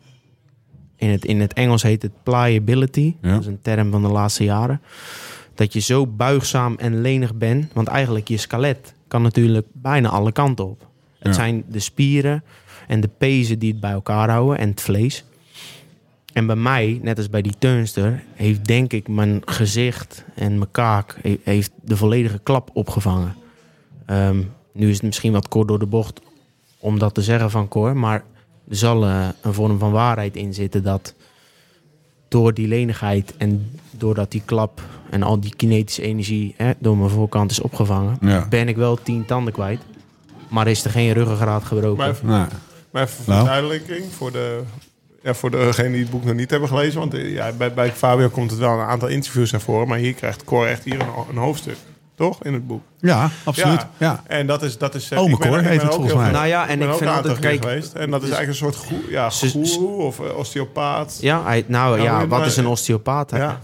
[0.95, 3.15] in het, in het Engels heet het pliability.
[3.21, 3.31] Ja.
[3.31, 4.81] Dat is een term van de laatste jaren.
[5.53, 7.73] Dat je zo buigzaam en lenig bent.
[7.73, 10.87] Want eigenlijk je skelet kan natuurlijk bijna alle kanten op.
[11.19, 11.33] Het Ja.
[11.33, 12.43] zijn de spieren
[12.87, 15.23] en de pezen die het bij elkaar houden en het vlees.
[16.33, 20.71] En bij mij, net als bij die turnster, heeft denk ik mijn gezicht en mijn
[20.71, 23.35] kaak he- heeft de volledige klap opgevangen.
[24.05, 24.41] Ehm,
[24.73, 26.21] nu is het misschien wat kort door de bocht
[26.79, 28.23] om dat te zeggen van Cor, maar
[28.69, 31.13] er zal eh, een vorm van waarheid in zitten dat
[32.27, 37.09] door die lenigheid en doordat die klap en al die kinetische energie hè, door mijn
[37.09, 38.47] voorkant is opgevangen, Ja.
[38.49, 39.79] ben ik wel tien tanden kwijt.
[40.47, 41.97] Maar is er geen ruggengraat gebroken?
[41.97, 43.39] Maar even, maar even voor Nou.
[43.45, 44.61] verduidelijking voor de...
[45.23, 46.99] Ja, voor degenen die het boek nog niet hebben gelezen.
[46.99, 49.87] Want eh, ja, bij, bij Fabio komt het wel een aantal interviews naar voren.
[49.87, 51.75] Maar hier krijgt Cor echt hier een, een hoofdstuk.
[52.15, 52.43] Toch?
[52.43, 52.83] In het boek.
[52.99, 53.79] ja, absoluut.
[53.79, 53.87] Ja.
[53.97, 54.23] Ja.
[54.27, 54.77] En dat is...
[54.77, 56.31] Dat is eh, Ome ik ben- Cor ik ben heet het ook volgens heel mij.
[56.31, 57.93] veel- Nou ja, en ik vind een altijd, kijk, geweest.
[57.93, 61.17] En dat is eigenlijk een soort goe, ja, goeroe of eh, osteopaat.
[61.21, 63.31] Ja, hij, nou Ja, maar- wat is een osteopaat?
[63.31, 63.59] Ja.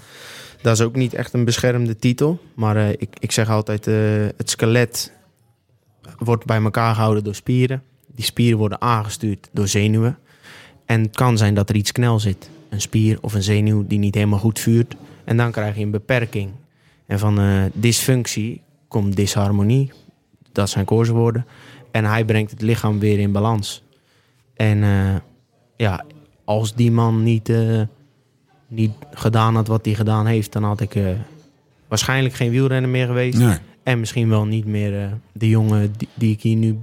[0.62, 2.40] Dat is ook niet echt een beschermde titel.
[2.54, 3.96] Maar eh, ik, ik zeg altijd, eh,
[4.38, 5.12] het skelet
[6.18, 7.84] wordt bij elkaar gehouden door spieren.
[8.16, 10.18] Die spieren worden aangestuurd door zenuwen.
[10.86, 12.50] En het kan zijn dat er iets knel zit.
[12.70, 14.96] Een spier of een zenuw die niet helemaal goed vuurt.
[15.24, 16.52] En dan krijg je een beperking.
[17.12, 19.92] En van eh, dysfunctie komt disharmonie.
[20.52, 21.46] Dat zijn koerswoorden.
[21.92, 23.84] En hij brengt het lichaam weer in balans.
[24.54, 25.16] En eh,
[25.78, 26.06] ja,
[26.44, 27.82] als die man niet, eh,
[28.68, 31.00] niet gedaan had wat hij gedaan heeft, dan had ik
[31.88, 33.38] waarschijnlijk geen wielrenner meer geweest.
[33.38, 33.58] Nee.
[33.84, 36.78] En misschien wel niet meer de jongen die, die ik hier nu.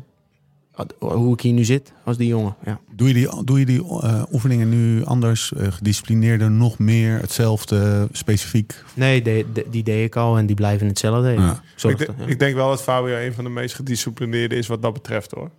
[0.99, 2.55] Hoe ik hier nu zit als die jongen.
[2.65, 2.81] Ja.
[2.93, 8.09] Doe je die, doe je die eh, oefeningen nu anders, eh, gedisciplineerder, nog meer, hetzelfde,
[8.13, 8.75] specifiek?
[8.95, 11.31] Nee, de, de- die deed ik al en die blijven hetzelfde.
[11.31, 11.63] Ja.
[11.77, 12.27] Ik Ik, dat- de- ja.
[12.27, 15.51] ik denk wel dat Fabio een van de meest gedisciplineerde is wat dat betreft hoor.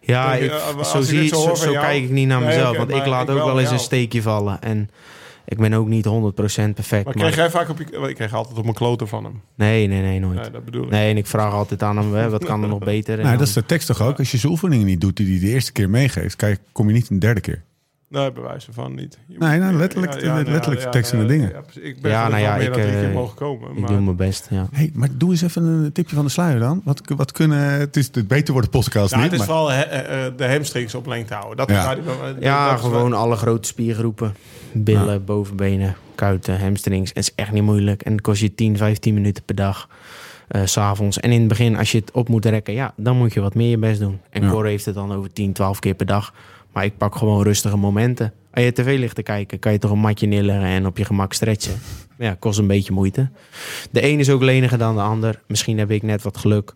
[0.00, 2.76] Ja, ik, eh, zo, zie, zo zo, jou- kijk ik niet naar Nee, mezelf.
[2.76, 3.74] want ik laat ik ook wel wel eens jou.
[3.74, 4.62] een steekje vallen.
[4.62, 4.88] En
[5.46, 6.08] ik ben ook niet 100%
[6.74, 6.90] perfect.
[6.90, 8.08] Maar Maar kreeg jij vaak op je...
[8.08, 9.40] Ik kreeg altijd op mijn kloten van hem.
[9.54, 10.40] Nee, nee, nee, nooit.
[10.40, 10.90] Nee, dat bedoel ik.
[10.90, 13.12] Nee, en ik vraag altijd aan hem, hè, wat kan er nog beter?
[13.14, 14.18] En Nou, dan- dat is de tekst toch ook?
[14.18, 16.92] Als je zijn oefeningen niet doet die hij de eerste keer meegeeft, kijk, kom je
[16.94, 17.62] niet een derde keer.
[18.08, 19.18] Nee, bewijzen van niet.
[19.26, 21.50] Je Nee, nou, letterlijk- letterlijk en de nee, dingen.
[21.50, 21.82] Ja, precies.
[21.82, 23.70] ik ben Ja, ja, nou ja, ik, keer eh, mogen komen.
[23.70, 24.66] ik maar, doe mijn best, ja.
[24.72, 26.80] hey, maar doe eens even een tipje van de sluier dan.
[26.84, 27.58] Wat, wat kunnen...
[27.58, 29.56] Het is het beter wordt de podcast Nou, niet, het is maar...
[29.56, 31.56] vooral he- eh, eh, de hamstrings op lengte houden.
[31.56, 31.94] Dat Ja.
[31.94, 32.04] dat-
[32.40, 34.34] Ja, dat wel- gewoon alle grote spiergroepen.
[34.72, 37.08] Billen, bovenbenen, kuiten, hamstrings.
[37.08, 38.02] Het is echt niet moeilijk.
[38.02, 39.88] En het kost je 10, 15 minuten per dag.
[40.48, 41.20] eh, s s'avonds.
[41.20, 43.54] En in het begin, als je het op moet rekken, ja, dan moet je wat
[43.54, 44.20] meer je best doen.
[44.30, 44.50] En Ja.
[44.50, 46.34] Cor heeft het dan over 10, 12 keer per dag.
[46.76, 48.32] Maar ik pak gewoon rustige momenten.
[48.52, 51.04] Als je tv ligt te kijken, kan je toch een matje neerleggen en op je
[51.04, 51.78] gemak stretchen.
[52.18, 53.28] Ja, kost een beetje moeite.
[53.90, 55.42] De een is ook leniger dan de ander.
[55.46, 56.74] Misschien heb ik net wat geluk.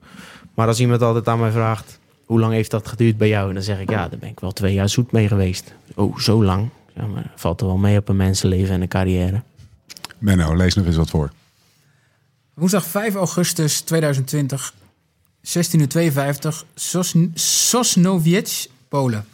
[0.54, 3.48] Maar als iemand altijd aan mij vraagt, hoe lang heeft dat geduurd bij jou?
[3.48, 5.74] En dan zeg ik, ja, daar ben ik wel twee jaar zoet mee geweest.
[5.94, 6.68] Oh, zo lang?
[6.94, 9.42] Ja, maar valt er wel mee op een mensenleven en een carrière.
[10.18, 11.30] Menno, lees nog eens wat voor.
[12.54, 14.74] Woensdag 5 augustus 2020,
[15.40, 19.24] 1652, Sosn- Sosnowiec, Polen.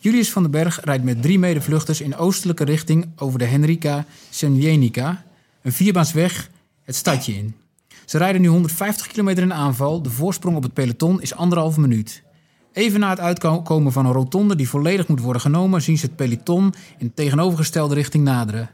[0.00, 5.24] Julius van den Berg rijdt met drie medevluchters in oostelijke richting over de Henrika Semjenica,
[5.62, 6.50] een vierbaansweg,
[6.84, 7.54] het stadje in.
[8.04, 10.02] Ze rijden nu 150 kilometer in aanval.
[10.02, 12.22] De voorsprong op het peloton is anderhalve minuut.
[12.72, 16.16] Even na het uitkomen van een rotonde die volledig moet worden genomen, zien ze het
[16.16, 18.70] peloton in tegenovergestelde richting naderen.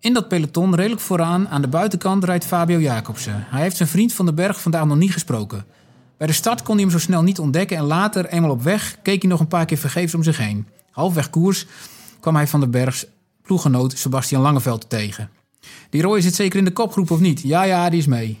[0.00, 3.44] In dat peloton, redelijk vooraan, aan de buitenkant, rijdt Fabio Jacobsen.
[3.48, 5.64] Hij heeft zijn vriend van den Berg vandaag nog niet gesproken.
[6.20, 8.96] Bij de start kon hij hem zo snel niet ontdekken en later, eenmaal op weg,
[9.02, 10.66] keek hij nog een paar keer vergeefs om zich heen.
[10.90, 11.66] Halfweg koers
[12.20, 13.06] kwam hij van den Bergs
[13.42, 15.30] ploeggenoot Sebastian Langeveld tegen.
[15.90, 17.40] Die Roy zit zeker in de kopgroep of niet?
[17.40, 18.38] Ja, ja, die is mee.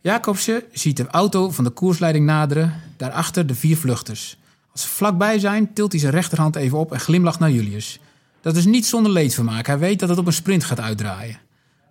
[0.00, 4.38] Jacobsen ziet de auto van de koersleiding naderen, daarachter de vier vluchters.
[4.72, 8.00] Als ze vlakbij zijn, tilt hij zijn rechterhand even op en glimlacht naar Julius.
[8.40, 9.66] Dat is niet zonder leedvermaak.
[9.66, 11.38] Hij weet dat het op een sprint gaat uitdraaien.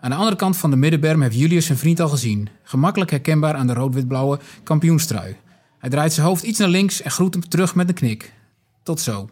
[0.02, 2.50] Aan de andere kant van de middenberm heeft Julius zijn vriend al gezien.
[2.64, 5.36] Gemakkelijk herkenbaar aan de rood-wit-blauwe kampioenstrui.
[5.80, 8.34] Hij draait zijn hoofd iets naar links en groet hem terug met een knik.
[8.84, 9.30] Tot zo.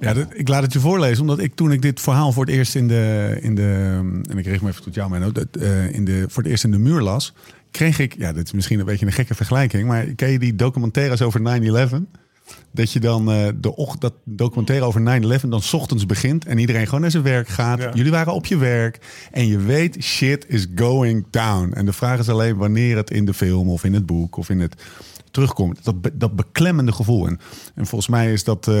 [0.00, 2.74] Ja, ik laat het je voorlezen, omdat ik toen ik dit verhaal voor het eerst
[2.74, 3.38] in de...
[3.40, 3.98] In de
[4.30, 5.32] en ik richt me even tot jou, Menno.
[5.32, 7.34] Dat, eh, in de, voor het eerst in de muur las,
[7.70, 8.14] kreeg ik...
[8.18, 11.40] Ja, dit is misschien een beetje een gekke vergelijking, maar ken je die documentaires over
[11.40, 12.21] 9-11?
[12.70, 16.58] Dat je dan eh, de och- dat documentaire over 9-11 dan 's ochtends begint en
[16.58, 17.78] iedereen gewoon naar zijn werk gaat.
[17.78, 17.90] Ja.
[17.94, 18.98] Jullie waren op je werk
[19.30, 21.72] en je weet shit is going down.
[21.72, 24.48] En de vraag is alleen wanneer het in de film of in het boek of
[24.48, 24.82] in het
[25.30, 25.84] terugkomt.
[25.84, 27.26] Dat, be- dat beklemmende gevoel.
[27.26, 27.40] En,
[27.74, 28.74] en volgens mij is dat, eh,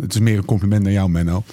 [0.00, 1.44] het is meer een compliment naar jou Menno,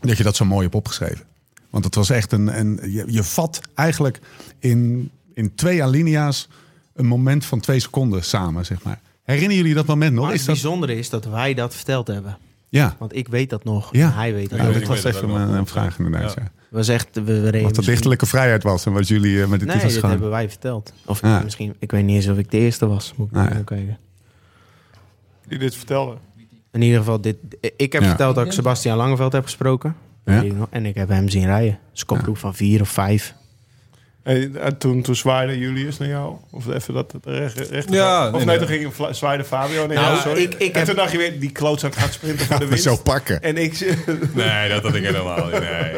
[0.00, 1.24] dat je dat zo mooi hebt opgeschreven.
[1.70, 4.20] Want het was echt een, een je, je vat eigenlijk
[4.58, 6.48] in, in twee alinea's
[6.94, 9.00] een moment van twee seconden samen, zeg maar.
[9.34, 10.24] Herinneren jullie dat moment nog?
[10.24, 12.38] Maar Is het dat, bijzondere is dat wij dat verteld hebben.
[12.68, 13.88] ja, Want ik weet dat nog.
[13.92, 14.06] Ja.
[14.06, 14.72] en Hij weet dat ja ook.
[14.74, 16.34] dat was het even ook een, een vraag inderdaad.
[16.34, 16.42] Ja.
[16.42, 16.50] Ja.
[16.70, 19.60] was echt, we, we reden Wat de dichterlijke vrijheid was en wat jullie eh, met
[19.60, 20.10] de Nee, titels dit gaan.
[20.10, 20.92] hebben wij verteld.
[21.04, 21.40] Of Ja.
[21.40, 23.12] misschien, ik weet niet eens of ik de eerste was.
[23.16, 23.48] Moet ik Nee.
[23.50, 23.98] even kijken.
[25.48, 26.16] Die dit vertelde.
[26.72, 27.36] In ieder geval, dit,
[27.76, 28.08] ik heb Ja.
[28.08, 29.94] verteld dat ik Sebastian Langeveld heb gesproken.
[30.24, 30.40] Ja.
[30.40, 30.66] Weet ik nog.
[30.70, 31.78] En ik heb hem zien rijden.
[31.92, 33.34] Dus kopgroep van vier of vijf.
[34.28, 36.34] En, en toen, toen zwaaide Julius naar jou?
[36.50, 40.06] Of even dat het recht, recht Ja, Of nee, toen ging zwaaide Fabio naar Nou,
[40.08, 40.42] jou, sorry.
[40.42, 42.82] ik- ik en heb- toen dacht je weer, die klootzak gaat sprinten voor de winst.
[42.84, 43.42] zo pakken.
[43.42, 43.96] En ik...
[44.34, 45.60] Nee, dat had ik helemaal niet.
[45.60, 45.92] Nee,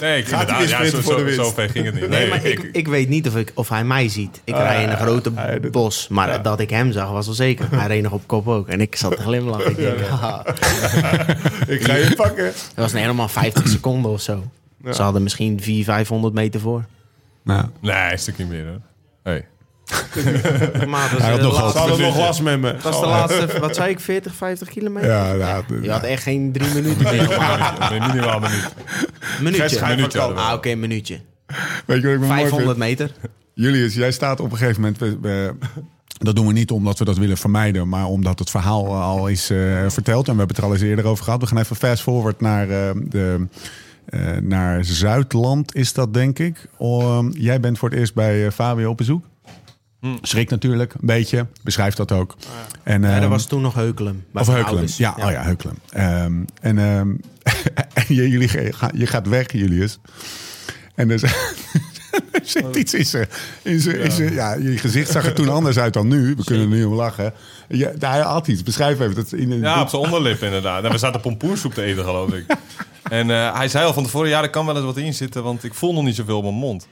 [0.00, 1.40] nee ik, Gaat inderdaad, ja, zo, sprinten voor de zo, winst?
[1.44, 2.08] zo ver ging het niet.
[2.08, 4.40] Nee, Nee, maar ik, ik, weet niet of, ik, of hij mij ziet.
[4.44, 5.30] Ik rij in een grote
[5.70, 6.08] bos.
[6.08, 6.38] Maar ja.
[6.38, 7.66] dat ik hem zag was wel zeker.
[7.70, 8.68] Hij reed nog op kop ook.
[8.68, 9.70] En ik zat te glimlachen.
[9.70, 10.44] Ik denk, haha.
[11.74, 12.44] ik ga je pakken.
[12.44, 14.44] Het was helemaal 50 seconden of zo.
[14.84, 14.92] Ja.
[14.92, 16.84] Ze hadden misschien 400, 500 meter voor.
[17.44, 18.80] Nou, nee, een stukje meer hoor.
[19.22, 19.46] Hey.
[20.88, 22.66] Maar het was, Hij had de nog laatste- nog last met me.
[22.72, 25.10] het was de laatste, wat zei ik, 40, 50 kilometer?
[25.10, 27.28] ja, ja, Je had echt geen drie minuten meer.
[27.90, 28.68] Nee, minimaal een minuut.
[29.40, 30.20] Minuutje.
[30.20, 31.20] Ah, oké, een minuutje.
[31.86, 32.78] Weet je wat ik me mooi 500 vind?
[32.78, 33.10] meter.
[33.54, 34.98] Julius, jij staat op een gegeven moment.
[35.00, 35.54] we- we-
[36.18, 39.50] dat doen we niet omdat we dat willen vermijden, maar omdat het verhaal al is
[39.50, 40.28] eh, verteld.
[40.28, 41.40] En we hebben het er al eens eerder over gehad.
[41.40, 43.46] We gaan even fast forward naar, eh, de,
[44.04, 46.68] eh, naar Zuidland, is dat denk ik.
[46.80, 49.24] Um, jij bent voor het eerst bij eh, Fabio op bezoek.
[50.22, 51.46] Schrik natuurlijk, een beetje.
[51.62, 52.36] Beschrijf dat ook.
[52.82, 54.24] En, Ja, ehm, dat was toen nog Heukelen.
[54.32, 54.96] bij of ouders.
[54.96, 55.76] Ja, Oh ja, Heukelen.
[55.90, 57.08] Ehm, en ehm,
[57.94, 59.98] en je, jullie, ga- je gaat weg, Julius.
[60.94, 61.54] En er zit-
[62.32, 63.28] er zit iets in zijn...
[63.62, 66.34] In zijn, in zijn- ja, je gezicht zag er toen anders uit dan nu.
[66.36, 67.32] We kunnen er nu om lachen.
[67.68, 68.62] Ja, hij had iets.
[68.62, 69.14] Beschrijf even.
[69.14, 70.84] Dat in een, Ja, op zijn onderlip inderdaad.
[70.84, 72.44] En we zaten pompoensoep te eten, geloof ik.
[73.10, 75.42] En eh, hij zei al van tevoren, ja, er kan wel eens wat in zitten,
[75.42, 76.86] want ik voel nog niet zoveel op mijn mond.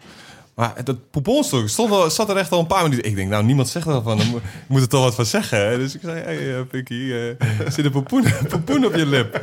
[0.55, 3.05] Maar dat poeponstok stond zat er echt al een paar minuten.
[3.05, 4.19] Ik denk, nou, niemand zegt er van.
[4.19, 5.79] Dan moet- ik moet er toch wat van zeggen.
[5.79, 9.41] Dus ik zei, hey, uh, Pinky, eh, zit een pompoen op je lip.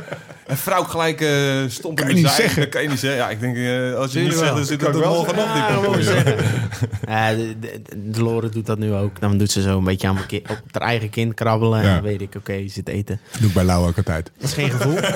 [0.48, 1.28] En vrouw gelijk eh
[1.68, 2.60] stond Kan in je de niet zeggen.
[2.60, 3.18] Dat kan je niet zeggen.
[3.20, 5.80] Ja, ik denk, eh, als je niet zegt, dan zit het ik er wel Ja,
[5.80, 6.04] dat
[7.08, 7.80] Ja, de,
[8.20, 9.20] Lore doet dat nu ook.
[9.20, 11.82] Dan doet ze zo een beetje aan mijn kind, op haar eigen kind krabbelen.
[11.82, 11.86] Ja.
[11.88, 13.20] En dan weet ik, oké, je zit eten.
[13.38, 14.30] Doe ik bij Lau ook altijd.
[14.38, 14.98] Dat is geen gevoel.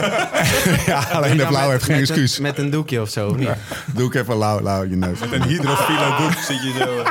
[0.87, 2.39] Ja, alleen de met- heeft geen met een- excuus.
[2.39, 3.29] Met een doekje of zo.
[3.29, 3.49] of niet?
[3.95, 5.19] Doe ik even Lau, Lau je neus.
[5.33, 7.03] Een hydrofiele doek zit je zo.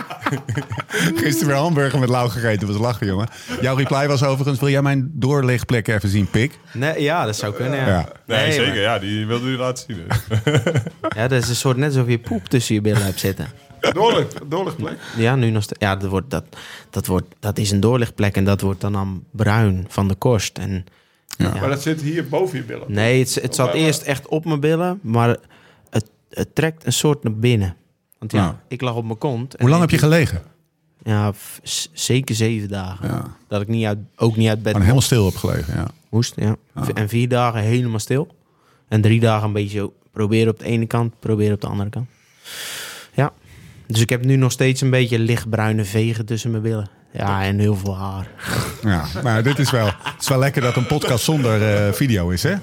[1.16, 2.68] Gisteren weer hamburger met Lau gegeten.
[2.68, 3.28] was lachen, jongen.
[3.62, 4.60] Jouw reply was overigens...
[4.60, 6.60] Wil jij mijn doorlichtplek even zien, pik?
[6.74, 7.80] Nee, ja, dat zou kunnen.
[7.80, 8.08] Ja, Ja.
[8.26, 8.68] Nee, Nee, zeker.
[8.68, 10.06] maar- Ja, die wilde u laten zien.
[10.08, 10.40] dus.
[11.18, 13.48] ja, dat is een soort net alsof je poep tussen je billen hebt zitten.
[13.94, 14.98] Doorlicht, doorlichtplek.
[15.18, 15.64] Ja, nu nog.
[15.68, 16.44] Ja, dat, wordt, dat,
[16.90, 20.58] dat, wordt, dat is een doorlichtplek en dat wordt dan aan bruin van de korst.
[20.58, 20.86] En,
[21.38, 21.54] ja.
[21.60, 22.92] Maar dat zit hier boven je billen.
[22.92, 25.38] Nee, het, het zat eerst echt op mijn billen, maar
[25.90, 27.76] het, het trekt een soort naar binnen.
[28.20, 28.62] Want ja, Ja.
[28.68, 29.54] ik lag op mijn kont.
[29.56, 30.42] en Hoe lang heb je gelegen?
[31.04, 31.34] Ja,
[31.94, 33.08] zeker zeven dagen.
[33.08, 33.36] Ja.
[33.48, 35.88] Dat ik niet uit, ook niet uit bed Gewoon helemaal stil op gelegen, ja.
[36.12, 36.34] Moest.
[36.36, 36.56] Ja.
[36.94, 38.36] En vier dagen helemaal stil.
[38.88, 41.90] En drie dagen een beetje zo proberen op de ene kant, proberen op de andere
[41.90, 42.08] kant.
[43.14, 43.32] Ja.
[43.88, 46.90] Dus ik heb nu nog steeds een beetje lichtbruine vegen tussen mijn billen.
[47.14, 48.28] Ja, en heel veel haar.
[48.84, 52.30] Ja, maar dit is wel, het is wel lekker dat een podcast zonder eh, video
[52.30, 52.50] is, hè?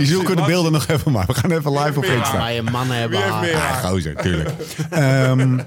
[0.00, 1.26] Je zoeken de beelden nog even maar.
[1.26, 2.38] We gaan even live op Insta.
[2.38, 3.48] Maar je mannen hebben haar.
[3.48, 4.50] Ja, gozer, tuurlijk.
[4.90, 5.58] Ehm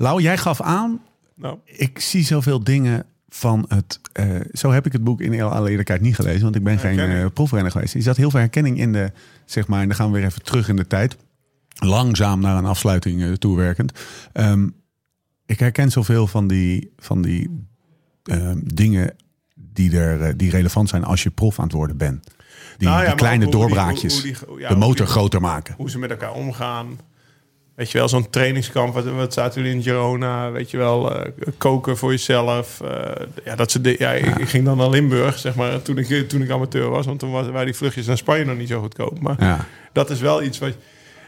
[0.00, 1.00] Lau, jij gaf aan,
[1.34, 4.00] Nou, ik zie zoveel dingen van het...
[4.12, 6.98] eh, zo heb ik het boek in alle eerlijkheid niet gelezen, want ik ben geen
[6.98, 7.94] eh proefrenner geweest.
[7.94, 9.12] Er zat heel veel herkenning in de,
[9.44, 11.16] zeg maar, en dan gaan we weer even terug in de tijd.
[11.78, 13.92] Langzaam naar een afsluiting eh, toewerkend.
[14.32, 14.68] Ehm,
[15.46, 17.66] ik herken zoveel van die, van die
[18.22, 19.14] ehm, dingen
[19.54, 22.24] die, er, die relevant zijn als je prof aan het worden bent.
[22.78, 24.12] Die, Nou ja, die maar kleine ook hoe die- doorbraakjes.
[24.14, 25.74] hoe die- ja, de motor groter maken.
[25.76, 26.98] hoe ze met elkaar omgaan.
[27.80, 28.94] Weet je wel, zo'n trainingskamp.
[28.94, 30.50] Wat, wat zaten jullie in Girona?
[30.50, 32.80] Weet je wel, eh, koken voor jezelf.
[32.80, 36.28] eh, ja, dat ze ja, ik, ik ging dan naar Limburg, zeg maar, toen ik,
[36.28, 37.06] toen ik amateur was.
[37.06, 39.20] Want toen was, waren die vluchtjes naar Spanje nog niet zo goedkoop.
[39.20, 39.64] Maar Ja.
[39.92, 40.70] dat is wel iets wat...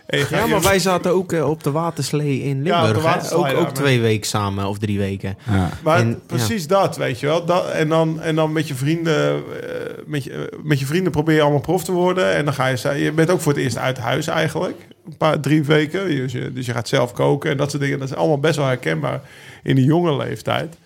[0.07, 2.97] Hey, ga Ja, je- maar wij zaten ook eh, op de waterslee in de Limburg.
[3.35, 5.37] ook ja, ook maar- twee weken samen of drie weken.
[5.51, 5.69] Ja.
[5.83, 7.45] Maar En- precies dat, weet je wel.
[7.45, 9.74] Dat, en, dan, en dan met je vrienden, eh,
[10.07, 12.35] met je, met je vrienden probeer je allemaal prof te worden.
[12.35, 14.77] En dan ga je, ze- je bent ook voor het eerst uit huis eigenlijk.
[15.07, 16.07] Een paar, drie weken.
[16.07, 17.99] Dus je, dus je gaat zelf koken en dat soort dingen.
[17.99, 19.20] Dat is allemaal best wel herkenbaar
[19.62, 20.77] in de jonge leeftijd.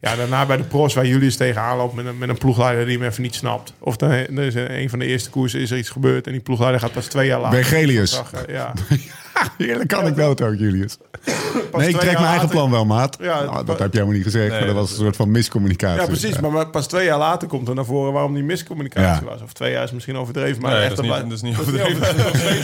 [0.00, 2.98] Ja, daarna bij de pros waar Julius tegenaan loopt met een, met een ploegleider die
[2.98, 3.72] hem even niet snapt.
[3.78, 6.32] Of dan, er is een, een van de eerste koersen is er iets gebeurd en
[6.32, 7.58] die ploegleider gaat pas twee jaar later.
[7.58, 8.10] Bergelius.
[8.10, 8.72] Zag, eh, Ja.
[9.58, 10.96] Heerlijk anekdote ook, Julius.
[11.24, 13.16] Nee, ik trek mijn eigen later- plan wel, maat.
[13.20, 15.16] Ja, Nou, dat heb je helemaal niet gezegd, Nee, maar dat dat was een soort
[15.16, 16.00] van miscommunicatie.
[16.00, 16.34] Ja, precies.
[16.40, 16.48] Ja.
[16.48, 19.30] Maar, pas twee jaar later komt er naar voren waarom die miscommunicatie Ja.
[19.32, 19.42] was.
[19.42, 21.58] Of twee jaar is misschien overdreven, maar nee, echt dat, is niet, dat is niet
[21.58, 22.00] overdreven.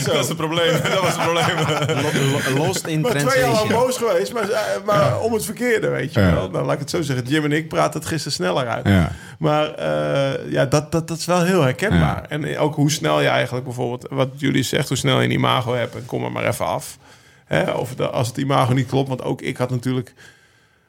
[0.05, 0.71] Dat is het probleem.
[0.83, 2.57] Dat was het probleem.
[2.65, 3.69] Lost in Maar twee jaar lang translation.
[3.85, 6.33] boos geweest, maar, eh, maar om het verkeerde, weet je Ja.
[6.33, 6.49] wel.
[6.49, 7.25] Nou, laat ik het zo zeggen.
[7.27, 8.87] Jim en ik praten het gisteren sneller uit.
[8.87, 9.11] Ja.
[9.39, 12.25] Maar eh, ja, dat, dat, dat is wel heel herkenbaar.
[12.29, 15.73] En ook hoe snel je eigenlijk bijvoorbeeld, wat jullie zegt, hoe snel je een imago
[15.73, 16.97] hebt en kom er maar even af.
[17.47, 20.13] Hè, of de, als het imago niet klopt, want ook ik had natuurlijk...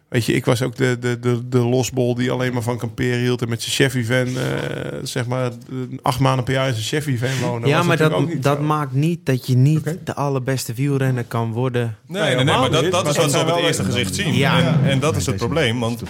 [0.08, 3.18] Weet je, ik was ook de, de, de, de losbol die alleen maar van kamperen
[3.18, 3.42] hield...
[3.42, 7.48] en met zijn Chevy-van, eh, zeg maar, eh, acht maanden per jaar in zijn Chevy-van
[7.48, 7.68] woonde.
[7.68, 8.62] Ja, maar dat, dat zo.
[8.62, 11.96] maakt niet dat je niet de allerbeste wielrenner kan worden.
[12.06, 14.34] Nee, nee, maar dat, dat is wat het ze op het eerste gezicht zien.
[14.34, 14.58] Ja.
[14.58, 16.02] En, en dat is het probleem, want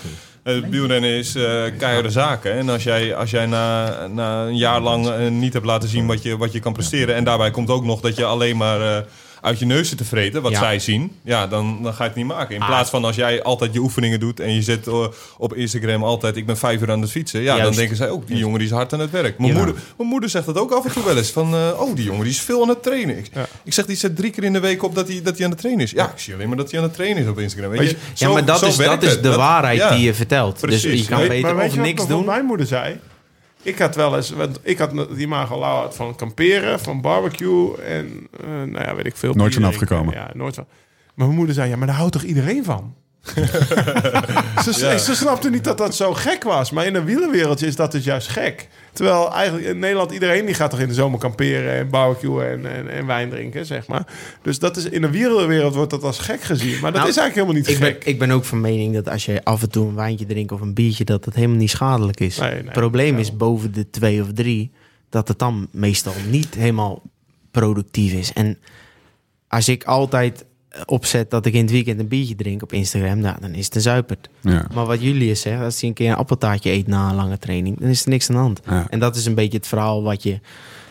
[0.43, 2.53] het wielrennen is eh keiharde zaken.
[2.53, 6.07] En als jij, als jij na, na een jaar lang eh, niet hebt laten zien
[6.07, 7.15] wat je, wat je kan presteren...
[7.15, 9.03] en daarbij komt ook nog dat je alleen maar eh,
[9.41, 10.59] uit je neus zit te vreten, wat Ja.
[10.59, 11.13] zij zien...
[11.23, 12.55] ja, dan, dan ga je het niet maken.
[12.55, 12.67] In Ah.
[12.69, 14.41] plaats van als jij altijd je oefeningen doet...
[14.41, 15.07] en je zet eh,
[15.39, 16.37] op Instagram altijd...
[16.37, 17.41] ik ben vijf uur aan het fietsen.
[17.41, 19.39] Ja, dan denken zij ook, die jongen die is hard aan het werk.
[19.39, 19.57] Mijn, Ja.
[19.59, 21.31] moeder, mijn moeder zegt dat ook af en toe wel eens.
[21.31, 23.19] Van, eh, oh, die jongen die is veel aan het trainen.
[23.19, 23.47] Ik, Ja.
[23.65, 25.51] ik zeg, die zet drie keer in de week op dat hij, dat hij aan
[25.51, 25.91] het trainen is.
[25.91, 27.71] Ja, ik zie alleen maar dat hij aan het trainen is op Instagram.
[27.71, 27.97] Weet je?
[28.15, 29.91] Ja, maar dat zo is, dat is de Dat- waarheid ja.
[29.91, 30.61] die je vertelt.
[30.61, 30.83] Precies.
[30.83, 32.25] Dus je kan Weet- beter of je wat niks doen.
[32.25, 32.99] mijn moeder zei?
[33.69, 38.29] Ik had wel eens, want ik had die imago lauw van kamperen, van barbecue en
[38.41, 39.35] eh, nou ja, weet ik veel.
[39.35, 40.15] Nooit van afgekomen.
[40.15, 40.67] Ja, nooit van.
[41.15, 42.95] Maar mijn moeder zei, ja, maar daar houdt toch iedereen van?
[44.65, 46.71] ze, ze snapte niet dat dat zo gek was.
[46.71, 48.69] Maar in een wielenwereldje is dat dus juist gek.
[48.93, 52.73] Terwijl eigenlijk in Nederland iedereen die gaat toch in de zomer kamperen en barbecuen en,
[52.73, 54.07] en, en wijn drinken, zeg maar.
[54.43, 56.73] Dus dat is, in de wielenwereld wordt dat als gek gezien.
[56.81, 58.05] Maar dat Nou, is eigenlijk helemaal niet Ik ben, gek.
[58.05, 60.61] ik ben ook van mening dat als je af en toe een wijntje drinkt of
[60.61, 62.39] een biertje, dat het helemaal niet schadelijk is.
[62.39, 62.63] Nee, nee.
[62.63, 64.71] het probleem is boven de twee of drie,
[65.09, 67.03] dat het dan meestal niet helemaal
[67.51, 68.33] productief is.
[68.33, 68.59] En
[69.49, 70.45] als ik altijd
[70.87, 73.75] opzet dat ik in het weekend een biertje drink op Instagram, nou, dan is het
[73.75, 74.29] een zuipert.
[74.41, 74.67] Ja.
[74.75, 77.81] Maar wat Julius zegt, als hij een keer een appeltaatje eet na een lange training,
[77.81, 78.61] dan is er niks aan de hand.
[78.67, 78.87] Ja.
[78.91, 80.41] En dat is een beetje het verhaal wat je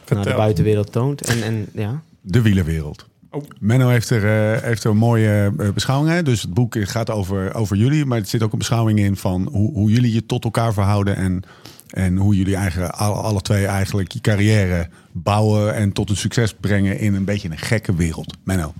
[0.10, 1.22] naar de buitenwereld toont.
[1.22, 3.06] En, en ja, De wielerwereld.
[3.32, 3.44] Oh.
[3.60, 6.14] Menno heeft er, eh, heeft er een mooie eh, beschouwing.
[6.14, 6.24] Hè?
[6.24, 8.06] Dus het boek gaat over, over jullie.
[8.06, 11.16] Maar er zit ook een beschouwing in van hoe, hoe jullie je tot elkaar verhouden.
[11.16, 11.44] En,
[11.90, 15.76] en hoe jullie eigenlijk, alle, alle twee eigenlijk je carrière bouwen.
[15.76, 18.38] En tot een succes brengen in een beetje een gekke wereld.
[18.44, 18.74] Menno.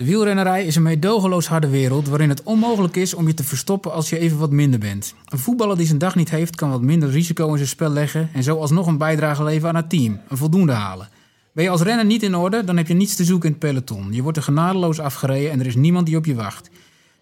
[0.00, 3.92] De wielrennerij is een meedogenloos harde wereld waarin het onmogelijk is om je te verstoppen
[3.92, 5.14] als je even wat minder bent.
[5.24, 8.30] Een voetballer die zijn dag niet heeft, kan wat minder risico in zijn spel leggen
[8.32, 11.08] en zo alsnog een bijdrage leveren aan het team, een voldoende halen.
[11.52, 13.64] Ben je als renner niet in orde, dan heb je niets te zoeken in het
[13.64, 14.12] peloton.
[14.12, 16.70] Je wordt er genadeloos afgereden en er is niemand die op je wacht.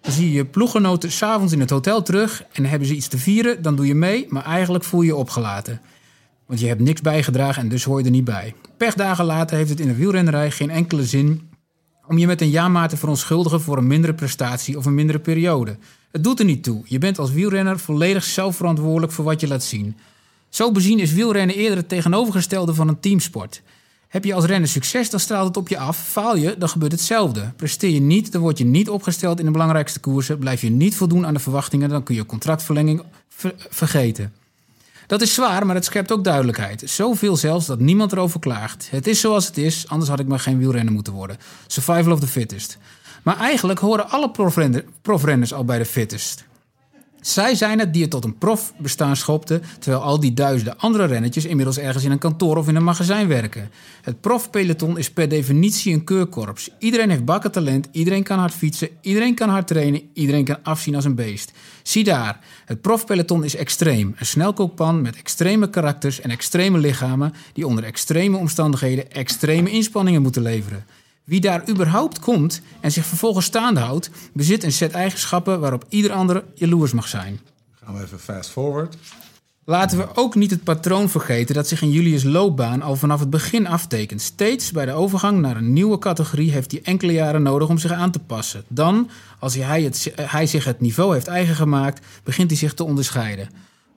[0.00, 3.18] Dan zie je je ploeggenoten s'avonds in het hotel terug en hebben ze iets te
[3.18, 5.80] vieren, dan doe je mee, maar eigenlijk voel je je opgelaten.
[6.46, 8.54] Want je hebt niks bijgedragen en dus hoor je er niet bij.
[8.76, 11.47] Pechdagen later heeft het in de wielrennerij geen enkele zin
[12.08, 15.76] om je met een ja-maat te verontschuldigen voor een mindere prestatie of een mindere periode.
[16.10, 16.82] Het doet er niet toe.
[16.84, 19.96] Je bent als wielrenner volledig zelfverantwoordelijk voor wat je laat zien.
[20.48, 23.62] Zo bezien is wielrennen eerder het tegenovergestelde van een teamsport.
[24.08, 25.98] Heb je als renner succes, dan straalt het op je af.
[25.98, 27.52] Faal je, dan gebeurt hetzelfde.
[27.56, 30.38] Presteer je niet, dan word je niet opgesteld in de belangrijkste koersen.
[30.38, 34.32] Blijf je niet voldoen aan de verwachtingen, dan kun je contractverlenging ver- vergeten.
[35.08, 36.82] Dat is zwaar, maar het schept ook duidelijkheid.
[36.90, 38.88] Zoveel zelfs dat niemand erover klaagt.
[38.90, 41.36] Het is zoals het is, anders had ik maar geen wielrenner moeten worden.
[41.66, 42.78] Survival of the fittest.
[43.22, 46.44] Maar eigenlijk horen alle profrenner- profrenners al bij de fittest.
[47.20, 51.44] Zij zijn het die het tot een profbestaan schopten, terwijl al die duizenden andere rennetjes
[51.44, 53.70] inmiddels ergens in een kantoor of in een magazijn werken.
[54.02, 56.70] Het profpeloton is per definitie een keurkorps.
[56.78, 60.94] Iedereen heeft bakken talent, iedereen kan hard fietsen, iedereen kan hard trainen, iedereen kan afzien
[60.94, 61.52] als een beest.
[61.82, 64.14] Zie daar, het profpeloton is extreem.
[64.18, 70.42] Een snelkookpan met extreme karakters en extreme lichamen die onder extreme omstandigheden extreme inspanningen moeten
[70.42, 70.84] leveren.
[71.28, 76.12] Wie daar überhaupt komt en zich vervolgens staande houdt, bezit een set eigenschappen waarop ieder
[76.12, 77.40] ander jaloers mag zijn.
[77.84, 78.96] Gaan we even fast forward.
[79.64, 83.30] Laten we ook niet het patroon vergeten dat zich in Julius' loopbaan al vanaf het
[83.30, 84.20] begin aftekent.
[84.20, 87.92] Steeds bij de overgang naar een nieuwe categorie heeft hij enkele jaren nodig om zich
[87.92, 88.64] aan te passen.
[88.68, 92.84] Dan, als hij, het, hij zich het niveau heeft eigen gemaakt, begint hij zich te
[92.84, 93.48] onderscheiden.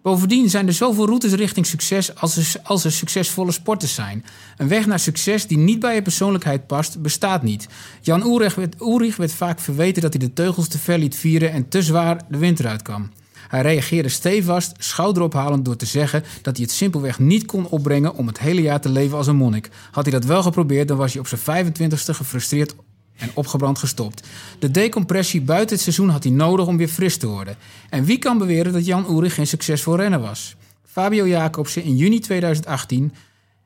[0.02, 4.26] Bovendien zijn er zoveel routes richting succes als er, als er succesvolle sporters zijn.
[4.58, 7.68] Een weg naar succes die niet bij je persoonlijkheid past, bestaat niet.
[8.02, 8.76] Jan Ulrich werd,
[9.18, 12.38] werd vaak verweten dat hij de teugels te ver liet vieren en te zwaar de
[12.38, 13.10] wind eruit kwam.
[13.48, 18.28] Hij reageerde stevast, schouderophalend door te zeggen dat hij het simpelweg niet kon opbrengen om
[18.28, 19.70] het hele jaar te leven als een monnik.
[19.92, 22.76] Had hij dat wel geprobeerd, dan was hij op zijn 25ste gefrustreerd
[23.22, 24.28] en opgebrand gestopt.
[24.60, 27.56] De decompressie buiten het seizoen had hij nodig om weer fris te worden.
[27.90, 30.56] En wie kan beweren dat Jan Oerig geen succesvol renner was?
[30.86, 33.14] Fabio Jacobsen in juni 2018.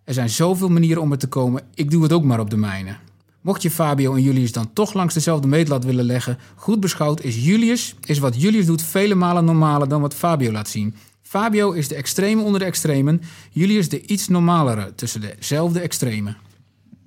[0.03, 2.57] Er zijn zoveel manieren om er te komen, ik doe het ook maar op de
[2.57, 2.95] mijne.
[3.41, 7.45] Mocht je Fabio en Julius dan toch langs dezelfde meetlat willen leggen, goed beschouwd is
[7.45, 10.95] Julius, is wat Julius doet vele malen normaler dan wat Fabio laat zien.
[11.22, 13.22] Fabio is de extreme onder de extremen,
[13.52, 16.38] Julius de iets normalere tussen dezelfde extremen.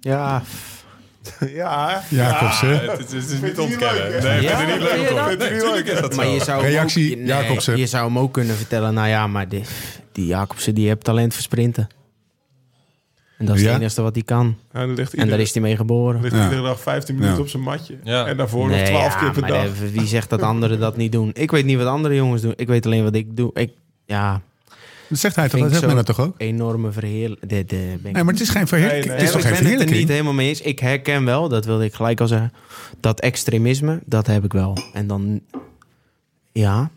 [0.01, 0.43] Ja,
[1.55, 2.68] Ja, Jacobsen.
[2.68, 4.22] Ja, het, is, het is niet te ontkennen.
[4.22, 5.09] Nee, Ja, ik vind het niet leuk.
[5.09, 5.18] dat?
[5.18, 5.36] hoor.
[5.36, 6.32] Nee, tuurlijk is dat maar zo.
[6.32, 7.76] je zou, hem Reactie, ook, nee, Jacobsen.
[7.76, 9.62] je zou hem ook kunnen vertellen, nou ja, maar die,
[10.12, 11.88] die Jacobsen die heeft talent voor sprinten.
[13.38, 13.72] En dat is Ja?
[13.72, 14.56] het enige wat hij kan.
[14.72, 16.20] Ja, dan ligt En daar is hij mee geboren.
[16.20, 16.42] ligt Ja.
[16.44, 17.42] iedere dag 15 minuten Ja.
[17.42, 17.98] op zijn matje.
[18.05, 18.26] Ja.
[18.26, 19.62] En daarvoor nog 12 ja, keer per dag.
[19.78, 21.30] de- wie zegt dat anderen dat niet doen?
[21.34, 22.52] Ik weet niet wat andere jongens doen.
[22.56, 23.50] Ik weet alleen wat ik doe.
[23.55, 23.70] Ik,
[24.06, 24.40] ja,
[25.09, 25.60] Dat zegt hij toch?
[25.60, 26.35] Dat ik zegt men dat toch ook?
[26.39, 29.06] enorme ik- Nee, maar het is geen verheerlijking.
[29.06, 29.26] Nee, nee.
[29.26, 30.09] het is toch ik geen ben het er niet verheerlijking?
[30.10, 30.60] helemaal mee eens.
[30.60, 32.52] Ik herken wel, dat wilde ik gelijk al zeggen,
[33.01, 34.76] dat extremisme, dat heb ik wel.
[34.93, 35.40] En dan,
[36.52, 36.90] ja,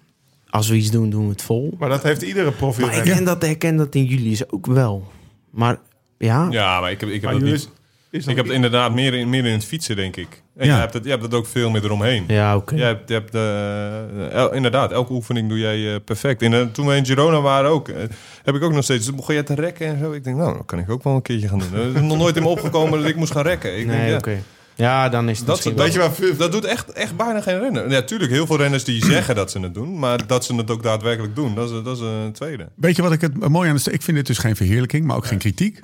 [0.50, 1.76] als we iets doen, doen we het vol.
[1.80, 2.86] Maar dat heeft iedere profiel.
[2.86, 5.12] Maar ik herken dat, herken dat in jullie is ook wel.
[5.50, 5.80] Maar
[6.18, 7.70] ja, Ja, maar ik heb, ik heb Maar dat jullie niet.
[8.12, 10.42] Ik heb het inderdaad meer in, meer in het fietsen, denk ik.
[10.58, 10.74] En Ja.
[10.74, 12.24] je, hebt het, je hebt het ook veel meer eromheen.
[12.28, 12.76] ja oké.
[12.76, 13.36] Je hebt, je hebt
[14.34, 16.42] el- inderdaad, elke oefening doe jij eh, perfect.
[16.42, 17.88] En, toen we in Girona waren ook,
[18.44, 20.12] heb ik ook nog steeds, begon jij te rekken en zo.
[20.12, 21.80] Ik denk, nou, dat kan ik ook wel een keertje gaan doen.
[21.86, 23.78] Het is nog nooit in me opgekomen dat ik moest gaan rekken.
[23.80, 24.38] Ik denk, Nee, ja, oké.
[24.76, 27.42] Ja, dan is het Dat, misschien dat, Weet je veel- dat doet echt, echt bijna
[27.42, 27.90] geen renner.
[27.92, 30.72] Ja, tuurlijk, heel veel renners die zeggen dat ze het doen, maar dat ze het
[30.72, 32.68] ook daadwerkelijk doen, dat is, dat is een tweede.
[32.76, 33.88] Weet je wat ik het mooi aan is?
[33.88, 35.80] Ik vind dit dus geen verheerlijking, maar ook geen kritiek.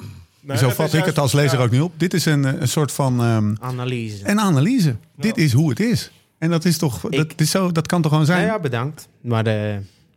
[0.47, 1.63] Nee, Zo dat vat ik het als lezer ja.
[1.63, 1.93] ook niet op.
[1.97, 4.29] Dit is een, eh, een soort van ehm, analyse.
[4.29, 4.95] een analyse.
[5.17, 6.11] Dit is hoe het is.
[6.37, 8.39] En dat is toch, dat, is zo, dat kan toch gewoon zijn?
[8.41, 9.07] Nou ja, bedankt.
[9.21, 9.49] Maar de,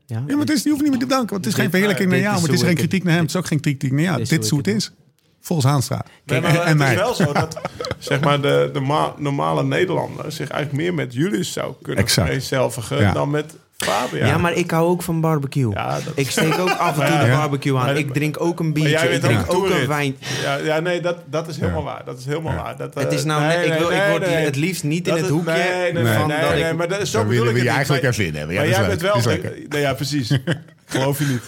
[0.06, 1.60] ja, Ja, maar het is, je hoeft niet meer te bedanken, want het is Dit-
[1.60, 3.22] geen verheerlijking naar jou, maar het is geen het- kritiek naar hem.
[3.22, 4.14] Het is ook geen kritiek naar jou.
[4.16, 4.92] Dit is Dit is hoe het is.
[5.40, 6.04] Volgens Haanstra.
[6.24, 6.92] Nee, maar en, het mij.
[6.92, 7.60] is wel zo dat
[7.98, 12.26] zeg maar, de, de ma- normale Nederlander zich eigenlijk meer met Julius zou kunnen Exact.
[12.26, 13.12] vereenzelvigen Ja.
[13.12, 13.54] dan met
[13.84, 14.26] Fabian.
[14.28, 14.38] Ja.
[14.38, 15.70] maar ik hou ook van barbecue.
[15.72, 17.24] Ja, dat- Ik steek ook af en toe Ja.
[17.24, 17.96] de barbecue aan.
[17.96, 19.08] Ik drink ook een Maar biertje.
[19.10, 20.16] Ik drink ook ook een wijn.
[20.42, 22.02] Ja, ja, nee, dat, dat is helemaal waar.
[22.04, 22.76] Dat is helemaal waar.
[22.76, 25.14] Dat, Het eh, is nou nee, ik, wil, nee, ik word het liefst niet in
[25.14, 27.54] het is- hoekje Nee, van nee, dat nee, ik- maar dat, zo, Zo bedoel ik
[27.54, 28.40] het je eigenlijk Maar- even winnen.
[28.40, 29.20] Ja, maar dat is jij bent wel...
[29.32, 29.52] Lekker.
[29.68, 30.30] Nee, ja, precies.
[30.86, 31.42] Geloof je niet.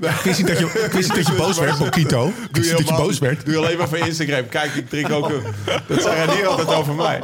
[0.00, 2.26] Ik wist niet dat je, ik wist niet dat je boos werd, Bokito.
[2.26, 3.44] Ik Doe wist niet dat je boos werd.
[3.44, 4.48] Doe je alleen maar voor Instagram.
[4.48, 5.42] Kijk, ik drink ook een...
[5.86, 7.20] Dat zei Ranier altijd over mij.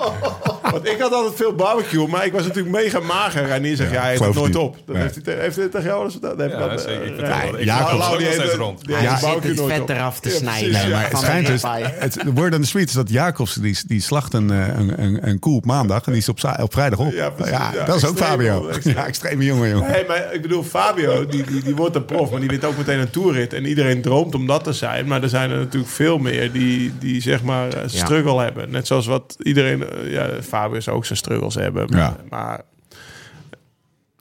[0.73, 3.49] Want ik had altijd veel barbecue, maar ik was natuurlijk mega mager.
[3.49, 4.77] Ranier zegt, ja, hij heeft het nooit op.
[4.87, 6.21] Dat heeft hij, heeft tegen jou eens?
[6.21, 7.03] Dat heb Ja, zeker.
[7.05, 8.85] Ik vertel die rond.
[8.87, 9.89] die de zit barbecue het nooit vet op.
[9.91, 10.73] eraf te snijden.
[10.73, 11.63] Nee, maar het schijnt de dus,
[11.99, 15.03] het, de word on the street is dat Jacobs, die, die slacht een, eh, een,
[15.03, 16.41] een, een koe op maandag en die is op,
[16.73, 17.13] vrijdag op.
[17.13, 17.85] Ja, Ja, precies, ja.
[17.85, 18.69] dat is ook Fabio.
[18.69, 18.97] extreem.
[18.97, 19.91] Ja, extreme jongen, jongen.
[19.91, 22.77] Nee, maar ik bedoel, Fabio, die, die, die wordt een prof, maar die wint ook
[22.77, 23.53] meteen een toerrit.
[23.53, 25.07] En iedereen droomt om dat te zijn.
[25.07, 28.71] Maar er zijn er natuurlijk veel meer die, die zeg maar eh, struggle hebben.
[28.71, 31.87] Net zoals wat iedereen, eh, ja, Fabio zou ook zijn struggles hebben.
[31.97, 32.17] Ja.
[32.29, 32.61] Maar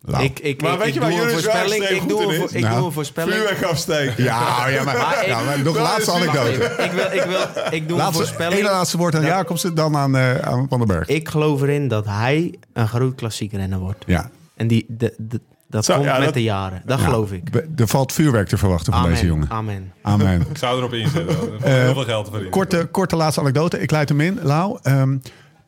[0.05, 0.23] Nou.
[0.23, 1.83] Ik, ik, Maar ik, weet ik je doe waar een jullie wel voorspelling.
[1.83, 2.75] Ik doe een ik Nou.
[2.75, 3.33] doe een voorspelling.
[3.33, 4.23] vuurwerk afsteken.
[4.23, 6.51] Ja, ja, maar, Maar ik- ja, maar nog een laatste anekdote.
[6.51, 7.39] Ik wil, ik wil,
[7.71, 8.59] ik doe een Laatste, voorspelling.
[8.59, 11.07] ene laatste woord aan Jacobsen, dan aan, eh, aan Van den Berg.
[11.07, 14.03] Ik geloof erin dat hij een groot klassiek renner wordt.
[14.05, 14.29] Ja.
[14.55, 16.81] En die, de, de- dat Zo, komt ja, met dat- de jaren.
[16.85, 17.05] Dat Ja.
[17.05, 17.43] geloof ik.
[17.75, 19.13] Er valt vuurwerk te verwachten van Amen.
[19.13, 19.49] deze jongen.
[19.49, 19.93] Amen.
[20.01, 20.41] Amen.
[20.49, 21.27] Ik zou erop inzetten.
[21.39, 22.49] Er valt heel veel geld te verdienen.
[22.59, 23.79] Korte, korte laatste anekdote.
[23.79, 24.39] Ik leid hem in.
[24.41, 25.17] Lau, ehm,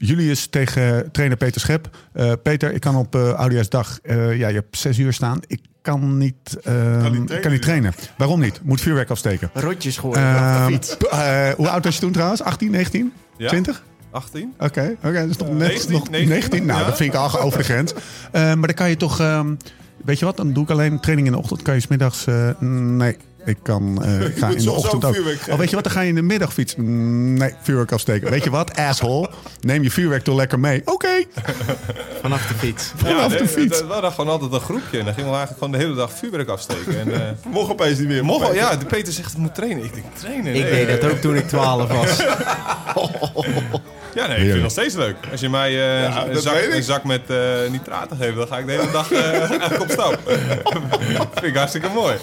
[0.06, 1.90] Julius tegen trainer Peter Schep.
[2.14, 4.00] Eh, Peter, ik kan op uh, Oudejaarsdag...
[4.02, 5.40] eh, ja, je hebt zes uur staan.
[5.48, 6.58] Ik kan niet,
[7.12, 7.94] niet ik kan niet trainen.
[8.18, 8.60] Waarom niet?
[8.64, 9.50] Moet vuurwerk afsteken.
[9.54, 11.20] Rotjes gooien op de Ehm,
[11.50, 12.42] eh, hoe oud was je toen trouwens?
[12.42, 13.14] 18, 19?
[13.38, 13.48] Ja.
[13.48, 13.84] 20?
[14.12, 14.54] 18?
[14.60, 16.30] Oké, oké, dat is nog net 19, nog 19.
[16.30, 16.66] 19.
[16.66, 16.86] Nou, Ja.
[16.86, 17.94] dat vind ik al over de grens.
[17.94, 19.56] Eh, maar dan kan je toch, ehm,
[20.06, 20.38] weet je wat?
[20.38, 21.62] Dan doe ik alleen training in de ochtend.
[21.62, 25.16] Kan je smiddags, eh nee, ik kan, eh, ik ga in de ochtend ook.
[25.50, 25.84] Oh, weet je wat?
[25.84, 26.82] Dan ga je in de middag fietsen.
[26.84, 28.30] Mm, Nee, vuurwerk afsteken.
[28.30, 28.76] Weet je wat?
[28.78, 29.30] Asshole.
[29.62, 30.82] Neem je vuurwerk toch lekker mee.
[30.86, 31.24] Oké.
[32.22, 32.92] Vanaf de fiets.
[32.96, 33.82] Vanaf de fiets.
[33.82, 35.00] We hadden gewoon altijd een groepje.
[35.00, 37.00] En dan gingen we eigenlijk gewoon de hele dag vuurwerk afsteken.
[37.00, 37.20] En, eh
[37.54, 38.26] mocht opeens niet meer.
[38.26, 39.84] mocht wel, ja, de Peter zegt, ik moet trainen.
[39.84, 40.56] Ik denk, trainen?
[40.56, 42.18] Ik Nee, deed dat ook toen ik 12 was.
[44.16, 45.16] Ja, nee, ik vind het nog steeds leuk.
[45.32, 47.38] Als je mij eh, een, zak, een zak met eh
[47.72, 50.20] nitraten geeft, dan ga ik de hele dag eh, eigenlijk op stap.
[51.34, 52.16] vind ik hartstikke mooi.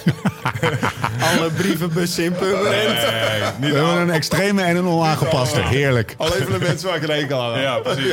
[1.36, 2.94] Alle brievenbussen in Purmerend.
[2.94, 5.60] Nee, niet We hebben al- een extreme en een onaangepaste.
[5.60, 6.14] Heerlijk.
[6.18, 7.62] Alleen voor de mensen waar ik aan heb.
[7.62, 8.12] Ja, precies.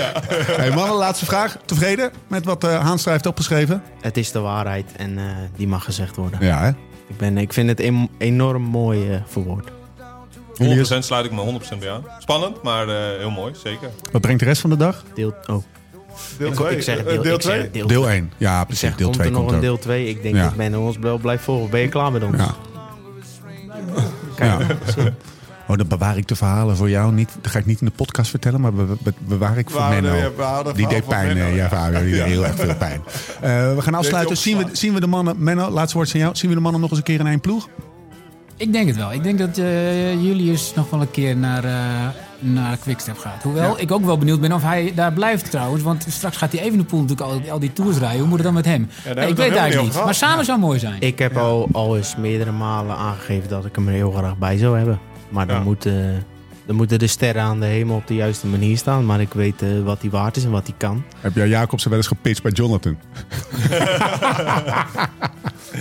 [0.56, 1.58] Hey, mannen, laatste vraag.
[1.66, 3.84] Tevreden met wat eh Haanstra heeft opgeschreven?
[4.02, 5.24] Het is de waarheid en eh,
[5.56, 6.40] die mag gezegd worden.
[6.46, 6.70] Ja, hè?
[7.10, 9.20] Ik, ben, ik vind het enorm mooi eh,
[10.58, 10.94] verwoord.
[10.94, 12.04] 100% sluit ik me 100% bij aan.
[12.20, 13.90] Spannend, maar eh, heel mooi, zeker.
[14.12, 15.04] Wat brengt de rest van de dag?
[15.14, 15.64] Deel, oh,
[16.38, 16.76] Deel ik, 2.
[16.76, 17.72] ik zeg Eh, deel, deel ik zeg 2.
[17.72, 18.32] deel Deel 1.
[18.38, 18.80] Ja, precies.
[18.82, 20.08] zeg, Deel komt 2 er nog komt een deel 2?
[20.10, 20.48] Ik denk, Ja.
[20.50, 21.70] ik ben ons wel blijf volgen.
[21.70, 22.38] Ben je klaar met ons?
[22.38, 22.56] Ja.
[24.36, 24.52] Kijk,
[24.96, 25.14] Ja.
[25.70, 27.30] Oh, dan bewaar ik de verhalen voor jou niet.
[27.42, 30.12] Dat ga ik niet in de podcast vertellen, maar be- be- bewaar ik voor Menno.
[30.64, 31.68] de die deed pijn, Menno, ja.
[31.68, 32.00] Fabio.
[32.00, 33.02] Die deed heel erg veel pijn.
[33.42, 34.38] Eh, we gaan afsluiten.
[34.38, 35.36] Zien we, zien we de mannen...
[35.44, 36.36] Menno, laatste woord aan jou.
[36.36, 37.68] Zien we de mannen nog eens een keer in één ploeg?
[38.58, 39.14] Ik denk het wel.
[39.14, 42.08] Ik denk dat eh, Julius nog wel een keer naar, eh
[42.40, 43.44] naar Quickstep gaat.
[43.44, 45.84] Hoewel ik ook wel benieuwd ben of hij daar blijft trouwens.
[45.84, 48.20] Want straks gaat hij even de pool natuurlijk al, al die tours rijden.
[48.20, 48.90] Hoe moet het dan met hem?
[49.16, 50.96] Nee, ik weet het eigenlijk niet Maar samen zou mooi zijn.
[51.02, 54.58] Ik heb al, al eens meerdere malen aangegeven dat ik hem er heel graag bij
[54.58, 55.00] zou hebben.
[55.30, 55.64] Maar dan, Ja.
[55.64, 56.24] moeten,
[56.68, 59.06] dan moeten de sterren aan de hemel op de juiste manier staan.
[59.06, 61.04] Maar ik weet eh, wat hij waard is en wat hij kan.
[61.20, 62.98] Heb jij Jacobsen wel eens gepitcht bij Jonathan?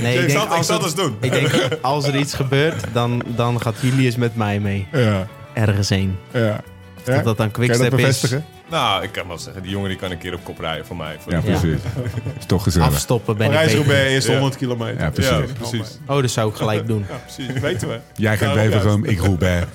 [0.01, 1.17] Nee, ik zal, ik als zal het- het eens doen.
[1.21, 4.87] ik denk, als er iets gebeurt, dan, dan gaat Julius met mij mee.
[4.93, 6.17] Ja, Ergens heen.
[6.33, 6.61] ja.
[6.99, 8.05] Of dat dat dan Kan je dat quickstep is.
[8.05, 8.45] bevestigen?
[8.71, 10.97] Nou, ik kan wel zeggen, die jongen die kan een keer op kop rijden voor
[10.97, 11.17] mij.
[11.21, 11.81] Voor Ja, precies.
[12.39, 12.89] Is toch gezellig.
[12.89, 14.17] Afstoppen ben ik Parijs-Roubaix beter.
[14.17, 14.33] is Ja.
[14.33, 15.01] 100 kilometer.
[15.03, 15.31] Ja, precies.
[15.31, 15.99] Ja, precies.
[16.07, 17.05] Oh, dat zou ik gelijk doen.
[17.11, 17.61] Ja, precies.
[17.61, 17.99] Weten we.
[18.17, 19.19] Jij gaat Bevergum, juist.
[19.21, 19.67] ik Roubaix.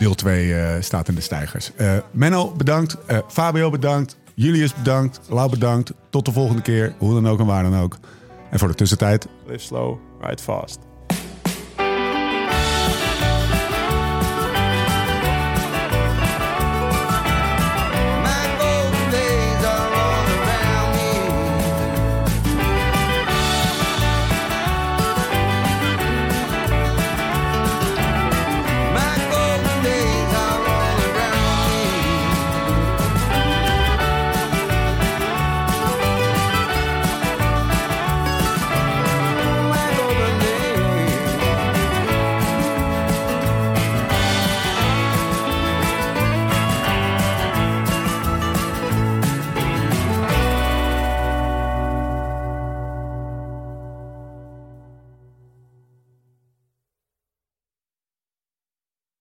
[0.00, 1.70] Deel 2 eh, staat in de stijgers.
[1.76, 2.96] Eh, Menno, bedankt.
[3.06, 4.16] Eh, Fabio, bedankt.
[4.34, 5.20] Julius, bedankt.
[5.28, 5.92] Lau, bedankt.
[6.10, 6.94] Tot de volgende keer.
[6.98, 7.98] Hoe dan ook en waar dan ook.
[8.50, 10.89] En voor de tussentijd, Live slow, ride fast.